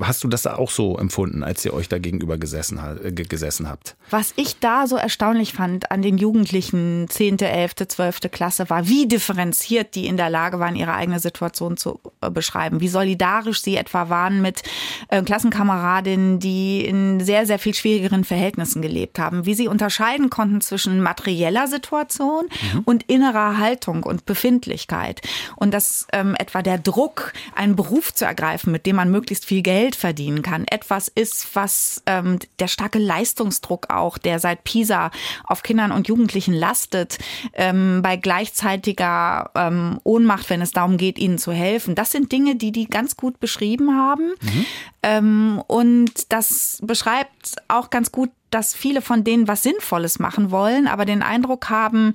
hast 0.00 0.22
du 0.24 0.28
das 0.28 0.46
auch 0.46 0.70
so 0.70 0.98
empfunden, 0.98 1.42
als 1.42 1.64
ihr 1.64 1.72
euch 1.72 1.88
da 1.88 1.98
gegenüber 1.98 2.36
gesessen, 2.36 2.78
äh, 2.78 3.12
gesessen 3.12 3.68
habt? 3.68 3.96
Was 4.10 4.32
ich 4.36 4.58
da 4.60 4.86
so 4.86 4.96
erstaunlich 4.96 5.54
fand 5.54 5.90
an 5.90 6.02
den 6.02 6.18
Jugendlichen 6.18 7.06
10., 7.08 7.38
11., 7.38 7.74
12. 7.88 8.20
Klasse 8.30 8.68
war, 8.68 8.86
wie 8.86 9.06
differenziert 9.06 9.94
die 9.94 10.06
in 10.06 10.16
der 10.16 10.28
Lage 10.30 10.58
waren, 10.60 10.76
ihre 10.76 10.94
eigene 10.94 11.18
Situation 11.18 11.76
zu 11.76 12.00
äh, 12.20 12.30
beschreiben. 12.30 12.80
Wie 12.80 12.88
solidarisch 12.88 13.62
sie 13.62 13.76
etwa 13.76 14.10
waren 14.10 14.42
mit 14.42 14.62
äh, 15.08 15.22
Klassenkameradinnen, 15.22 16.38
die 16.38 16.84
in 16.84 17.20
sehr, 17.20 17.46
sehr 17.46 17.58
viel 17.58 17.74
schwierigeren 17.74 18.24
Verhältnissen 18.24 18.82
gelebt 18.82 19.18
haben. 19.18 19.46
Wie 19.46 19.54
sie 19.54 19.68
unterscheiden 19.68 20.28
konnten 20.28 20.60
zwischen 20.60 21.00
materieller 21.00 21.68
Situation 21.68 22.46
mhm. 22.72 22.80
und 22.84 23.04
innerer 23.04 23.58
Haltung 23.58 24.02
und 24.02 24.26
Befindlichkeit. 24.26 25.22
Und 25.56 25.72
dass 25.72 26.06
ähm, 26.12 26.34
etwa 26.38 26.60
der 26.60 26.78
Druck, 26.78 27.32
einen 27.54 27.76
Beruf 27.76 28.12
zu 28.12 28.24
ergreifen, 28.24 28.73
mit 28.74 28.86
dem 28.86 28.96
man 28.96 29.08
möglichst 29.08 29.44
viel 29.44 29.62
Geld 29.62 29.94
verdienen 29.94 30.42
kann, 30.42 30.64
etwas 30.64 31.06
ist, 31.06 31.54
was 31.54 32.02
ähm, 32.06 32.40
der 32.58 32.66
starke 32.66 32.98
Leistungsdruck 32.98 33.88
auch, 33.88 34.18
der 34.18 34.40
seit 34.40 34.64
Pisa 34.64 35.12
auf 35.44 35.62
Kindern 35.62 35.92
und 35.92 36.08
Jugendlichen 36.08 36.52
lastet, 36.54 37.18
ähm, 37.52 38.00
bei 38.02 38.16
gleichzeitiger 38.16 39.52
ähm, 39.54 40.00
Ohnmacht, 40.02 40.50
wenn 40.50 40.60
es 40.60 40.72
darum 40.72 40.96
geht, 40.96 41.20
ihnen 41.20 41.38
zu 41.38 41.52
helfen. 41.52 41.94
Das 41.94 42.10
sind 42.10 42.32
Dinge, 42.32 42.56
die 42.56 42.72
die 42.72 42.88
ganz 42.88 43.16
gut 43.16 43.38
beschrieben 43.38 43.96
haben. 43.96 44.30
Mhm. 44.40 44.66
Ähm, 45.04 45.62
und 45.68 46.32
das 46.32 46.80
beschreibt 46.82 47.54
auch 47.68 47.90
ganz 47.90 48.10
gut, 48.10 48.30
dass 48.50 48.74
viele 48.74 49.02
von 49.02 49.22
denen 49.22 49.46
was 49.46 49.62
Sinnvolles 49.62 50.18
machen 50.18 50.50
wollen, 50.50 50.88
aber 50.88 51.04
den 51.04 51.22
Eindruck 51.22 51.70
haben, 51.70 52.14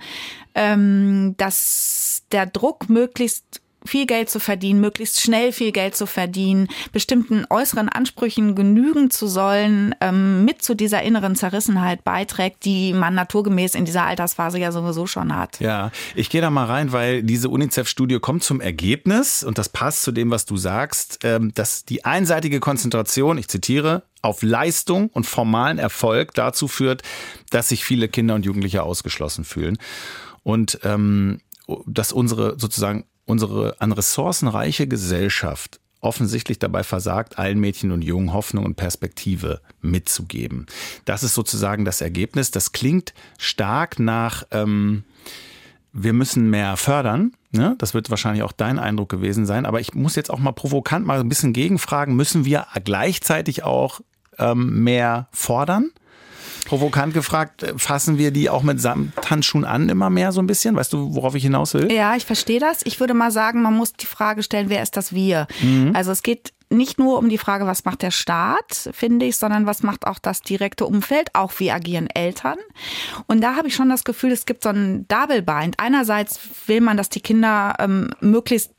ähm, 0.56 1.36
dass 1.38 2.24
der 2.34 2.48
Druck 2.48 2.90
möglichst 2.90 3.62
viel 3.86 4.06
Geld 4.06 4.30
zu 4.30 4.40
verdienen, 4.40 4.82
möglichst 4.82 5.22
schnell 5.22 5.52
viel 5.52 5.72
Geld 5.72 5.96
zu 5.96 6.06
verdienen, 6.06 6.68
bestimmten 6.92 7.46
äußeren 7.50 7.90
Ansprüchen 7.90 8.56
genügen 8.56 9.10
zu 9.10 9.28
sollen, 9.28 9.96
ähm, 10.02 10.46
mit 10.46 10.62
zu 10.62 10.76
dieser 10.76 11.02
inneren 11.04 11.36
Zerrissenheit 11.36 12.04
beiträgt, 12.04 12.66
die 12.66 12.94
man 12.94 13.16
naturgemäß 13.16 13.76
in 13.76 13.86
dieser 13.86 14.06
Altersphase 14.06 14.60
ja 14.60 14.72
sowieso 14.72 15.08
schon 15.08 15.36
hat. 15.36 15.60
Ja, 15.60 15.92
ich 16.16 16.30
gehe 16.30 16.42
da 16.42 16.50
mal 16.50 16.66
rein, 16.66 16.92
weil 16.92 17.24
diese 17.24 17.50
UNICEF-Studie 17.50 18.20
kommt 18.20 18.44
zum 18.44 18.62
Ergebnis, 18.62 19.44
und 19.44 19.58
das 19.58 19.70
passt 19.70 20.04
zu 20.04 20.12
dem, 20.12 20.32
was 20.32 20.46
du 20.46 20.58
sagst, 20.58 21.20
ähm, 21.24 21.54
dass 21.54 21.86
die 21.86 22.06
einseitige 22.06 22.60
Konzentration, 22.60 23.38
ich 23.38 23.48
zitiere, 23.48 24.04
auf 24.22 24.42
Leistung 24.42 25.08
und 25.10 25.26
formalen 25.26 25.80
Erfolg 25.80 26.34
dazu 26.34 26.68
führt, 26.68 27.04
dass 27.52 27.70
sich 27.70 27.86
viele 27.86 28.10
Kinder 28.10 28.36
und 28.36 28.46
Jugendliche 28.46 28.84
ausgeschlossen 28.84 29.46
fühlen. 29.46 29.78
Und 30.44 30.80
ähm, 30.84 31.40
dass 31.86 32.12
unsere 32.12 32.60
sozusagen 32.60 33.06
unsere 33.30 33.80
an 33.80 33.92
Ressourcen 33.92 34.48
reiche 34.48 34.88
Gesellschaft 34.88 35.80
offensichtlich 36.02 36.60
dabei 36.60 36.84
versagt, 36.84 37.38
allen 37.38 37.60
Mädchen 37.60 37.92
und 37.92 38.04
Jungen 38.04 38.34
Hoffnung 38.34 38.66
und 38.66 38.76
Perspektive 38.76 39.62
mitzugeben. 39.82 40.66
Das 41.06 41.24
ist 41.24 41.34
sozusagen 41.34 41.84
das 41.84 42.02
Ergebnis. 42.02 42.52
Das 42.52 42.72
klingt 42.72 43.14
stark 43.38 44.00
nach, 44.00 44.44
ähm, 44.52 45.04
wir 45.92 46.14
müssen 46.14 46.50
mehr 46.50 46.78
fördern. 46.78 47.34
Ne? 47.52 47.76
Das 47.80 47.94
wird 47.94 48.10
wahrscheinlich 48.10 48.44
auch 48.44 48.54
dein 48.54 48.80
Eindruck 48.80 49.10
gewesen 49.10 49.46
sein. 49.46 49.66
Aber 49.66 49.82
ich 49.82 49.94
muss 49.94 50.16
jetzt 50.16 50.32
auch 50.32 50.40
mal 50.40 50.54
provokant 50.54 51.06
mal 51.06 51.20
ein 51.20 51.30
bisschen 51.30 51.52
gegenfragen, 51.52 52.16
müssen 52.16 52.46
wir 52.46 52.68
gleichzeitig 52.84 53.64
auch 53.64 54.00
ähm, 54.38 54.84
mehr 54.84 55.28
fordern? 55.32 55.92
Provokant 56.66 57.14
gefragt, 57.14 57.64
äh, 57.64 57.74
fassen 57.78 58.18
wir 58.18 58.32
die 58.32 58.50
auch 58.50 58.64
mit 58.64 58.80
Samthandschuhen 58.82 59.66
an 59.66 59.90
immer 59.90 60.10
mehr 60.10 60.32
so 60.32 60.42
ein 60.42 60.48
bisschen? 60.48 60.76
Weißt 60.76 60.94
du, 60.94 61.16
worauf 61.16 61.36
ich 61.36 61.44
hinaus 61.44 61.74
will? 61.74 61.92
Ja, 61.92 62.16
ich 62.16 62.26
verstehe 62.26 62.60
das. 62.60 62.82
Ich 62.86 63.00
würde 63.00 63.14
mal 63.14 63.32
sagen, 63.32 63.62
man 63.62 63.76
muss 63.76 63.94
die 63.94 64.06
Frage 64.06 64.44
stellen, 64.44 64.70
wer 64.70 64.84
ist 64.84 64.98
das 64.98 65.14
wir? 65.14 65.48
Mhm. 65.62 65.92
Also 65.96 66.12
es 66.12 66.24
geht 66.24 66.54
nicht 66.70 67.00
nur 67.00 67.18
um 67.18 67.30
die 67.30 67.38
Frage, 67.38 67.66
was 67.66 67.86
macht 67.86 68.04
der 68.04 68.12
Staat, 68.12 68.90
finde 68.94 69.26
ich, 69.26 69.38
sondern 69.38 69.66
was 69.66 69.82
macht 69.82 70.06
auch 70.06 70.20
das 70.20 70.42
direkte 70.42 70.86
Umfeld, 70.86 71.34
auch 71.34 71.52
wie 71.58 71.72
agieren 71.72 72.08
Eltern. 72.08 72.58
Und 73.28 73.42
da 73.42 73.56
habe 73.56 73.68
ich 73.68 73.76
schon 73.76 73.90
das 73.90 74.04
Gefühl, 74.04 74.32
es 74.32 74.46
gibt 74.46 74.64
so 74.64 74.70
ein 74.70 75.08
Double 75.08 75.42
Bind. 75.42 75.76
Einerseits 75.78 76.40
will 76.68 76.82
man, 76.82 76.98
dass 76.98 77.10
die 77.10 77.22
Kinder 77.22 77.76
ähm, 77.80 78.12
möglichst 78.20 78.72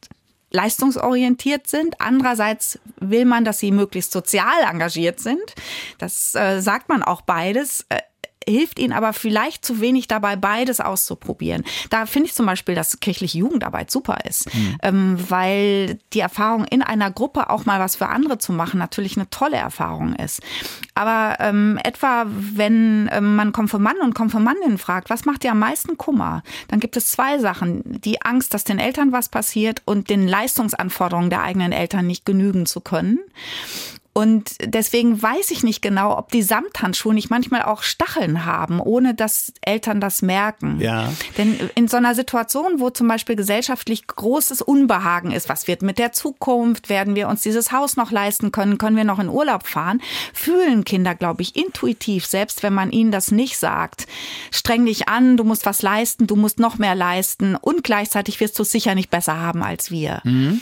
leistungsorientiert 0.50 1.66
sind. 1.66 2.00
Andererseits 2.00 2.78
will 2.98 3.24
man, 3.24 3.44
dass 3.44 3.58
sie 3.58 3.70
möglichst 3.70 4.12
sozial 4.12 4.62
engagiert 4.68 5.20
sind. 5.20 5.54
Das 5.98 6.34
äh, 6.34 6.60
sagt 6.60 6.88
man 6.88 7.02
auch 7.02 7.22
beides. 7.22 7.86
Hilft 8.48 8.78
ihnen 8.78 8.92
aber 8.92 9.12
vielleicht 9.12 9.64
zu 9.64 9.80
wenig 9.80 10.08
dabei, 10.08 10.34
beides 10.34 10.80
auszuprobieren. 10.80 11.62
Da 11.90 12.06
finde 12.06 12.28
ich 12.28 12.34
zum 12.34 12.46
Beispiel, 12.46 12.74
dass 12.74 13.00
kirchliche 13.00 13.38
Jugendarbeit 13.38 13.90
super 13.90 14.18
ist, 14.28 14.52
mhm. 14.54 14.76
ähm, 14.82 15.16
weil 15.28 15.98
die 16.12 16.20
Erfahrung 16.20 16.64
in 16.64 16.82
einer 16.82 17.10
Gruppe 17.10 17.50
auch 17.50 17.66
mal 17.66 17.80
was 17.80 17.96
für 17.96 18.08
andere 18.08 18.38
zu 18.38 18.52
machen 18.52 18.78
natürlich 18.78 19.16
eine 19.16 19.28
tolle 19.30 19.56
Erfahrung 19.56 20.14
ist. 20.14 20.40
Aber 20.94 21.36
ähm, 21.40 21.78
etwa, 21.84 22.24
wenn 22.28 23.08
ähm, 23.12 23.36
man 23.36 23.52
Konfirmanden 23.52 24.02
und 24.02 24.14
Konfirmandinnen 24.14 24.78
fragt, 24.78 25.10
was 25.10 25.24
macht 25.24 25.42
dir 25.42 25.52
am 25.52 25.58
meisten 25.58 25.98
Kummer, 25.98 26.42
dann 26.68 26.80
gibt 26.80 26.96
es 26.96 27.10
zwei 27.12 27.38
Sachen. 27.38 27.82
Die 28.00 28.22
Angst, 28.22 28.54
dass 28.54 28.64
den 28.64 28.78
Eltern 28.78 29.12
was 29.12 29.28
passiert 29.28 29.82
und 29.84 30.10
den 30.10 30.26
Leistungsanforderungen 30.26 31.30
der 31.30 31.42
eigenen 31.42 31.72
Eltern 31.72 32.06
nicht 32.06 32.24
genügen 32.24 32.66
zu 32.66 32.80
können. 32.80 33.18
Und 34.12 34.56
deswegen 34.64 35.22
weiß 35.22 35.52
ich 35.52 35.62
nicht 35.62 35.82
genau, 35.82 36.18
ob 36.18 36.32
die 36.32 36.42
Samthandschuhe 36.42 37.14
nicht 37.14 37.30
manchmal 37.30 37.62
auch 37.62 37.84
Stacheln 37.84 38.44
haben, 38.44 38.80
ohne 38.80 39.14
dass 39.14 39.52
Eltern 39.60 40.00
das 40.00 40.20
merken. 40.20 40.80
Ja. 40.80 41.12
Denn 41.38 41.70
in 41.76 41.86
so 41.86 41.96
einer 41.96 42.16
Situation, 42.16 42.80
wo 42.80 42.90
zum 42.90 43.06
Beispiel 43.06 43.36
gesellschaftlich 43.36 44.08
großes 44.08 44.62
Unbehagen 44.62 45.30
ist, 45.30 45.48
was 45.48 45.68
wird 45.68 45.82
mit 45.82 45.98
der 45.98 46.10
Zukunft, 46.10 46.88
werden 46.88 47.14
wir 47.14 47.28
uns 47.28 47.42
dieses 47.42 47.70
Haus 47.70 47.96
noch 47.96 48.10
leisten 48.10 48.50
können, 48.50 48.78
können 48.78 48.96
wir 48.96 49.04
noch 49.04 49.20
in 49.20 49.28
Urlaub 49.28 49.68
fahren, 49.68 50.02
fühlen 50.34 50.84
Kinder, 50.84 51.14
glaube 51.14 51.42
ich, 51.42 51.54
intuitiv, 51.54 52.26
selbst 52.26 52.64
wenn 52.64 52.74
man 52.74 52.90
ihnen 52.90 53.12
das 53.12 53.30
nicht 53.30 53.58
sagt. 53.58 54.08
Streng 54.50 54.86
dich 54.86 55.08
an, 55.08 55.36
du 55.36 55.44
musst 55.44 55.66
was 55.66 55.82
leisten, 55.82 56.26
du 56.26 56.34
musst 56.34 56.58
noch 56.58 56.78
mehr 56.78 56.96
leisten 56.96 57.54
und 57.54 57.84
gleichzeitig 57.84 58.40
wirst 58.40 58.58
du 58.58 58.64
es 58.64 58.72
sicher 58.72 58.96
nicht 58.96 59.10
besser 59.10 59.38
haben 59.38 59.62
als 59.62 59.92
wir. 59.92 60.20
Mhm. 60.24 60.60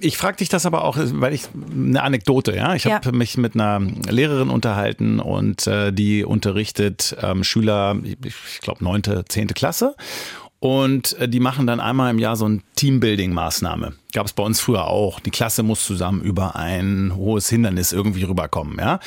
Ich 0.00 0.16
frage 0.16 0.38
dich 0.38 0.48
das 0.48 0.66
aber 0.66 0.84
auch, 0.84 0.96
weil 0.98 1.34
ich 1.34 1.44
eine 1.70 2.02
Anekdote, 2.02 2.54
ja. 2.56 2.74
Ich 2.74 2.84
ja. 2.84 2.94
habe 2.94 3.12
mich 3.12 3.36
mit 3.36 3.54
einer 3.54 3.80
Lehrerin 4.08 4.48
unterhalten 4.48 5.20
und 5.20 5.66
äh, 5.66 5.92
die 5.92 6.24
unterrichtet 6.24 7.16
ähm, 7.20 7.44
Schüler, 7.44 7.96
ich 8.02 8.60
glaube 8.60 8.82
neunte, 8.82 9.24
zehnte 9.28 9.54
Klasse. 9.54 9.94
Und 10.64 11.18
äh, 11.18 11.28
die 11.28 11.40
machen 11.40 11.66
dann 11.66 11.78
einmal 11.78 12.10
im 12.10 12.18
Jahr 12.18 12.36
so 12.36 12.48
ein 12.48 12.62
Teambuilding-Maßnahme. 12.76 13.92
Gab 14.14 14.24
es 14.24 14.32
bei 14.32 14.42
uns 14.42 14.62
früher 14.62 14.86
auch. 14.86 15.20
Die 15.20 15.30
Klasse 15.30 15.62
muss 15.62 15.84
zusammen 15.84 16.22
über 16.22 16.56
ein 16.56 17.12
hohes 17.14 17.50
Hindernis 17.50 17.92
irgendwie 17.92 18.22
rüberkommen, 18.22 18.78
ja. 18.78 18.98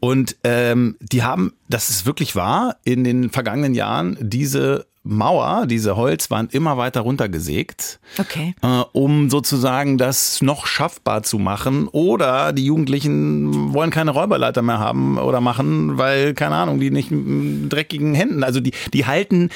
Und 0.00 0.36
ähm, 0.42 0.96
die 1.00 1.22
haben, 1.22 1.52
das 1.68 1.90
ist 1.90 2.06
wirklich 2.06 2.34
wahr, 2.34 2.76
in 2.84 3.04
den 3.04 3.28
vergangenen 3.28 3.74
Jahren 3.74 4.16
diese 4.20 4.86
Mauer, 5.04 5.66
diese 5.66 5.96
Holzwand 5.96 6.54
immer 6.54 6.76
weiter 6.76 7.00
runtergesägt, 7.00 7.98
okay. 8.18 8.54
äh, 8.62 8.82
um 8.92 9.30
sozusagen 9.30 9.98
das 9.98 10.40
noch 10.42 10.66
schaffbar 10.66 11.24
zu 11.24 11.38
machen. 11.38 11.88
Oder 11.88 12.52
die 12.52 12.66
Jugendlichen 12.66 13.74
wollen 13.74 13.90
keine 13.90 14.12
Räuberleiter 14.12 14.62
mehr 14.62 14.78
haben 14.78 15.18
oder 15.18 15.40
machen, 15.40 15.98
weil, 15.98 16.34
keine 16.34 16.54
Ahnung, 16.54 16.78
die 16.78 16.90
nicht 16.90 17.10
mit 17.10 17.72
dreckigen 17.72 18.14
Händen, 18.14 18.44
also 18.44 18.60
die, 18.60 18.72
die 18.92 19.04
halten 19.06 19.50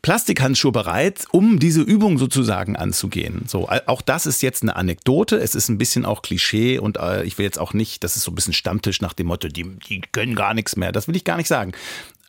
Plastikhandschuhe 0.00 0.72
bereit, 0.72 1.26
um 1.32 1.58
diese 1.58 1.82
Übung 1.82 2.16
sozusagen 2.16 2.76
anzugehen. 2.76 3.42
So, 3.48 3.68
auch 3.86 4.00
das 4.00 4.24
ist 4.24 4.40
jetzt 4.40 4.62
eine 4.62 4.76
Anekdote. 4.76 5.36
Es 5.36 5.54
ist 5.54 5.68
ein 5.68 5.78
bisschen 5.78 6.06
auch 6.06 6.22
Klischee 6.22 6.78
und 6.78 6.96
äh, 6.96 7.24
ich 7.24 7.38
will 7.38 7.44
jetzt 7.44 7.58
auch 7.58 7.72
nicht, 7.72 8.04
das 8.04 8.16
ist 8.16 8.22
so 8.22 8.30
ein 8.30 8.34
bisschen 8.34 8.52
Stammtisch 8.52 9.00
nach 9.00 9.14
dem 9.14 9.26
Motto, 9.26 9.48
die, 9.48 9.64
die 9.88 10.00
können 10.12 10.36
gar 10.36 10.54
nichts 10.54 10.76
mehr. 10.76 10.92
Das 10.92 11.08
will 11.08 11.16
ich 11.16 11.24
gar 11.24 11.36
nicht 11.36 11.48
sagen. 11.48 11.72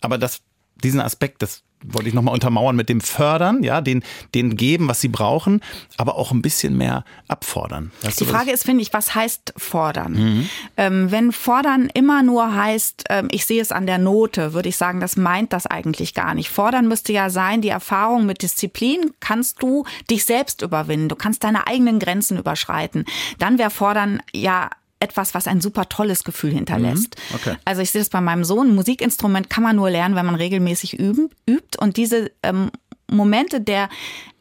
Aber 0.02 0.18
das, 0.18 0.40
diesen 0.84 1.00
Aspekt, 1.00 1.42
das 1.42 1.62
wollte 1.84 2.10
ich 2.10 2.14
nochmal 2.14 2.34
untermauern 2.34 2.76
mit 2.76 2.90
dem 2.90 3.02
Fördern, 3.02 3.64
ja, 3.64 3.82
den, 3.82 4.04
den 4.34 4.56
geben, 4.56 4.88
was 4.88 5.02
sie 5.02 5.08
brauchen, 5.08 5.62
aber 5.98 6.16
auch 6.16 6.32
ein 6.32 6.42
bisschen 6.42 6.76
mehr 6.78 7.04
abfordern. 7.28 7.92
Weißt 8.02 8.20
die 8.20 8.26
Frage 8.26 8.52
ist, 8.52 8.66
finde 8.66 8.82
ich, 8.82 8.94
was 8.94 9.16
heißt 9.16 9.54
fordern? 9.58 10.14
Mhm. 10.14 10.50
Ähm, 10.76 11.12
wenn 11.12 11.32
fordern 11.32 11.90
immer 11.94 12.24
nur 12.24 12.54
heißt, 12.54 13.06
ähm, 13.10 13.28
ich 13.32 13.46
sehe 13.46 13.62
es 13.62 13.72
an 13.72 13.86
der 13.86 13.98
Note, 13.98 14.54
würde 14.54 14.70
ich 14.70 14.78
sagen, 14.78 15.00
das 15.00 15.18
meint 15.18 15.54
das 15.54 15.66
eigentlich 15.68 16.14
gar 16.14 16.34
nicht. 16.34 16.50
Fordern 16.50 16.88
müsste 16.88 17.14
ja 17.14 17.30
sein, 17.30 17.62
die 17.62 17.70
Erfahrung 17.70 18.26
mit 18.26 18.42
Disziplin 18.42 19.12
kannst 19.20 19.62
du 19.62 19.86
dich 20.10 20.26
selbst 20.26 20.62
überwinden, 20.62 21.10
du 21.10 21.16
kannst 21.16 21.44
deine 21.44 21.68
eigenen 21.68 22.00
Grenzen 22.00 22.38
überschreiten. 22.38 23.06
Dann 23.38 23.58
wäre 23.58 23.70
fordern 23.70 24.22
ja 24.34 24.70
etwas, 25.00 25.34
was 25.34 25.48
ein 25.48 25.62
super 25.62 25.90
tolles 25.90 26.24
Gefühl 26.24 26.52
hinterlässt. 26.52 27.16
Mhm. 27.30 27.36
Okay. 27.36 27.56
Also 27.66 27.82
ich 27.82 27.92
sehe 27.92 28.02
das 28.02 28.10
bei 28.10 28.22
meinem 28.22 28.44
Sohn. 28.44 28.70
Ein 28.70 28.76
Musikinstrument 28.76 29.50
kann 29.50 29.64
man 29.64 29.76
nur 29.76 29.90
lernen, 29.90 30.16
wenn 30.16 30.26
man 30.26 30.36
regelmäßig 30.36 31.00
üben, 31.00 31.30
übt. 31.48 31.78
Und 31.80 31.98
diese 31.98 32.32
ähm, 32.44 32.72
Momente 33.10 33.62
der 33.62 33.90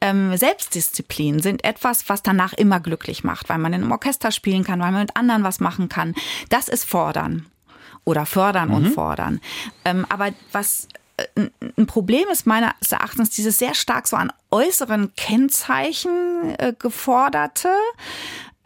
ähm, 0.01 0.37
Selbstdisziplin 0.37 1.41
sind 1.41 1.65
etwas, 1.65 2.09
was 2.09 2.23
danach 2.23 2.53
immer 2.53 2.81
glücklich 2.81 3.25
macht, 3.25 3.49
weil 3.49 3.59
man 3.59 3.73
in 3.73 3.83
einem 3.83 3.93
Orchester 3.93 4.31
spielen 4.31 4.65
kann, 4.65 4.81
weil 4.81 4.93
man 4.93 5.03
mit 5.03 5.17
anderen 5.17 5.45
was 5.45 5.61
machen 5.61 5.89
kann. 5.89 6.15
Das 6.49 6.69
ist 6.69 6.85
fordern 6.85 7.47
oder 8.05 8.27
fördern 8.27 8.69
mhm. 8.69 8.75
und 8.75 8.87
fordern. 8.93 9.41
Ähm, 9.85 10.07
aber 10.09 10.31
was 10.53 10.89
äh, 11.17 11.49
ein 11.77 11.87
Problem 11.87 12.29
ist 12.31 12.47
meines 12.47 12.71
Erachtens 12.91 13.31
dieses 13.31 13.59
sehr 13.59 13.75
stark 13.75 14.09
so 14.09 14.17
an 14.17 14.33
äußeren 14.51 15.15
Kennzeichen 15.17 16.55
äh, 16.59 16.73
geforderte 16.79 17.71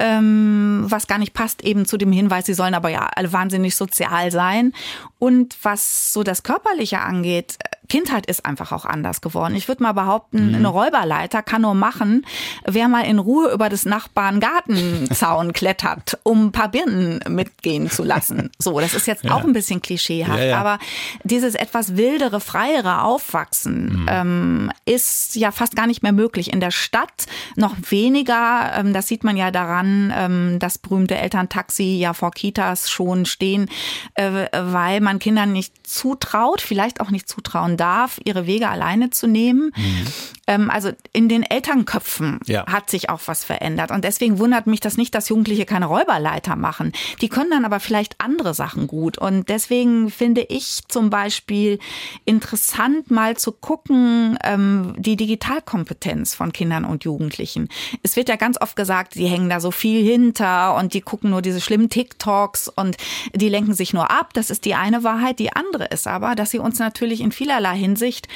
ähm, 0.01 0.87
was 0.89 1.07
gar 1.07 1.19
nicht 1.19 1.35
passt 1.35 1.63
eben 1.63 1.85
zu 1.85 1.99
dem 1.99 2.11
Hinweis, 2.11 2.47
sie 2.47 2.55
sollen 2.55 2.75
aber 2.75 2.89
ja 2.89 3.09
alle 3.15 3.33
wahnsinnig 3.33 3.77
sozial 3.77 4.33
sein. 4.33 4.73
Und 5.19 5.57
was 5.63 6.13
so 6.13 6.23
das 6.23 6.43
Körperliche 6.43 7.01
angeht, 7.01 7.59
Kindheit 7.91 8.27
ist 8.27 8.47
einfach 8.47 8.73
auch 8.73 8.87
anders 8.87 9.21
geworden. 9.21 9.55
Ich 9.55 9.69
würde 9.69 9.83
mal 9.83 9.93
behaupten, 9.93 10.49
mhm. 10.49 10.55
eine 10.55 10.69
Räuberleiter 10.69 11.43
kann 11.43 11.63
nur 11.63 11.75
machen, 11.75 12.25
wer 12.65 12.89
mal 12.89 13.03
in 13.03 13.19
Ruhe 13.19 13.53
über 13.53 13.69
des 13.69 13.85
Nachbarn 13.85 14.41
Gartenzaun 14.41 15.53
klettert, 15.53 16.19
um 16.23 16.47
ein 16.47 16.53
paar 16.53 16.71
Birnen 16.71 17.21
mitgehen 17.29 17.91
zu 17.91 18.05
lassen. 18.05 18.51
So, 18.59 18.81
das 18.81 18.95
ist 18.95 19.07
jetzt 19.07 19.25
ja. 19.25 19.35
auch 19.35 19.45
ein 19.45 19.53
bisschen 19.53 19.83
klischeehaft, 19.83 20.39
ja, 20.39 20.47
ja. 20.47 20.59
aber 20.59 20.79
dieses 21.25 21.55
etwas 21.55 21.97
wildere, 21.97 22.41
freiere 22.41 23.03
Aufwachsen 23.03 24.03
mhm. 24.03 24.07
ähm, 24.09 24.73
ist 24.85 25.35
ja 25.35 25.51
fast 25.51 25.75
gar 25.77 25.87
nicht 25.87 26.03
mehr 26.03 26.13
möglich. 26.13 26.53
In 26.53 26.61
der 26.61 26.71
Stadt 26.71 27.27
noch 27.57 27.75
weniger. 27.91 28.73
Ähm, 28.77 28.93
das 28.93 29.09
sieht 29.09 29.25
man 29.25 29.37
ja 29.37 29.51
daran, 29.51 30.13
ähm, 30.17 30.59
dass 30.61 30.79
berühmte 30.79 31.17
Elterntaxi 31.17 31.99
ja 31.99 32.15
vor 32.15 32.31
Kitas 32.31 32.89
schon 32.89 33.27
stehen, 33.27 33.69
äh, 34.15 34.47
weil 34.53 35.01
man 35.01 35.19
Kindern 35.19 35.53
nicht 35.53 35.87
zutraut, 35.87 36.61
vielleicht 36.61 37.01
auch 37.01 37.11
nicht 37.11 37.29
zutrauen 37.29 37.77
darf, 37.81 38.21
ihre 38.25 38.47
Wege 38.47 38.69
alleine 38.69 39.11
zu 39.11 39.27
nehmen. 39.27 39.73
Mhm. 39.77 40.07
Ähm, 40.51 40.71
also 40.71 40.91
in 41.13 41.29
den 41.29 41.43
Elternköpfen 41.43 42.41
ja. 42.47 42.67
hat 42.67 42.91
sich 42.91 43.09
auch 43.09 43.21
was 43.27 43.45
verändert. 43.45 43.91
Und 43.91 44.05
deswegen 44.05 44.39
wundert 44.39 44.67
mich 44.67 44.81
das 44.81 44.97
nicht, 44.97 45.15
dass 45.15 45.29
Jugendliche 45.29 45.65
keine 45.65 45.87
Räuberleiter 45.87 46.57
machen. 46.57 46.93
Die 47.21 47.29
können 47.29 47.51
dann 47.51 47.65
aber 47.65 47.81
vielleicht 47.81 48.17
andere 48.19 48.55
Sachen 48.55 48.87
gut. 48.87 49.17
Und 49.19 49.49
deswegen 49.49 50.11
finde 50.11 50.43
ich 50.43 50.83
zum 50.89 51.11
Beispiel 51.11 51.79
interessant, 52.25 53.11
mal 53.11 53.37
zu 53.37 53.53
gucken, 53.53 54.39
ähm, 54.43 54.95
die 54.99 55.17
Digitalkompetenz 55.17 56.35
von 56.35 56.53
Kindern 56.53 56.85
und 56.85 57.05
Jugendlichen. 57.05 57.69
Es 58.03 58.17
wird 58.17 58.29
ja 58.29 58.37
ganz 58.37 58.61
oft 58.61 58.75
gesagt, 58.75 59.15
sie 59.15 59.27
hängen 59.27 59.49
da 59.49 59.61
so 59.61 59.71
viel 59.71 60.05
hinter 60.05 60.75
und 60.77 60.95
die 60.95 61.01
gucken 61.01 61.31
nur 61.31 61.43
diese 61.43 61.61
schlimmen 61.61 61.89
TikToks 61.89 62.69
und 62.69 62.97
die 63.35 63.49
lenken 63.49 63.75
sich 63.75 63.93
nur 63.93 64.11
ab. 64.11 64.35
Das 64.35 64.51
ist 64.51 64.65
die 64.65 64.75
eine 64.75 65.05
Wahrheit. 65.05 65.39
Die 65.39 65.53
andere 65.53 65.85
ist 65.85 66.07
aber, 66.07 66.35
dass 66.35 66.51
sie 66.51 66.59
uns 66.59 66.79
natürlich 66.79 67.21
in 67.21 67.31
vielerlei 67.31 67.61
vielerlei 67.61 67.77
Hinsicht 67.77 68.29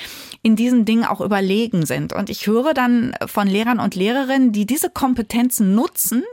in 0.43 0.57
diesen 0.57 0.85
Dingen 0.85 1.05
auch 1.05 1.21
überlegen 1.21 1.87
sind. 1.87 2.04
Und 2.13 2.31
ich 2.31 2.47
höre 2.47 2.75
dann 2.75 3.15
von 3.27 3.47
Lehrern 3.47 3.81
und 3.81 3.95
Lehrerinnen, 3.95 4.53
die 4.53 4.67
diese 4.67 4.91
Kompetenzen 4.91 5.75
nutzen, 5.75 6.25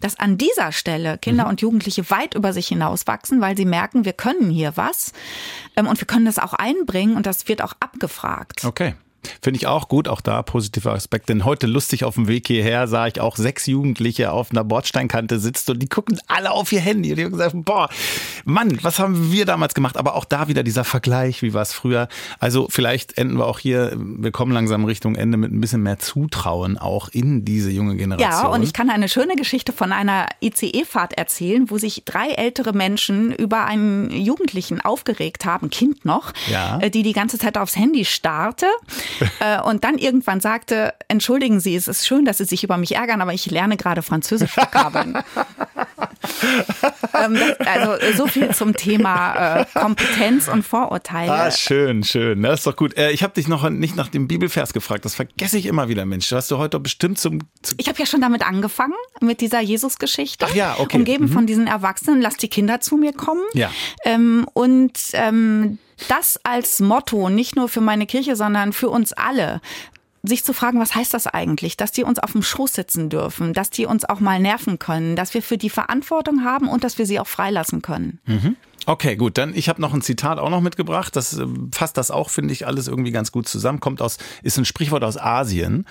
dass 0.00 0.18
an 0.18 0.38
dieser 0.38 0.72
Stelle 0.72 1.18
Kinder 1.18 1.44
mhm. 1.44 1.50
und 1.50 1.60
Jugendliche 1.60 2.10
weit 2.10 2.34
über 2.34 2.52
sich 2.52 2.68
hinauswachsen, 2.68 3.40
weil 3.40 3.56
sie 3.56 3.64
merken, 3.64 4.04
wir 4.04 4.12
können 4.12 4.50
hier 4.50 4.76
was 4.76 5.12
ähm, 5.76 5.86
und 5.86 6.00
wir 6.00 6.06
können 6.06 6.26
das 6.26 6.38
auch 6.38 6.52
einbringen 6.52 7.16
und 7.16 7.26
das 7.26 7.48
wird 7.48 7.62
auch 7.62 7.74
abgefragt. 7.80 8.64
Okay. 8.64 8.94
Finde 9.42 9.58
ich 9.58 9.66
auch 9.66 9.88
gut, 9.88 10.08
auch 10.08 10.20
da 10.20 10.42
positiver 10.42 10.92
Aspekt. 10.92 11.28
Denn 11.28 11.44
heute 11.44 11.66
lustig 11.66 12.04
auf 12.04 12.14
dem 12.14 12.28
Weg 12.28 12.46
hierher 12.46 12.88
sah 12.88 13.06
ich 13.06 13.20
auch 13.20 13.36
sechs 13.36 13.66
Jugendliche 13.66 14.32
auf 14.32 14.50
einer 14.50 14.64
Bordsteinkante 14.64 15.38
sitzen 15.38 15.72
und 15.72 15.80
die 15.80 15.88
gucken 15.88 16.18
alle 16.26 16.50
auf 16.50 16.72
ihr 16.72 16.80
Handy 16.80 17.10
und 17.10 17.16
die 17.16 17.24
haben 17.24 17.32
gesagt, 17.32 17.54
boah, 17.54 17.88
Mann, 18.44 18.78
was 18.82 18.98
haben 18.98 19.32
wir 19.32 19.44
damals 19.44 19.74
gemacht? 19.74 19.96
Aber 19.96 20.14
auch 20.14 20.24
da 20.24 20.48
wieder 20.48 20.62
dieser 20.62 20.84
Vergleich, 20.84 21.42
wie 21.42 21.54
war 21.54 21.62
es 21.62 21.72
früher? 21.72 22.08
Also 22.38 22.66
vielleicht 22.70 23.18
enden 23.18 23.38
wir 23.38 23.46
auch 23.46 23.58
hier, 23.58 23.92
wir 23.96 24.30
kommen 24.30 24.52
langsam 24.52 24.84
Richtung 24.84 25.14
Ende 25.14 25.36
mit 25.36 25.52
ein 25.52 25.60
bisschen 25.60 25.82
mehr 25.82 25.98
Zutrauen 25.98 26.78
auch 26.78 27.08
in 27.08 27.44
diese 27.44 27.70
junge 27.70 27.96
Generation. 27.96 28.30
Ja, 28.30 28.48
und 28.48 28.62
ich 28.62 28.72
kann 28.72 28.90
eine 28.90 29.08
schöne 29.08 29.36
Geschichte 29.36 29.72
von 29.72 29.92
einer 29.92 30.28
ICE-Fahrt 30.42 31.14
erzählen, 31.14 31.70
wo 31.70 31.78
sich 31.78 32.02
drei 32.04 32.30
ältere 32.30 32.72
Menschen 32.72 33.32
über 33.32 33.64
einen 33.64 34.10
Jugendlichen 34.10 34.80
aufgeregt 34.80 35.44
haben, 35.44 35.70
Kind 35.70 36.04
noch, 36.04 36.32
ja. 36.50 36.78
Äh, 36.80 36.90
die 36.90 37.02
die 37.02 37.12
ganze 37.12 37.38
Zeit 37.38 37.58
aufs 37.58 37.76
Handy 37.76 38.04
starrte. 38.04 38.66
Äh, 39.38 39.60
und 39.60 39.84
dann 39.84 39.98
irgendwann 39.98 40.40
sagte, 40.40 40.94
entschuldigen 41.08 41.60
Sie, 41.60 41.76
es 41.76 41.88
ist 41.88 42.06
schön, 42.06 42.24
dass 42.24 42.38
Sie 42.38 42.44
sich 42.44 42.64
über 42.64 42.78
mich 42.78 42.94
ärgern, 42.94 43.20
aber 43.20 43.34
ich 43.34 43.50
lerne 43.50 43.76
gerade 43.76 44.00
Französisch 44.00 44.56
Vokabeln. 44.56 45.18
ähm, 47.14 47.38
also 47.64 47.94
so 48.16 48.26
viel 48.26 48.54
zum 48.54 48.74
Thema 48.74 49.60
äh, 49.60 49.66
Kompetenz 49.74 50.48
und 50.48 50.62
Vorurteile. 50.62 51.32
Ah, 51.32 51.50
schön, 51.50 52.02
schön. 52.02 52.42
Das 52.42 52.60
ist 52.60 52.66
doch 52.66 52.76
gut. 52.76 52.96
Äh, 52.96 53.10
ich 53.10 53.22
habe 53.22 53.34
dich 53.34 53.48
noch 53.48 53.68
nicht 53.68 53.96
nach 53.96 54.08
dem 54.08 54.26
Bibelvers 54.26 54.72
gefragt. 54.72 55.04
Das 55.04 55.14
vergesse 55.14 55.58
ich 55.58 55.66
immer 55.66 55.88
wieder, 55.88 56.06
Mensch. 56.06 56.30
Hast 56.32 56.50
du 56.50 56.58
heute 56.58 56.80
bestimmt 56.80 57.18
zum... 57.18 57.40
zum 57.62 57.76
ich 57.78 57.88
habe 57.88 57.98
ja 57.98 58.06
schon 58.06 58.20
damit 58.20 58.46
angefangen, 58.46 58.94
mit 59.20 59.40
dieser 59.40 59.60
Jesus-Geschichte. 59.60 60.46
Ach 60.48 60.54
ja, 60.54 60.76
okay. 60.78 60.96
Umgeben 60.96 61.26
mhm. 61.26 61.32
von 61.32 61.46
diesen 61.46 61.66
Erwachsenen, 61.66 62.20
lass 62.20 62.36
die 62.36 62.48
Kinder 62.48 62.80
zu 62.80 62.96
mir 62.96 63.12
kommen. 63.12 63.42
Ja. 63.54 63.70
Ähm, 64.04 64.46
und 64.54 64.98
ähm, 65.12 65.78
das 66.08 66.38
als 66.44 66.80
Motto, 66.80 67.28
nicht 67.28 67.56
nur 67.56 67.68
für 67.68 67.80
meine 67.80 68.06
Kirche, 68.06 68.36
sondern 68.36 68.72
für 68.72 68.88
uns 68.88 69.12
alle, 69.12 69.60
sich 70.28 70.44
zu 70.44 70.52
fragen, 70.52 70.80
was 70.80 70.94
heißt 70.94 71.14
das 71.14 71.26
eigentlich, 71.26 71.76
dass 71.76 71.92
die 71.92 72.04
uns 72.04 72.18
auf 72.18 72.32
dem 72.32 72.42
Schoß 72.42 72.72
sitzen 72.72 73.08
dürfen, 73.08 73.52
dass 73.52 73.70
die 73.70 73.86
uns 73.86 74.04
auch 74.04 74.20
mal 74.20 74.40
nerven 74.40 74.78
können, 74.78 75.16
dass 75.16 75.34
wir 75.34 75.42
für 75.42 75.58
die 75.58 75.70
Verantwortung 75.70 76.44
haben 76.44 76.68
und 76.68 76.84
dass 76.84 76.98
wir 76.98 77.06
sie 77.06 77.20
auch 77.20 77.26
freilassen 77.26 77.82
können. 77.82 78.18
Mhm. 78.26 78.56
Okay, 78.86 79.16
gut. 79.16 79.36
Dann 79.36 79.54
ich 79.54 79.68
habe 79.68 79.80
noch 79.80 79.92
ein 79.92 80.02
Zitat 80.02 80.38
auch 80.38 80.50
noch 80.50 80.60
mitgebracht. 80.60 81.16
Das 81.16 81.36
äh, 81.36 81.46
fasst 81.72 81.96
das 81.96 82.10
auch, 82.10 82.30
finde 82.30 82.52
ich, 82.52 82.66
alles 82.66 82.86
irgendwie 82.86 83.10
ganz 83.10 83.32
gut 83.32 83.48
zusammen. 83.48 83.80
Kommt 83.80 84.00
aus, 84.00 84.18
ist 84.42 84.58
ein 84.58 84.64
Sprichwort 84.64 85.02
aus 85.02 85.16
Asien. 85.16 85.86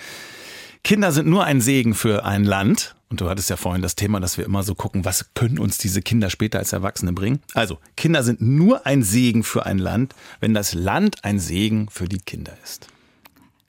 Kinder 0.83 1.11
sind 1.11 1.27
nur 1.27 1.43
ein 1.43 1.61
Segen 1.61 1.93
für 1.93 2.23
ein 2.25 2.45
Land. 2.45 2.94
Und 3.09 3.21
du 3.21 3.29
hattest 3.29 3.49
ja 3.49 3.55
vorhin 3.55 3.81
das 3.81 3.95
Thema, 3.95 4.19
dass 4.19 4.37
wir 4.37 4.45
immer 4.45 4.63
so 4.63 4.73
gucken, 4.75 5.05
was 5.05 5.33
können 5.35 5.59
uns 5.59 5.77
diese 5.77 6.01
Kinder 6.01 6.29
später 6.29 6.59
als 6.59 6.73
Erwachsene 6.73 7.13
bringen. 7.13 7.39
Also, 7.53 7.79
Kinder 7.95 8.23
sind 8.23 8.41
nur 8.41 8.85
ein 8.85 9.03
Segen 9.03 9.43
für 9.43 9.65
ein 9.65 9.77
Land, 9.77 10.15
wenn 10.39 10.53
das 10.53 10.73
Land 10.73 11.23
ein 11.23 11.39
Segen 11.39 11.87
für 11.89 12.07
die 12.07 12.19
Kinder 12.19 12.57
ist. 12.63 12.87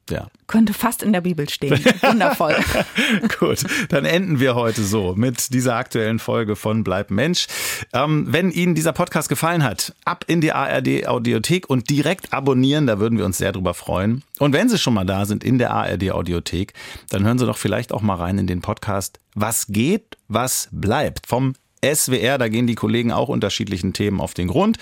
Ja. 0.09 0.28
Könnte 0.46 0.72
fast 0.72 1.02
in 1.02 1.12
der 1.12 1.20
Bibel 1.20 1.48
stehen. 1.48 1.84
Wundervoll. 2.02 2.54
Gut, 3.40 3.64
dann 3.88 4.04
enden 4.04 4.38
wir 4.38 4.54
heute 4.54 4.84
so 4.84 5.14
mit 5.16 5.52
dieser 5.52 5.74
aktuellen 5.74 6.20
Folge 6.20 6.54
von 6.54 6.84
Bleib 6.84 7.11
Mensch. 7.11 7.48
Ähm, 7.92 8.26
wenn 8.28 8.52
Ihnen 8.52 8.76
dieser 8.76 8.92
Podcast 8.92 9.28
gefallen 9.28 9.64
hat, 9.64 9.94
ab 10.04 10.24
in 10.28 10.40
die 10.40 10.52
ARD 10.52 11.09
Audiothek 11.09 11.68
und 11.68 11.90
direkt 11.90 12.32
abonnieren, 12.32 12.86
da 12.86 13.00
würden 13.00 13.18
wir 13.18 13.24
uns 13.24 13.38
sehr 13.38 13.50
drüber 13.50 13.74
freuen. 13.74 14.22
Und 14.38 14.52
wenn 14.52 14.68
Sie 14.68 14.78
schon 14.78 14.94
mal 14.94 15.07
da 15.07 15.26
sind 15.26 15.42
in 15.42 15.59
der 15.59 15.72
ARD 15.72 16.12
Audiothek, 16.12 16.72
dann 17.11 17.24
hören 17.24 17.38
Sie 17.38 17.46
doch 17.46 17.59
vielleicht 17.59 17.92
auch 17.92 18.02
mal 18.02 18.14
rein 18.14 18.38
in 18.38 18.46
den 18.46 18.61
Podcast 18.61 19.18
Was 19.34 19.66
geht, 19.66 20.16
was 20.28 20.68
bleibt 20.70 21.26
vom 21.26 21.54
SWR. 21.95 22.39
Da 22.39 22.49
gehen 22.49 22.66
die 22.66 22.74
Kollegen 22.74 23.12
auch 23.12 23.28
unterschiedlichen 23.28 23.93
Themen 23.93 24.20
auf 24.20 24.34
den 24.34 24.49
Grund. 24.49 24.78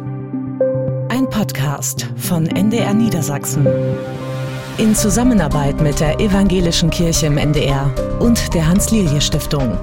Ein 1.10 1.30
Podcast 1.30 2.08
von 2.18 2.46
NDR 2.48 2.94
Niedersachsen. 2.94 3.68
In 4.78 4.96
Zusammenarbeit 4.96 5.82
mit 5.82 6.00
der 6.00 6.20
Evangelischen 6.22 6.90
Kirche 6.90 7.26
im 7.26 7.38
NDR 7.38 7.94
und 8.20 8.54
der 8.54 8.66
Hans-Lilje-Stiftung. 8.68 9.78